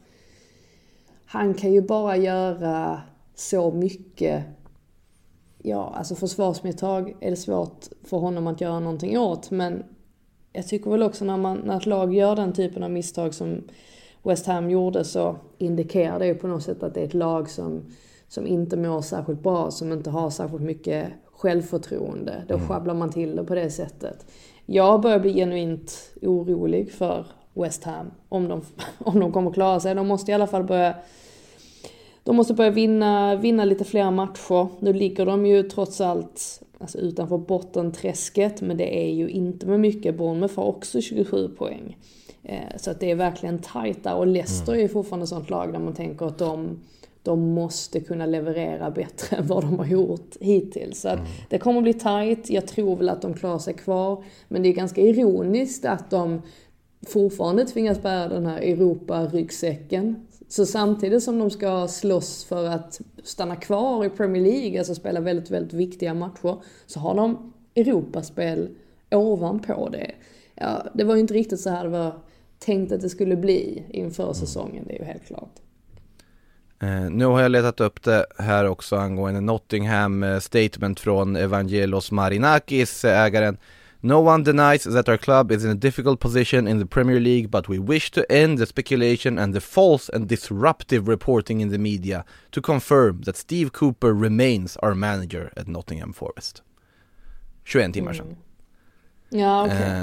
han 1.26 1.54
kan 1.54 1.72
ju 1.72 1.82
bara 1.82 2.16
göra 2.16 3.00
så 3.34 3.70
mycket. 3.72 4.44
Ja, 5.62 5.94
alltså 5.96 6.14
försvarsmisstag 6.14 7.16
är 7.20 7.30
det 7.30 7.36
svårt 7.36 7.86
för 8.04 8.16
honom 8.16 8.46
att 8.46 8.60
göra 8.60 8.80
någonting 8.80 9.18
åt 9.18 9.50
men 9.50 9.84
jag 10.52 10.66
tycker 10.68 10.90
väl 10.90 11.02
också 11.02 11.24
när, 11.24 11.36
man, 11.36 11.58
när 11.58 11.76
ett 11.76 11.86
lag 11.86 12.14
gör 12.14 12.36
den 12.36 12.52
typen 12.52 12.82
av 12.82 12.90
misstag 12.90 13.34
som 13.34 13.62
West 14.22 14.46
Ham 14.46 14.70
gjorde 14.70 15.04
så 15.04 15.36
indikerar 15.58 16.18
det 16.18 16.26
ju 16.26 16.34
på 16.34 16.46
något 16.46 16.62
sätt 16.62 16.82
att 16.82 16.94
det 16.94 17.00
är 17.00 17.04
ett 17.04 17.14
lag 17.14 17.50
som, 17.50 17.82
som 18.28 18.46
inte 18.46 18.76
mår 18.76 19.00
särskilt 19.00 19.42
bra, 19.42 19.70
som 19.70 19.92
inte 19.92 20.10
har 20.10 20.30
särskilt 20.30 20.62
mycket 20.62 21.08
självförtroende. 21.32 22.44
Då 22.48 22.54
Mm. 22.54 22.68
sjabblar 22.68 22.94
man 22.94 23.10
till 23.10 23.36
det 23.36 23.44
på 23.44 23.54
det 23.54 23.70
sättet. 23.70 24.26
Jag 24.66 25.00
börjar 25.00 25.18
bli 25.18 25.34
genuint 25.34 26.12
orolig 26.22 26.92
för 26.92 27.26
West 27.54 27.84
Ham. 27.84 28.10
Om 28.28 28.48
de, 28.48 28.62
om 28.98 29.20
de 29.20 29.32
kommer 29.32 29.50
klara 29.52 29.80
sig. 29.80 29.94
De 29.94 30.06
måste 30.06 30.30
i 30.30 30.34
alla 30.34 30.46
fall 30.46 30.64
börja 30.64 30.94
de 32.24 32.36
måste 32.36 32.54
börja 32.54 32.70
vinna, 32.70 33.36
vinna 33.36 33.64
lite 33.64 33.84
fler 33.84 34.10
matcher. 34.10 34.68
Nu 34.80 34.92
ligger 34.92 35.26
de 35.26 35.46
ju 35.46 35.62
trots 35.62 36.00
allt 36.00 36.62
alltså 36.78 36.98
utanför 36.98 37.38
bottenträsket, 37.38 38.60
men 38.60 38.76
det 38.76 39.04
är 39.04 39.12
ju 39.12 39.28
inte 39.28 39.66
med 39.66 39.80
mycket. 39.80 40.16
Bournemouth 40.16 40.56
har 40.56 40.64
också 40.64 41.00
27 41.00 41.48
poäng. 41.48 41.96
Eh, 42.42 42.76
så 42.76 42.90
att 42.90 43.00
det 43.00 43.10
är 43.10 43.14
verkligen 43.14 43.58
tajt 43.58 44.04
där. 44.04 44.14
Och 44.14 44.26
Leicester 44.26 44.72
är 44.72 44.80
ju 44.80 44.88
fortfarande 44.88 45.22
ett 45.22 45.28
sånt 45.28 45.50
lag 45.50 45.72
där 45.72 45.78
man 45.78 45.94
tänker 45.94 46.26
att 46.26 46.38
de, 46.38 46.80
de 47.22 47.40
måste 47.54 48.00
kunna 48.00 48.26
leverera 48.26 48.90
bättre 48.90 49.36
än 49.36 49.46
vad 49.46 49.64
de 49.64 49.78
har 49.78 49.86
gjort 49.86 50.36
hittills. 50.40 51.00
Så 51.00 51.08
att 51.08 51.20
det 51.48 51.58
kommer 51.58 51.82
bli 51.82 51.94
tajt. 51.94 52.50
Jag 52.50 52.66
tror 52.66 52.96
väl 52.96 53.08
att 53.08 53.22
de 53.22 53.34
klarar 53.34 53.58
sig 53.58 53.74
kvar. 53.74 54.24
Men 54.48 54.62
det 54.62 54.68
är 54.68 54.72
ganska 54.72 55.00
ironiskt 55.00 55.84
att 55.84 56.10
de 56.10 56.42
fortfarande 57.06 57.64
tvingas 57.64 58.02
bära 58.02 58.28
den 58.28 58.46
här 58.46 58.58
Europa-ryggsäcken. 58.58 60.26
Så 60.52 60.66
samtidigt 60.66 61.22
som 61.22 61.38
de 61.38 61.50
ska 61.50 61.88
slåss 61.88 62.44
för 62.44 62.66
att 62.66 63.00
stanna 63.22 63.56
kvar 63.56 64.04
i 64.04 64.08
Premier 64.08 64.42
League, 64.42 64.78
alltså 64.78 64.94
spela 64.94 65.20
väldigt, 65.20 65.50
väldigt 65.50 65.72
viktiga 65.72 66.14
matcher, 66.14 66.62
så 66.86 67.00
har 67.00 67.14
de 67.14 67.52
Europaspel 67.74 68.68
ovanpå 69.10 69.88
det. 69.88 70.10
Ja, 70.54 70.86
det 70.94 71.04
var 71.04 71.14
ju 71.14 71.20
inte 71.20 71.34
riktigt 71.34 71.60
så 71.60 71.70
här 71.70 71.84
det 71.84 71.90
var 71.90 72.12
tänkt 72.58 72.92
att 72.92 73.00
det 73.00 73.08
skulle 73.08 73.36
bli 73.36 73.82
inför 73.88 74.32
säsongen, 74.32 74.84
det 74.86 74.94
är 74.94 74.98
ju 74.98 75.04
helt 75.04 75.26
klart. 75.26 75.54
Eh, 76.82 77.10
nu 77.10 77.24
har 77.24 77.42
jag 77.42 77.50
letat 77.50 77.80
upp 77.80 78.02
det 78.02 78.26
här 78.38 78.68
också 78.68 78.96
angående 78.96 79.40
Nottingham 79.40 80.22
eh, 80.22 80.38
statement 80.38 81.00
från 81.00 81.36
Evangelos 81.36 82.10
Marinakis, 82.10 83.04
eh, 83.04 83.20
ägaren. 83.20 83.56
No 84.04 84.20
one 84.20 84.42
denies 84.42 84.82
that 84.84 85.08
our 85.08 85.18
club 85.18 85.52
is 85.52 85.64
in 85.64 85.70
a 85.70 85.74
difficult 85.74 86.18
position 86.18 86.66
in 86.66 86.78
the 86.78 86.86
Premier 86.86 87.20
League, 87.20 87.50
but 87.50 87.68
we 87.68 87.78
wish 87.78 88.10
to 88.10 88.32
end 88.32 88.58
the 88.58 88.66
speculation 88.66 89.38
and 89.38 89.54
the 89.54 89.60
false 89.60 90.08
and 90.08 90.28
disruptive 90.28 91.08
reporting 91.08 91.60
in 91.60 91.70
the 91.70 91.78
media 91.78 92.24
to 92.50 92.60
confirm 92.60 93.22
that 93.22 93.36
Steve 93.36 93.70
Cooper 93.72 94.12
remains 94.12 94.76
our 94.82 94.94
manager 94.94 95.50
at 95.56 95.68
Nottingham 95.68 96.12
Forest. 96.12 96.62
21 97.64 97.92
timmar 97.92 98.12
sedan. 98.12 98.36
Ja, 99.30 99.64
okej. 99.64 99.76
Eh, 99.76 100.02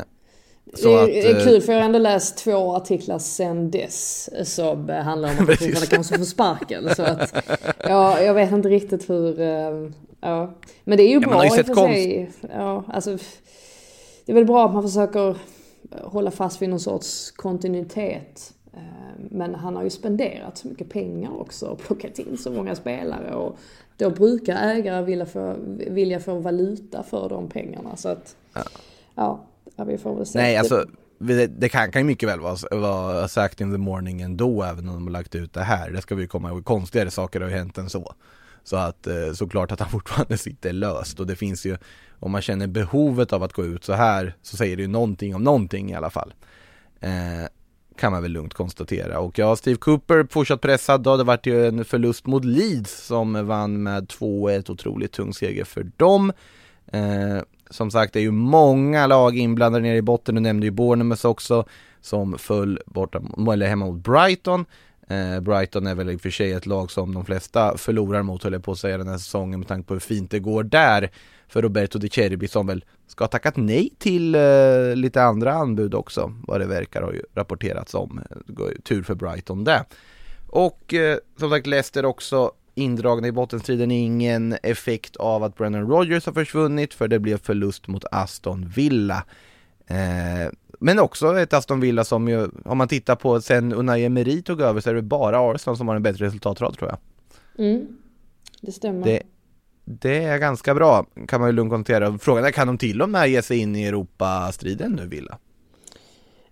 Det 0.71 0.77
så 0.77 0.97
är, 0.97 1.03
att, 1.03 1.07
det 1.07 1.31
är 1.31 1.37
eh, 1.39 1.43
kul 1.43 1.61
för 1.61 1.73
jag 1.73 1.79
har 1.79 1.85
ändå 1.85 1.99
läst 1.99 2.37
två 2.37 2.75
artiklar 2.75 3.19
sen 3.19 3.71
dess 3.71 4.29
som 4.55 4.89
handlar 4.89 5.29
om 5.29 5.49
att 5.49 5.59
han 5.77 5.87
kanske 5.89 6.17
får 6.17 6.25
sparken. 6.25 6.95
Så 6.95 7.03
att, 7.03 7.35
ja, 7.83 8.21
jag 8.21 8.33
vet 8.33 8.51
inte 8.51 8.69
riktigt 8.69 9.09
hur, 9.09 9.41
eh, 9.41 9.89
ja. 10.21 10.53
Men 10.83 10.97
det 10.97 11.03
är 11.03 11.07
ju 11.07 11.19
Ja, 11.21 11.27
bra 11.29 11.45
i 11.45 11.49
och 11.49 11.53
för 11.53 11.75
sig. 11.75 12.31
Ja, 12.53 12.83
alltså, 12.87 13.17
det 14.30 14.34
är 14.34 14.36
väl 14.36 14.45
bra 14.45 14.65
att 14.65 14.73
man 14.73 14.84
försöker 14.84 15.38
hålla 16.03 16.32
fast 16.32 16.61
vid 16.61 16.69
någon 16.69 16.80
sorts 16.80 17.32
kontinuitet. 17.32 18.53
Eh, 18.73 18.80
Men 19.32 19.55
han 19.55 19.75
har 19.75 19.84
ju 19.84 19.89
spenderat 19.89 20.57
så 20.57 20.67
mycket 20.67 20.89
pengar 20.89 21.41
också 21.41 21.65
och 21.65 21.80
plockat 21.80 22.19
in 22.19 22.38
så 22.38 22.51
många 22.51 22.75
spelare. 22.75 23.36
Och 23.36 23.57
då 23.97 24.09
brukar 24.09 24.55
ägare 24.55 25.01
vilja 25.05 25.25
få, 25.25 25.55
vilja 25.88 26.19
få 26.19 26.39
valuta 26.39 27.03
för 27.03 27.30
de 27.30 27.49
pengarna. 27.49 27.95
Så 27.95 28.09
att, 28.09 28.36
ja, 29.15 29.39
ja 29.75 29.84
vi 29.84 29.97
får 29.97 30.15
väl 30.15 30.25
se. 30.25 30.39
Nej, 30.39 30.57
alltså 30.57 30.86
det, 31.17 31.47
det 31.47 31.69
kan, 31.69 31.91
kan 31.91 32.01
ju 32.01 32.05
mycket 32.07 32.30
väl 32.30 32.39
vara, 32.39 32.57
vara 32.71 33.27
sagt 33.27 33.61
in 33.61 33.71
the 33.71 33.77
morning 33.77 34.21
ändå 34.21 34.63
även 34.63 34.89
om 34.89 34.95
de 34.95 35.03
har 35.03 35.11
lagt 35.11 35.36
ut 35.36 35.53
det 35.53 35.63
här. 35.63 35.91
Det 35.91 36.01
ska 36.01 36.15
vi 36.15 36.27
komma 36.27 36.49
ihåg, 36.49 36.65
konstigare 36.65 37.11
saker 37.11 37.41
har 37.41 37.49
ju 37.49 37.55
hänt 37.55 37.77
än 37.77 37.89
så. 37.89 38.13
Så 38.63 38.75
att 38.75 39.07
eh, 39.07 39.34
såklart 39.34 39.71
att 39.71 39.80
han 39.80 39.89
fortfarande 39.89 40.38
sitter 40.38 40.73
löst 40.73 41.19
och 41.19 41.27
det 41.27 41.36
finns 41.36 41.65
ju, 41.65 41.77
om 42.20 42.32
man 42.32 42.41
känner 42.41 42.67
behovet 42.67 43.34
av 43.34 43.43
att 43.43 43.53
gå 43.53 43.65
ut 43.65 43.84
så 43.84 43.93
här 43.93 44.36
så 44.41 44.57
säger 44.57 44.76
det 44.76 44.82
ju 44.82 44.88
någonting 44.88 45.36
om 45.36 45.43
någonting 45.43 45.91
i 45.91 45.95
alla 45.95 46.09
fall. 46.09 46.34
Eh, 46.99 47.49
kan 47.99 48.11
man 48.11 48.22
väl 48.22 48.32
lugnt 48.32 48.53
konstatera. 48.53 49.20
Och 49.20 49.39
ja, 49.39 49.55
Steve 49.55 49.78
Cooper 49.78 50.28
fortsatt 50.30 50.61
pressad 50.61 51.01
då. 51.01 51.17
Det 51.17 51.24
vart 51.24 51.45
ju 51.45 51.67
en 51.67 51.86
förlust 51.86 52.26
mot 52.26 52.45
Leeds 52.45 53.05
som 53.05 53.47
vann 53.47 53.84
med 53.84 54.07
2-1. 54.07 54.72
Otroligt 54.72 55.11
tung 55.11 55.34
seger 55.34 55.63
för 55.63 55.91
dem. 55.97 56.34
Eh, 56.91 57.39
som 57.70 57.91
sagt, 57.91 58.13
det 58.13 58.20
är 58.20 58.24
ju 58.24 58.32
många 58.32 59.07
lag 59.07 59.38
inblandade 59.38 59.84
nere 59.84 59.97
i 59.97 60.01
botten. 60.01 60.36
Du 60.36 60.41
nämnde 60.41 60.65
ju 60.67 60.72
Bournemouth 60.72 61.26
också 61.26 61.65
som 62.01 62.38
föll 62.38 62.80
borta, 62.86 63.22
eller 63.53 63.67
hemma 63.67 63.86
mot 63.86 64.03
Brighton. 64.03 64.65
Eh, 65.07 65.39
Brighton 65.39 65.88
är 65.88 65.95
väl 65.95 66.09
i 66.09 66.15
och 66.15 66.22
för 66.22 66.30
sig 66.30 66.51
ett 66.51 66.65
lag 66.65 66.91
som 66.91 67.13
de 67.13 67.26
flesta 67.26 67.78
förlorar 67.78 68.24
mot, 68.24 68.43
höll 68.43 68.53
jag 68.53 68.63
på 68.63 68.72
att 68.72 68.80
säga, 68.80 68.97
den 68.97 69.07
här 69.07 69.17
säsongen 69.17 69.59
med 69.59 69.67
tanke 69.67 69.88
på 69.88 69.93
hur 69.93 69.99
fint 69.99 70.32
det 70.32 70.39
går 70.39 70.63
där 70.63 71.11
för 71.49 71.61
Roberto 71.61 71.99
De 71.99 72.09
Cerbi 72.09 72.47
som 72.47 72.67
väl 72.67 72.85
ska 73.07 73.23
ha 73.23 73.29
tackat 73.29 73.57
nej 73.57 73.89
till 73.97 74.35
eh, 74.35 74.41
lite 74.95 75.23
andra 75.23 75.53
anbud 75.53 75.93
också, 75.93 76.33
vad 76.47 76.59
det 76.59 76.65
verkar 76.65 77.01
har 77.01 77.13
ju 77.13 77.23
rapporterats 77.35 77.93
om. 77.93 78.21
Ju 78.47 78.81
tur 78.81 79.03
för 79.03 79.15
Brighton 79.15 79.63
det. 79.63 79.85
Och 80.47 80.93
eh, 80.93 81.17
som 81.39 81.49
sagt 81.49 81.67
Leicester 81.67 82.05
också 82.05 82.51
indragna 82.75 83.27
i 83.27 83.31
bottenstriden, 83.31 83.91
ingen 83.91 84.55
effekt 84.63 85.15
av 85.15 85.43
att 85.43 85.57
Brennan 85.57 85.89
Rodgers 85.89 86.25
har 86.25 86.33
försvunnit 86.33 86.93
för 86.93 87.07
det 87.07 87.19
blev 87.19 87.37
förlust 87.37 87.87
mot 87.87 88.05
Aston 88.11 88.67
Villa. 88.75 89.23
Eh, 89.87 90.51
men 90.79 90.99
också 90.99 91.39
ett 91.39 91.53
Aston 91.53 91.79
Villa 91.79 92.03
som 92.03 92.27
ju, 92.27 92.49
om 92.65 92.77
man 92.77 92.87
tittar 92.87 93.15
på 93.15 93.41
sen 93.41 93.73
Unai 93.73 94.05
Emery 94.05 94.41
tog 94.41 94.61
över 94.61 94.81
så 94.81 94.89
är 94.89 94.93
det 94.93 95.01
bara 95.01 95.51
Arsenal 95.51 95.77
som 95.77 95.87
har 95.87 95.95
en 95.95 96.03
bättre 96.03 96.25
resultatrad 96.25 96.77
tror 96.77 96.89
jag. 96.89 96.99
Mm, 97.65 97.87
det 98.61 98.71
stämmer. 98.71 99.03
Det, 99.03 99.23
det 99.91 100.23
är 100.23 100.37
ganska 100.37 100.75
bra 100.75 101.05
kan 101.27 101.41
man 101.41 101.49
ju 101.49 101.55
lugnt 101.55 101.71
konstatera. 101.71 102.17
Frågan 102.17 102.45
är 102.45 102.51
kan 102.51 102.67
de 102.67 102.77
till 102.77 103.01
och 103.01 103.09
med 103.09 103.29
ge 103.29 103.41
sig 103.41 103.57
in 103.57 103.75
i 103.75 103.85
Europastriden 103.85 104.91
nu 104.91 105.07
Villa? 105.07 105.37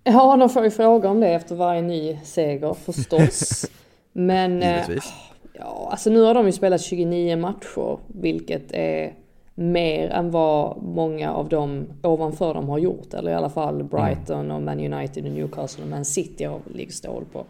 Ja, 0.03 0.37
de 0.37 0.49
får 0.49 0.63
ju 0.63 0.71
fråga 0.71 1.09
om 1.09 1.19
det 1.19 1.27
efter 1.27 1.55
varje 1.55 1.81
ny 1.81 2.19
seger 2.23 2.73
förstås. 2.73 3.65
Men 4.13 4.63
eh, 4.63 4.73
Givetvis. 4.73 5.13
ja, 5.53 5.87
alltså 5.91 6.09
nu 6.09 6.21
har 6.21 6.33
de 6.33 6.45
ju 6.45 6.51
spelat 6.51 6.81
29 6.81 7.37
matcher, 7.37 7.99
vilket 8.07 8.71
är 8.71 9.13
mer 9.55 10.09
än 10.09 10.31
vad 10.31 10.83
många 10.83 11.33
av 11.33 11.49
dem 11.49 11.85
ovanför 12.03 12.53
dem 12.53 12.69
har 12.69 12.77
gjort. 12.77 13.13
Eller 13.13 13.31
i 13.31 13.33
alla 13.33 13.49
fall 13.49 13.83
Brighton 13.83 14.51
och 14.51 14.61
Man 14.61 14.93
United 14.93 15.25
och 15.25 15.31
Newcastle 15.31 15.83
och 15.83 15.89
Man 15.89 16.05
City 16.05 16.43
har 16.43 16.59
ligger 16.73 16.93
stål 16.93 17.25
på 17.31 17.45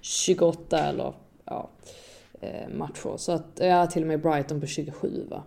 28 0.00 0.78
eller 0.78 1.12
ja, 1.44 1.68
matcher. 2.74 3.16
Så 3.16 3.32
att, 3.32 3.46
ja, 3.60 3.86
till 3.86 4.02
och 4.02 4.08
med 4.08 4.20
Brighton 4.20 4.60
på 4.60 4.66
27 4.66 5.26
va. 5.30 5.42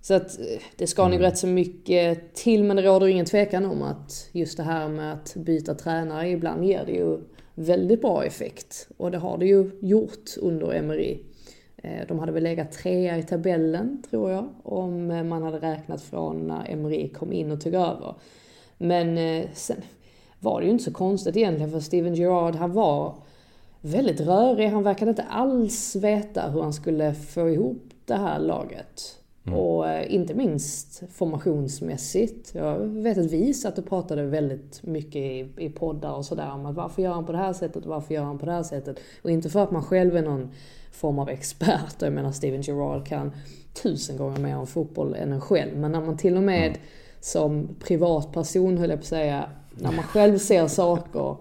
Så 0.00 0.14
att 0.14 0.40
eh, 0.40 0.62
det 0.76 0.86
ska 0.86 1.08
nog 1.08 1.20
rätt 1.20 1.38
så 1.38 1.46
mycket 1.46 2.34
till 2.34 2.64
men 2.64 2.76
det 2.76 2.82
råder 2.82 3.06
ingen 3.06 3.26
tvekan 3.26 3.64
om 3.64 3.82
att 3.82 4.28
just 4.32 4.56
det 4.56 4.62
här 4.62 4.88
med 4.88 5.12
att 5.12 5.34
byta 5.36 5.74
tränare 5.74 6.28
ibland 6.28 6.64
ger 6.64 6.84
det 6.86 6.92
ju 6.92 7.18
väldigt 7.54 8.00
bra 8.00 8.24
effekt. 8.24 8.88
Och 8.96 9.10
det 9.10 9.18
har 9.18 9.38
det 9.38 9.46
ju 9.46 9.70
gjort 9.80 10.36
under 10.40 10.72
Emery. 10.72 11.18
Eh, 11.76 12.06
De 12.08 12.18
hade 12.18 12.32
väl 12.32 12.42
legat 12.42 12.72
trea 12.72 13.18
i 13.18 13.22
tabellen 13.22 14.02
tror 14.10 14.30
jag 14.30 14.48
om 14.62 15.10
eh, 15.10 15.24
man 15.24 15.42
hade 15.42 15.58
räknat 15.58 16.02
från 16.02 16.46
när 16.46 16.70
Emery 16.70 17.08
kom 17.08 17.32
in 17.32 17.52
och 17.52 17.60
tog 17.60 17.74
över. 17.74 18.14
Men 18.78 19.18
eh, 19.18 19.46
sen 19.54 19.82
var 20.38 20.60
det 20.60 20.66
ju 20.66 20.72
inte 20.72 20.84
så 20.84 20.92
konstigt 20.92 21.36
egentligen 21.36 21.70
för 21.70 21.80
Steven 21.80 22.14
Gerrard 22.14 22.54
han 22.54 22.72
var 22.72 23.14
väldigt 23.80 24.20
rörig. 24.20 24.68
Han 24.68 24.82
verkade 24.82 25.10
inte 25.10 25.22
alls 25.22 25.96
veta 25.96 26.50
hur 26.50 26.62
han 26.62 26.72
skulle 26.72 27.14
få 27.14 27.50
ihop 27.50 27.82
det 28.04 28.16
här 28.16 28.38
laget. 28.38 29.20
Och 29.54 29.88
eh, 29.88 30.14
inte 30.14 30.34
minst 30.34 31.02
formationsmässigt. 31.12 32.54
Jag 32.54 32.78
vet 32.78 33.18
att 33.18 33.30
vi 33.30 33.54
satt 33.54 33.78
och 33.78 33.88
pratade 33.88 34.22
väldigt 34.22 34.82
mycket 34.82 35.16
i, 35.16 35.48
i 35.56 35.68
poddar 35.68 36.12
och 36.12 36.24
sådär 36.24 36.52
om 36.52 36.66
att 36.66 36.74
varför 36.74 37.02
gör 37.02 37.12
han 37.12 37.26
på 37.26 37.32
det 37.32 37.38
här 37.38 37.52
sättet 37.52 37.84
och 37.84 37.90
varför 37.90 38.14
gör 38.14 38.22
han 38.22 38.38
på 38.38 38.46
det 38.46 38.52
här 38.52 38.62
sättet. 38.62 39.00
Och 39.22 39.30
inte 39.30 39.50
för 39.50 39.62
att 39.62 39.70
man 39.70 39.82
själv 39.82 40.16
är 40.16 40.22
någon 40.22 40.50
form 40.92 41.18
av 41.18 41.28
expert. 41.28 41.94
Jag 41.98 42.12
menar 42.12 42.32
Steven 42.32 42.62
Gerrard 42.62 43.06
kan 43.06 43.32
tusen 43.82 44.16
gånger 44.16 44.40
mer 44.40 44.56
om 44.56 44.66
fotboll 44.66 45.14
än 45.14 45.32
en 45.32 45.40
själv. 45.40 45.76
Men 45.76 45.92
när 45.92 46.00
man 46.00 46.16
till 46.16 46.36
och 46.36 46.42
med 46.42 46.78
som 47.20 47.68
privatperson 47.80 48.78
höll 48.78 48.90
jag 48.90 48.98
på 48.98 49.02
att 49.02 49.06
säga, 49.06 49.50
när 49.70 49.92
man 49.92 50.04
själv 50.04 50.38
ser 50.38 50.66
saker 50.66 51.36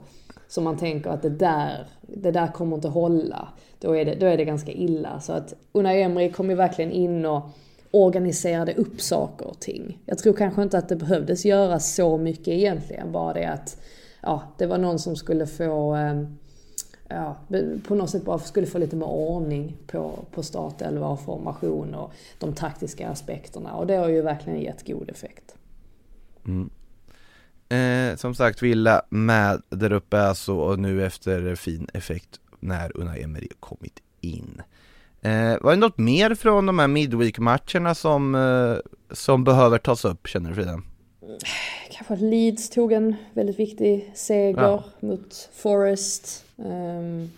som 0.50 0.64
man 0.64 0.78
tänker 0.78 1.10
att 1.10 1.22
det 1.22 1.30
där, 1.30 1.88
det 2.02 2.32
där 2.32 2.48
kommer 2.48 2.76
inte 2.76 2.88
hålla. 2.88 3.48
Då 3.80 3.98
är 3.98 4.06
det, 4.06 4.16
då 4.16 4.26
är 4.26 4.38
det 4.38 4.46
ganska 4.46 4.72
illa. 4.72 5.20
Så 5.20 5.34
att 5.34 5.54
Unai 5.72 6.02
Emery 6.02 6.32
kom 6.32 6.50
ju 6.50 6.56
verkligen 6.56 6.92
in 6.92 7.26
och 7.26 7.42
organiserade 7.92 8.74
upp 8.74 9.02
saker 9.02 9.48
och 9.48 9.60
ting. 9.60 9.98
Jag 10.06 10.18
tror 10.18 10.34
kanske 10.34 10.64
inte 10.64 10.78
att 10.78 10.90
det 10.90 10.96
behövdes 10.96 11.46
göra 11.46 11.80
så 11.80 12.18
mycket 12.18 12.48
egentligen. 12.48 13.12
Bara 13.12 13.34
det 13.34 13.46
att 13.46 13.82
ja, 14.22 14.42
det 14.58 14.66
var 14.66 14.78
någon 14.78 15.00
som 15.00 15.16
skulle 15.16 15.48
få 15.48 15.96
eh, 15.96 16.24
ja, 17.08 17.36
på 17.88 17.96
något 17.96 18.10
sätt 18.10 18.26
bara 18.26 18.40
skulle 18.40 18.68
få 18.68 18.78
lite 18.78 18.96
mer 18.96 19.10
ordning 19.10 19.78
på, 19.88 20.20
på 20.32 20.44
startelva 20.44 21.08
och 21.08 21.20
formation 21.20 21.96
och 21.96 22.12
de 22.40 22.54
taktiska 22.54 23.10
aspekterna. 23.10 23.76
Och 23.76 23.88
det 23.88 23.96
har 23.96 24.10
ju 24.10 24.22
verkligen 24.22 24.62
gett 24.62 24.88
god 24.88 25.10
effekt. 25.10 25.56
Mm. 26.46 26.70
Eh, 27.70 28.16
som 28.16 28.36
sagt, 28.36 28.62
Villa 28.64 29.02
med 29.10 29.62
där 29.70 29.92
uppe 29.94 30.22
alltså 30.22 30.54
och 30.54 30.80
nu 30.80 31.06
efter 31.06 31.56
fin 31.56 31.88
effekt 31.94 32.40
när 32.60 32.98
Unai 32.98 33.24
Emery 33.24 33.48
kommit 33.60 34.00
in. 34.22 34.62
Eh, 35.22 35.32
var 35.62 35.72
det 35.72 35.76
något 35.78 35.98
mer 35.98 36.36
från 36.36 36.66
de 36.66 36.80
här 36.80 36.88
Midweek-matcherna 36.88 37.96
som, 37.96 38.36
eh, 38.36 38.92
som 39.16 39.44
behöver 39.44 39.78
tas 39.78 40.06
upp, 40.06 40.28
känner 40.28 40.50
du 40.50 40.56
Frida? 40.56 40.82
Kanske 41.92 42.14
att 42.14 42.22
Leeds 42.22 42.70
tog 42.70 42.92
en 42.92 43.16
väldigt 43.34 43.60
viktig 43.60 44.12
seger 44.16 44.62
Ja. 44.62 44.84
mot 45.00 45.50
Forest. 45.56 46.46
Ehm, 46.66 47.30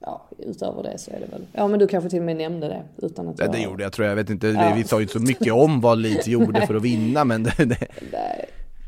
ja, 0.00 0.26
utöver 0.38 0.82
det 0.82 0.98
så 0.98 1.10
är 1.10 1.20
det 1.20 1.26
väl... 1.32 1.42
Ja, 1.52 1.68
men 1.68 1.78
du 1.78 1.86
kanske 1.88 2.10
till 2.10 2.18
och 2.18 2.24
med 2.24 2.36
nämnde 2.36 2.68
det 2.68 3.06
utan 3.06 3.28
att 3.28 3.38
Ja, 3.38 3.44
jag... 3.44 3.54
det 3.54 3.60
gjorde 3.60 3.82
jag 3.82 3.92
tror 3.92 4.04
jag, 4.06 4.10
jag 4.10 4.16
vet 4.16 4.30
inte, 4.30 4.46
Ja. 4.48 4.72
vi 4.76 4.84
sa 4.84 4.96
ju 4.96 5.02
inte 5.02 5.12
så 5.12 5.20
mycket 5.20 5.52
om 5.52 5.80
vad 5.80 5.98
Leeds 5.98 6.26
gjorde 6.28 6.66
för 6.66 6.74
att 6.74 6.82
vinna 6.82 7.24
men 7.24 7.42
det, 7.42 7.64
det, 7.64 7.86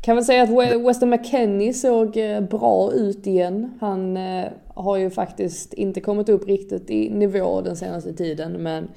kan 0.09 0.15
väl 0.15 0.25
säga 0.25 0.43
att 0.43 0.49
Weston 0.87 1.09
McKennie 1.09 1.73
såg 1.73 2.17
eh, 2.17 2.41
bra 2.41 2.91
ut 2.93 3.27
igen. 3.27 3.77
Han 3.81 4.17
eh, 4.17 4.47
har 4.73 4.97
ju 4.97 5.09
faktiskt 5.09 5.73
inte 5.73 6.01
kommit 6.01 6.29
upp 6.29 6.47
riktigt 6.47 6.89
i 6.89 7.09
nivå 7.09 7.61
den 7.61 7.75
senaste 7.75 8.13
tiden 8.13 8.51
men 8.51 8.87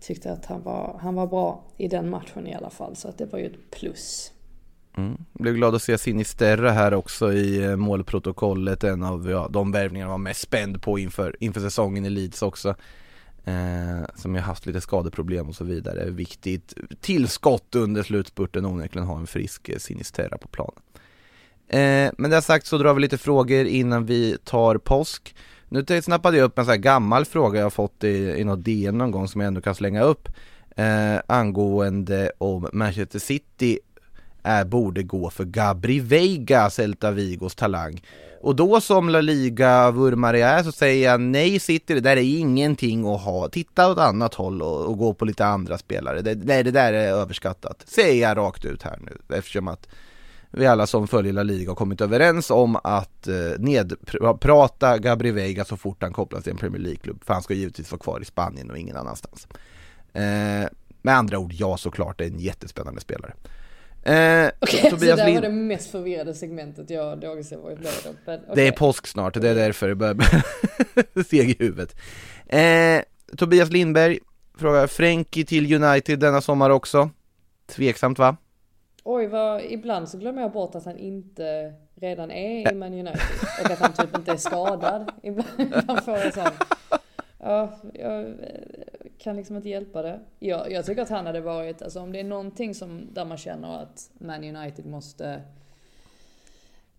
tyckte 0.00 0.32
att 0.32 0.46
han 0.46 0.62
var, 0.62 0.98
han 1.02 1.14
var 1.14 1.26
bra 1.26 1.64
i 1.76 1.88
den 1.88 2.10
matchen 2.10 2.46
i 2.46 2.54
alla 2.54 2.70
fall 2.70 2.96
så 2.96 3.08
att 3.08 3.18
det 3.18 3.26
var 3.32 3.38
ju 3.38 3.46
ett 3.46 3.70
plus. 3.70 4.32
Mm. 4.96 5.16
Blev 5.32 5.54
glad 5.54 5.74
att 5.74 5.82
se 5.82 5.98
Sinisterra 5.98 6.70
här 6.70 6.94
också 6.94 7.32
i 7.32 7.64
eh, 7.64 7.76
målprotokollet, 7.76 8.84
en 8.84 9.02
av 9.02 9.30
ja, 9.30 9.48
de 9.50 9.72
värvningar 9.72 10.06
man 10.06 10.12
var 10.12 10.18
mest 10.18 10.40
spänd 10.40 10.82
på 10.82 10.98
inför, 10.98 11.36
inför 11.40 11.60
säsongen 11.60 12.04
i 12.04 12.10
Leeds 12.10 12.42
också. 12.42 12.74
Eh, 13.44 14.04
som 14.14 14.34
ju 14.34 14.40
haft 14.40 14.66
lite 14.66 14.80
skadeproblem 14.80 15.48
och 15.48 15.54
så 15.54 15.64
vidare. 15.64 16.10
Viktigt 16.10 16.74
tillskott 17.00 17.74
under 17.74 18.02
slutspurten 18.02 18.66
onekligen 18.66 19.08
ha 19.08 19.18
en 19.18 19.26
frisk 19.26 19.68
eh, 19.68 19.78
Sinisterra 19.78 20.38
på 20.38 20.48
planen. 20.48 20.82
Eh, 21.68 22.12
men 22.18 22.30
det 22.30 22.42
sagt 22.42 22.66
så 22.66 22.78
drar 22.78 22.94
vi 22.94 23.00
lite 23.00 23.18
frågor 23.18 23.66
innan 23.66 24.06
vi 24.06 24.36
tar 24.44 24.78
påsk. 24.78 25.34
Nu 25.68 26.02
snappade 26.02 26.36
jag 26.36 26.44
upp 26.44 26.58
en 26.58 26.64
sån 26.64 26.72
här 26.72 26.78
gammal 26.78 27.24
fråga 27.24 27.60
jag 27.60 27.72
fått 27.72 28.04
i, 28.04 28.08
i 28.08 28.44
något 28.44 28.64
DN 28.64 28.98
någon 28.98 29.10
gång 29.10 29.28
som 29.28 29.40
jag 29.40 29.48
ändå 29.48 29.60
kan 29.60 29.74
slänga 29.74 30.02
upp 30.02 30.28
eh, 30.76 31.20
angående 31.26 32.32
om 32.38 32.68
Manchester 32.72 33.18
City 33.18 33.78
är, 34.42 34.64
borde 34.64 35.02
gå 35.02 35.30
för 35.30 35.44
Gabri 35.44 36.00
Veiga, 36.00 36.70
Celta 36.70 37.10
Vigos 37.10 37.54
talang. 37.54 38.00
Och 38.42 38.56
då 38.56 38.80
som 38.80 39.08
La 39.08 39.20
Liga-vurmare 39.20 40.40
är 40.42 40.62
så 40.62 40.72
säger 40.72 41.10
jag 41.10 41.20
nej 41.20 41.60
City, 41.60 41.94
det 41.94 42.00
där 42.00 42.16
är 42.16 42.38
ingenting 42.38 43.14
att 43.14 43.20
ha. 43.20 43.48
Titta 43.48 43.90
åt 43.90 43.98
annat 43.98 44.34
håll 44.34 44.62
och, 44.62 44.86
och 44.86 44.98
gå 44.98 45.14
på 45.14 45.24
lite 45.24 45.46
andra 45.46 45.78
spelare. 45.78 46.22
Det, 46.22 46.34
nej, 46.34 46.64
det 46.64 46.70
där 46.70 46.92
är 46.92 47.12
överskattat. 47.12 47.84
Säger 47.86 48.28
jag 48.28 48.36
rakt 48.36 48.64
ut 48.64 48.82
här 48.82 48.98
nu 49.00 49.36
eftersom 49.36 49.68
att 49.68 49.88
vi 50.50 50.66
alla 50.66 50.86
som 50.86 51.08
följer 51.08 51.32
La 51.32 51.42
Liga 51.42 51.70
har 51.70 51.76
kommit 51.76 52.00
överens 52.00 52.50
om 52.50 52.76
att 52.84 53.28
eh, 53.28 53.34
nedprata 53.58 54.98
Gabri 54.98 55.30
Veiga 55.30 55.64
så 55.64 55.76
fort 55.76 56.02
han 56.02 56.12
kopplas 56.12 56.42
till 56.42 56.52
en 56.52 56.58
Premier 56.58 56.82
League-klubb. 56.82 57.24
För 57.24 57.34
han 57.34 57.42
ska 57.42 57.54
givetvis 57.54 57.92
vara 57.92 58.00
kvar 58.00 58.20
i 58.20 58.24
Spanien 58.24 58.70
och 58.70 58.78
ingen 58.78 58.96
annanstans. 58.96 59.48
Eh, 60.12 60.68
med 61.02 61.16
andra 61.16 61.38
ord, 61.38 61.52
ja 61.52 61.76
såklart, 61.76 62.18
det 62.18 62.24
är 62.24 62.30
en 62.30 62.40
jättespännande 62.40 63.00
spelare. 63.00 63.34
Eh, 64.02 64.50
okay, 64.60 64.90
så 64.90 64.96
det 64.96 65.16
var 65.16 65.40
det 65.40 65.48
mest 65.48 65.90
förvirrade 65.90 66.34
segmentet 66.34 66.90
jag 66.90 67.22
någonsin 67.22 67.60
varit 67.60 67.78
med 67.78 67.92
om. 68.08 68.14
Okay. 68.22 68.54
Det 68.54 68.68
är 68.68 68.72
påsk 68.72 69.06
snart, 69.06 69.34
det 69.34 69.48
är 69.48 69.54
därför 69.54 69.88
det 69.88 69.94
börjar 69.94 71.24
seg 71.24 71.50
i 71.50 71.56
huvudet. 71.58 71.96
Eh, 72.46 73.02
Tobias 73.36 73.70
Lindberg 73.70 74.18
frågar, 74.58 74.86
Frenkie 74.86 75.44
till 75.44 75.84
United 75.84 76.18
denna 76.18 76.40
sommar 76.40 76.70
också? 76.70 77.10
Tveksamt 77.66 78.18
va? 78.18 78.36
Oj, 79.04 79.26
vad, 79.26 79.62
ibland 79.62 80.08
så 80.08 80.18
glömmer 80.18 80.42
jag 80.42 80.52
bort 80.52 80.74
att 80.74 80.84
han 80.84 80.96
inte 80.96 81.72
redan 82.00 82.30
är 82.30 82.72
i 82.72 82.74
Man 82.74 82.92
United. 82.92 83.20
Och 83.64 83.70
att 83.70 83.78
han 83.78 83.92
typ 83.92 84.16
inte 84.16 84.32
är 84.32 84.36
skadad. 84.36 85.12
Ibland, 85.22 85.48
ibland 85.58 86.04
får 86.04 86.18
jag 86.18 86.34
sån... 86.34 86.44
Ja, 87.38 87.80
jag 87.94 88.26
kan 89.20 89.36
liksom 89.36 89.56
inte 89.56 89.68
hjälpa 89.68 90.02
det. 90.02 90.20
Jag, 90.38 90.72
jag 90.72 90.86
tycker 90.86 91.02
att 91.02 91.08
han 91.08 91.26
hade 91.26 91.40
varit, 91.40 91.82
alltså 91.82 92.00
om 92.00 92.12
det 92.12 92.20
är 92.20 92.24
någonting 92.24 92.74
som, 92.74 93.08
där 93.14 93.24
man 93.24 93.36
känner 93.36 93.82
att 93.82 94.10
Man 94.18 94.56
United 94.56 94.86
måste 94.86 95.42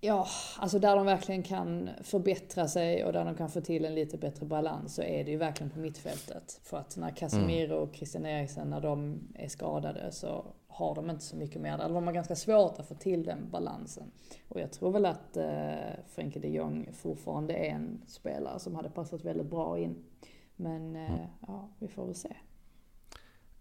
Ja, 0.03 0.27
alltså 0.57 0.79
där 0.79 0.95
de 0.95 1.05
verkligen 1.05 1.43
kan 1.43 1.89
förbättra 2.03 2.67
sig 2.67 3.05
och 3.05 3.13
där 3.13 3.25
de 3.25 3.35
kan 3.35 3.49
få 3.49 3.61
till 3.61 3.85
en 3.85 3.95
lite 3.95 4.17
bättre 4.17 4.45
balans 4.45 4.95
så 4.95 5.01
är 5.01 5.23
det 5.23 5.31
ju 5.31 5.37
verkligen 5.37 5.69
på 5.69 5.79
mittfältet. 5.79 6.59
För 6.63 6.77
att 6.77 6.97
när 6.97 7.09
Casemiro 7.09 7.75
och 7.75 7.95
Christian 7.95 8.25
Eriksen, 8.25 8.69
när 8.69 8.81
de 8.81 9.19
är 9.35 9.47
skadade 9.47 10.11
så 10.11 10.45
har 10.67 10.95
de 10.95 11.09
inte 11.09 11.23
så 11.23 11.35
mycket 11.35 11.61
mer. 11.61 11.77
Där 11.77 11.89
de 11.89 12.07
har 12.07 12.13
ganska 12.13 12.35
svårt 12.35 12.79
att 12.79 12.87
få 12.87 12.95
till 12.95 13.23
den 13.23 13.49
balansen. 13.51 14.11
Och 14.47 14.59
jag 14.59 14.71
tror 14.71 14.91
väl 14.91 15.05
att 15.05 15.37
eh, 15.37 15.45
Frenkie 16.07 16.41
de 16.41 16.47
Jong 16.47 16.89
fortfarande 16.93 17.53
är 17.53 17.69
en 17.69 18.01
spelare 18.07 18.59
som 18.59 18.75
hade 18.75 18.89
passat 18.89 19.25
väldigt 19.25 19.49
bra 19.49 19.79
in. 19.79 20.03
Men 20.61 20.95
eh, 20.95 21.11
mm. 21.11 21.25
ja, 21.47 21.69
vi 21.79 21.87
får 21.87 22.05
väl 22.05 22.15
se. 22.15 22.35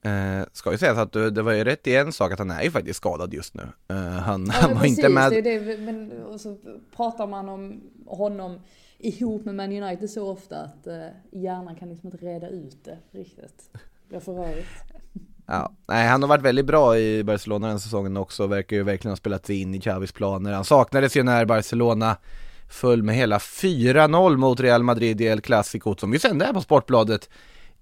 Eh, 0.03 0.45
ska 0.53 0.73
ju 0.73 0.79
sägas 0.79 0.99
att 0.99 1.13
du, 1.13 1.31
det 1.31 1.43
var 1.43 1.53
ju 1.53 1.65
rätt 1.65 1.87
i 1.87 1.97
en 1.97 2.13
sak 2.13 2.33
att 2.33 2.39
han 2.39 2.51
är 2.51 2.63
ju 2.63 2.71
faktiskt 2.71 2.97
skadad 2.97 3.35
just 3.35 3.55
nu. 3.55 3.63
Eh, 3.89 3.97
han, 3.97 4.47
ja, 4.47 4.53
han 4.53 4.75
var 4.75 4.81
precis, 4.81 4.99
inte 4.99 5.09
med. 5.09 5.31
Det 5.31 5.39
är 5.39 5.43
det, 5.43 5.79
men 5.81 6.39
så 6.39 6.57
pratar 6.97 7.27
man 7.27 7.49
om 7.49 7.81
honom 8.07 8.59
ihop 8.99 9.45
med 9.45 9.55
Man 9.55 9.83
United 9.83 10.11
så 10.11 10.31
ofta 10.31 10.61
att 10.61 10.87
eh, 10.87 11.07
hjärnan 11.33 11.77
kan 11.77 11.89
liksom 11.89 12.11
inte 12.13 12.27
reda 12.27 12.49
ut 12.49 12.85
det 12.85 12.99
riktigt. 13.11 13.71
Jag 14.09 14.23
får 14.23 14.35
rörigt. 14.35 14.69
Ja, 15.47 15.73
nej 15.89 16.09
han 16.09 16.23
har 16.23 16.29
varit 16.29 16.45
väldigt 16.45 16.67
bra 16.67 16.99
i 16.99 17.25
Barcelona 17.25 17.69
den 17.69 17.81
säsongen 17.81 18.17
också, 18.17 18.47
verkar 18.47 18.77
ju 18.77 18.83
verkligen 18.83 19.13
ha 19.13 19.17
spelat 19.17 19.47
sig 19.47 19.61
in 19.61 19.75
i 19.75 19.81
Xavis 19.81 20.13
planer. 20.13 20.53
Han 20.53 20.65
saknades 20.65 21.17
ju 21.17 21.23
när 21.23 21.45
Barcelona 21.45 22.17
föll 22.71 23.03
med 23.03 23.14
hela 23.14 23.39
4-0 23.39 24.37
mot 24.37 24.61
Real 24.61 24.83
Madrid 24.83 25.21
i 25.21 25.25
El 25.25 25.41
Clasico 25.41 25.95
som 25.99 26.11
vi 26.11 26.18
sände 26.18 26.45
här 26.45 26.53
på 26.53 26.61
Sportbladet 26.61 27.29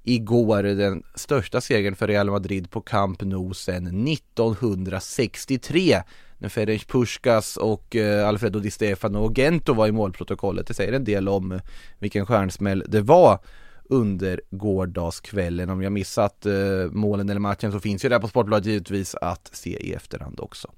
igår. 0.03 0.63
Den 0.63 1.03
största 1.15 1.61
segern 1.61 1.97
för 1.97 2.09
Real 2.09 2.31
Madrid 2.31 2.71
på 2.71 2.81
Camp 2.81 3.23
Nou 3.23 3.55
sedan 3.55 4.09
1963 4.09 6.03
när 6.39 6.49
Ferenc 6.49 6.85
Puskas 6.85 7.57
och 7.57 7.97
eh, 7.97 8.29
Alfredo 8.29 8.59
Di 8.59 8.71
Stefano 8.71 9.19
och 9.19 9.39
Gento 9.39 9.75
var 9.75 9.87
i 9.87 9.93
målprotokollet. 9.93 10.67
Det 10.67 10.75
säger 10.75 10.93
en 10.93 11.05
del 11.05 11.29
om 11.29 11.53
eh, 11.53 11.61
vilken 11.99 12.27
stjärnsmäll 12.27 12.85
det 12.89 13.01
var 13.01 13.39
under 13.85 14.41
gårdagskvällen. 14.51 15.71
Om 15.71 15.83
jag 15.83 15.93
missat 15.93 16.47
eh, 16.47 16.53
målen 16.91 17.29
eller 17.29 17.41
matchen 17.41 17.73
så 17.73 17.81
finns 17.81 18.05
ju 18.05 18.09
det 18.09 18.21
på 18.21 18.29
Sportbladet 18.29 18.67
givetvis 18.67 19.15
att 19.15 19.51
se 19.53 19.71
i 19.71 19.93
efterhand 19.93 20.41
också. 20.41 20.71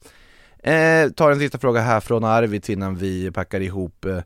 Eh, 0.63 1.11
tar 1.11 1.31
en 1.31 1.39
sista 1.39 1.59
fråga 1.59 1.81
här 1.81 2.01
från 2.01 2.25
Arvids 2.25 2.71
innan 2.71 2.97
vi 2.97 3.31
packar 3.31 3.61
ihop 3.61 4.05
eh, 4.05 4.17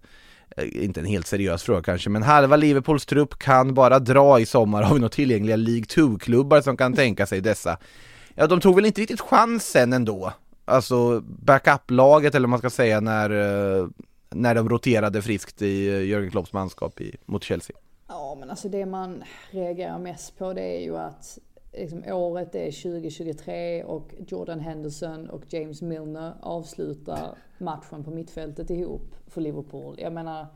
eh, 0.57 0.85
inte 0.85 1.01
en 1.01 1.07
helt 1.07 1.27
seriös 1.27 1.63
fråga 1.63 1.83
kanske, 1.83 2.11
men 2.11 2.23
halva 2.23 2.57
Liverpools 2.57 3.07
trupp 3.07 3.39
kan 3.39 3.75
bara 3.75 3.99
dra 3.99 4.41
i 4.41 4.47
sommar. 4.47 4.83
Har 4.83 4.95
vi 4.95 5.01
några 5.01 5.11
tillgängliga 5.11 5.57
League 5.57 5.85
2-klubbar 5.85 6.61
som 6.61 6.77
kan 6.77 6.95
tänka 6.95 7.27
sig 7.27 7.41
dessa? 7.41 7.79
Ja, 8.35 8.47
de 8.47 8.61
tog 8.61 8.75
väl 8.75 8.87
inte 8.87 9.01
riktigt 9.01 9.21
chansen 9.21 9.93
ändå. 9.93 10.33
Alltså 10.65 11.21
backup-laget 11.21 12.35
eller 12.35 12.47
vad 12.47 12.51
man 12.51 12.59
ska 12.59 12.71
säga 12.71 13.01
när, 13.01 13.31
eh, 13.31 13.89
när 14.31 14.55
de 14.55 14.69
roterade 14.69 15.23
friskt 15.23 15.63
i 15.63 15.89
eh, 15.89 16.05
Jörgen 16.05 16.31
Klopps 16.31 16.53
manskap 16.53 17.01
i, 17.01 17.17
mot 17.27 17.45
Chelsea. 17.45 17.77
Ja, 18.09 18.37
men 18.41 18.51
alltså 18.51 18.69
det 18.69 18.87
man 18.87 19.25
reagerar 19.51 19.99
mest 19.99 20.39
på 20.39 20.53
det 20.53 20.63
är 20.63 20.81
ju 20.81 20.97
att 20.97 21.39
liksom, 21.79 22.05
året 22.07 22.55
är 22.55 22.83
2023 22.83 23.85
och 23.85 24.15
Jordan 24.29 24.61
Henderson 24.61 25.31
och 25.31 25.43
James 25.49 25.83
Milner 25.83 26.35
avslutar 26.41 27.39
matchen 27.59 28.05
på 28.05 28.11
mittfältet 28.11 28.71
ihop 28.71 29.15
för 29.27 29.41
Liverpool. 29.41 29.95
Jag 29.99 30.13
menar, 30.13 30.47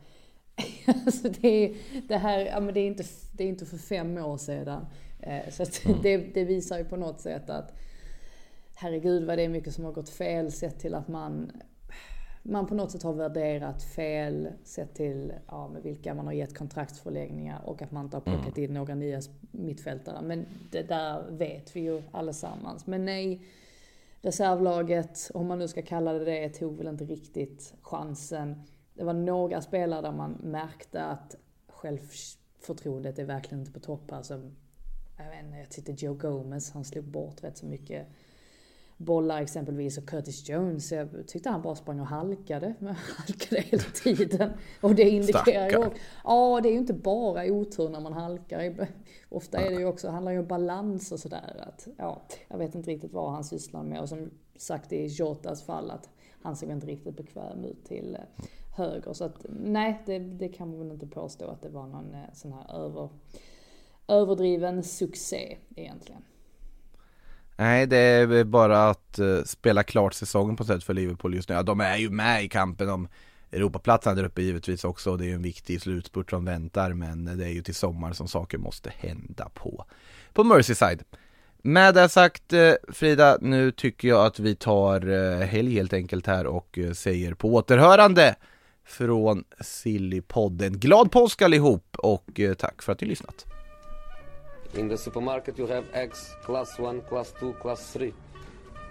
alltså 1.05 1.29
det, 1.29 1.47
är, 1.47 1.75
det 2.07 2.17
här 2.17 2.39
ja, 2.39 2.59
men 2.59 2.73
det 2.73 2.79
är, 2.79 2.87
inte, 2.87 3.03
det 3.33 3.43
är 3.43 3.47
inte 3.47 3.65
för 3.65 3.77
fem 3.77 4.17
år 4.17 4.37
sedan. 4.37 4.85
Eh, 5.19 5.49
så 5.51 5.89
mm. 5.89 5.99
det, 6.03 6.17
det 6.17 6.43
visar 6.43 6.77
ju 6.77 6.85
på 6.85 6.95
något 6.95 7.21
sätt 7.21 7.49
att 7.49 7.73
herregud 8.75 9.23
vad 9.23 9.37
det 9.37 9.43
är 9.43 9.49
mycket 9.49 9.73
som 9.73 9.85
har 9.85 9.91
gått 9.91 10.09
fel 10.09 10.51
sett 10.51 10.79
till 10.79 10.95
att 10.95 11.07
man 11.07 11.51
man 12.43 12.67
på 12.67 12.75
något 12.75 12.91
sätt 12.91 13.03
har 13.03 13.13
värderat 13.13 13.83
fel 13.83 14.49
sett 14.63 14.93
till 14.93 15.33
ja, 15.47 15.67
med 15.67 15.83
vilka 15.83 16.13
man 16.13 16.25
har 16.25 16.33
gett 16.33 16.57
kontraktsförlängningar 16.57 17.61
och 17.65 17.81
att 17.81 17.91
man 17.91 18.05
inte 18.05 18.17
har 18.17 18.21
plockat 18.21 18.57
mm. 18.57 18.63
in 18.63 18.73
några 18.73 18.95
nya 18.95 19.21
mittfältare. 19.51 20.21
Men 20.21 20.45
det 20.71 20.81
där 20.81 21.23
vet 21.29 21.75
vi 21.75 21.79
ju 21.79 22.03
allesammans. 22.11 22.87
Men 22.87 23.05
nej, 23.05 23.41
reservlaget, 24.21 25.31
om 25.33 25.47
man 25.47 25.59
nu 25.59 25.67
ska 25.67 25.81
kalla 25.81 26.13
det 26.13 26.25
det, 26.25 26.49
tog 26.49 26.77
väl 26.77 26.87
inte 26.87 27.05
riktigt 27.05 27.73
chansen. 27.81 28.63
Det 28.93 29.03
var 29.03 29.13
några 29.13 29.61
spelare 29.61 30.01
där 30.01 30.11
man 30.11 30.31
märkte 30.31 31.03
att 31.03 31.35
självförtroendet 31.67 33.19
är 33.19 33.25
verkligen 33.25 33.59
inte 33.59 33.71
på 33.71 33.79
topp. 33.79 34.11
Alltså, 34.11 34.33
jag 35.17 35.29
vet 35.29 35.45
inte, 35.45 35.57
jag 35.57 35.69
tyckte 35.69 36.05
Joe 36.05 36.13
Gomez, 36.13 36.71
han 36.71 36.85
slog 36.85 37.05
bort 37.05 37.43
rätt 37.43 37.57
så 37.57 37.65
mycket 37.65 38.07
bollar 38.99 39.41
exempelvis 39.41 39.97
och 39.97 40.05
Curtis 40.05 40.49
Jones, 40.49 40.91
jag 40.91 41.27
tyckte 41.27 41.49
han 41.49 41.61
bara 41.61 41.75
sprang 41.75 41.99
och 41.99 42.07
halkade. 42.07 42.73
halkade 43.17 43.61
hela 43.61 43.83
tiden. 43.83 44.51
Och 44.81 44.95
det 44.95 45.09
indikerar 45.09 45.69
ju 45.69 45.89
Ja, 46.23 46.59
det 46.63 46.69
är 46.69 46.71
ju 46.71 46.77
inte 46.77 46.93
bara 46.93 47.43
otur 47.43 47.89
när 47.89 47.99
man 47.99 48.13
halkar. 48.13 48.87
Ofta 49.29 49.57
är 49.57 49.69
det 49.69 49.75
ju 49.75 49.85
också, 49.85 50.09
handlar 50.09 50.31
ju 50.31 50.39
om 50.39 50.47
balans 50.47 51.11
och 51.11 51.19
sådär. 51.19 51.65
Att, 51.67 51.87
ja, 51.97 52.21
jag 52.47 52.57
vet 52.57 52.75
inte 52.75 52.91
riktigt 52.91 53.13
vad 53.13 53.31
han 53.31 53.43
sysslar 53.43 53.83
med. 53.83 54.01
Och 54.01 54.09
som 54.09 54.31
sagt 54.57 54.93
i 54.93 55.05
Jotas 55.05 55.63
fall 55.63 55.91
att 55.91 56.09
han 56.41 56.55
såg 56.55 56.71
inte 56.71 56.87
riktigt 56.87 57.17
bekväm 57.17 57.65
ut 57.65 57.85
till 57.85 58.15
eh, 58.15 58.45
höger. 58.75 59.13
Så 59.13 59.23
att 59.23 59.45
nej, 59.49 60.01
det, 60.05 60.19
det 60.19 60.49
kan 60.49 60.69
man 60.69 60.79
väl 60.79 60.91
inte 60.91 61.07
påstå 61.07 61.45
att 61.45 61.61
det 61.61 61.69
var 61.69 61.87
någon 61.87 62.13
eh, 62.13 62.33
sån 62.33 62.53
här 62.53 62.75
över, 62.75 63.09
överdriven 64.07 64.83
succé 64.83 65.57
egentligen. 65.75 66.21
Nej, 67.59 67.87
det 67.87 67.97
är 67.97 68.43
bara 68.43 68.89
att 68.89 69.19
eh, 69.19 69.43
spela 69.45 69.83
klart 69.83 70.13
säsongen 70.13 70.55
på 70.55 70.63
sätt 70.63 70.83
för 70.83 70.93
Liverpool 70.93 71.35
just 71.35 71.49
nu. 71.49 71.55
Ja, 71.55 71.63
de 71.63 71.81
är 71.81 71.97
ju 71.97 72.09
med 72.09 72.43
i 72.43 72.49
kampen 72.49 72.89
om 72.89 73.07
Europaplatserna 73.51 74.15
där 74.15 74.23
uppe 74.23 74.41
givetvis 74.41 74.83
också. 74.83 75.17
Det 75.17 75.25
är 75.25 75.27
ju 75.27 75.33
en 75.33 75.41
viktig 75.41 75.81
slutspurt 75.81 76.29
som 76.29 76.45
väntar, 76.45 76.93
men 76.93 77.37
det 77.37 77.45
är 77.45 77.49
ju 77.49 77.61
till 77.61 77.75
sommar 77.75 78.13
som 78.13 78.27
saker 78.27 78.57
måste 78.57 78.93
hända 78.97 79.49
på, 79.53 79.85
på 80.33 80.43
Merseyside. 80.43 81.03
Med 81.61 81.95
det 81.95 82.09
sagt 82.09 82.53
eh, 82.53 82.73
Frida, 82.87 83.37
nu 83.41 83.71
tycker 83.71 84.07
jag 84.07 84.25
att 84.25 84.39
vi 84.39 84.55
tar 84.55 85.09
eh, 85.09 85.47
helg 85.47 85.73
helt 85.73 85.93
enkelt 85.93 86.27
här 86.27 86.45
och 86.45 86.79
säger 86.93 87.33
på 87.33 87.53
återhörande 87.53 88.35
från 88.85 89.43
Sillypodden. 89.61 90.79
Glad 90.79 91.11
påsk 91.11 91.41
allihop 91.41 91.95
och 91.97 92.39
tack 92.57 92.81
för 92.81 92.91
att 92.91 93.01
ni 93.01 93.07
lyssnat. 93.07 93.58
In 94.73 94.87
the 94.87 94.97
supermarket 94.97 95.57
you 95.57 95.67
have 95.67 95.85
eggs 95.93 96.35
class 96.45 96.79
1, 96.79 97.01
class 97.01 97.33
2, 97.39 97.53
class 97.61 97.91
3. 97.93 98.13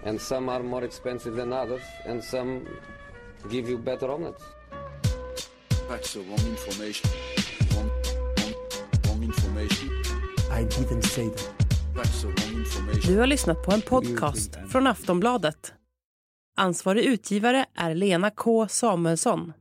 and 0.03 0.19
some 0.21 0.49
are 0.49 0.63
more 0.63 0.83
expensive 0.85 1.35
than 1.35 1.53
others, 1.53 1.81
and 2.05 2.23
some 2.23 2.65
give 3.51 3.69
you 3.69 3.77
better 3.77 4.11
omelets. 4.11 4.43
That's 5.89 6.13
the 6.13 6.19
wrong 6.19 6.39
information. 6.49 7.09
Wrong, 7.75 7.89
wrong, 8.37 8.53
wrong 9.07 9.23
information. 9.23 9.89
I 10.51 10.63
didn't 10.63 11.03
say 11.03 11.27
that. 11.29 11.53
That's 11.95 12.21
the 12.21 12.27
wrong 12.27 12.59
information. 12.59 13.11
Du 13.11 13.19
har 13.19 13.27
lyssnat 13.27 13.63
på 13.63 13.71
en 13.71 13.81
podcast 13.81 14.57
från 14.69 14.87
Aftonbladet. 14.87 15.73
Ansvarig 16.57 17.03
utgivare 17.05 17.65
är 17.75 17.95
Lena 17.95 18.29
K 18.31 18.67
Samuelsson. 18.67 19.53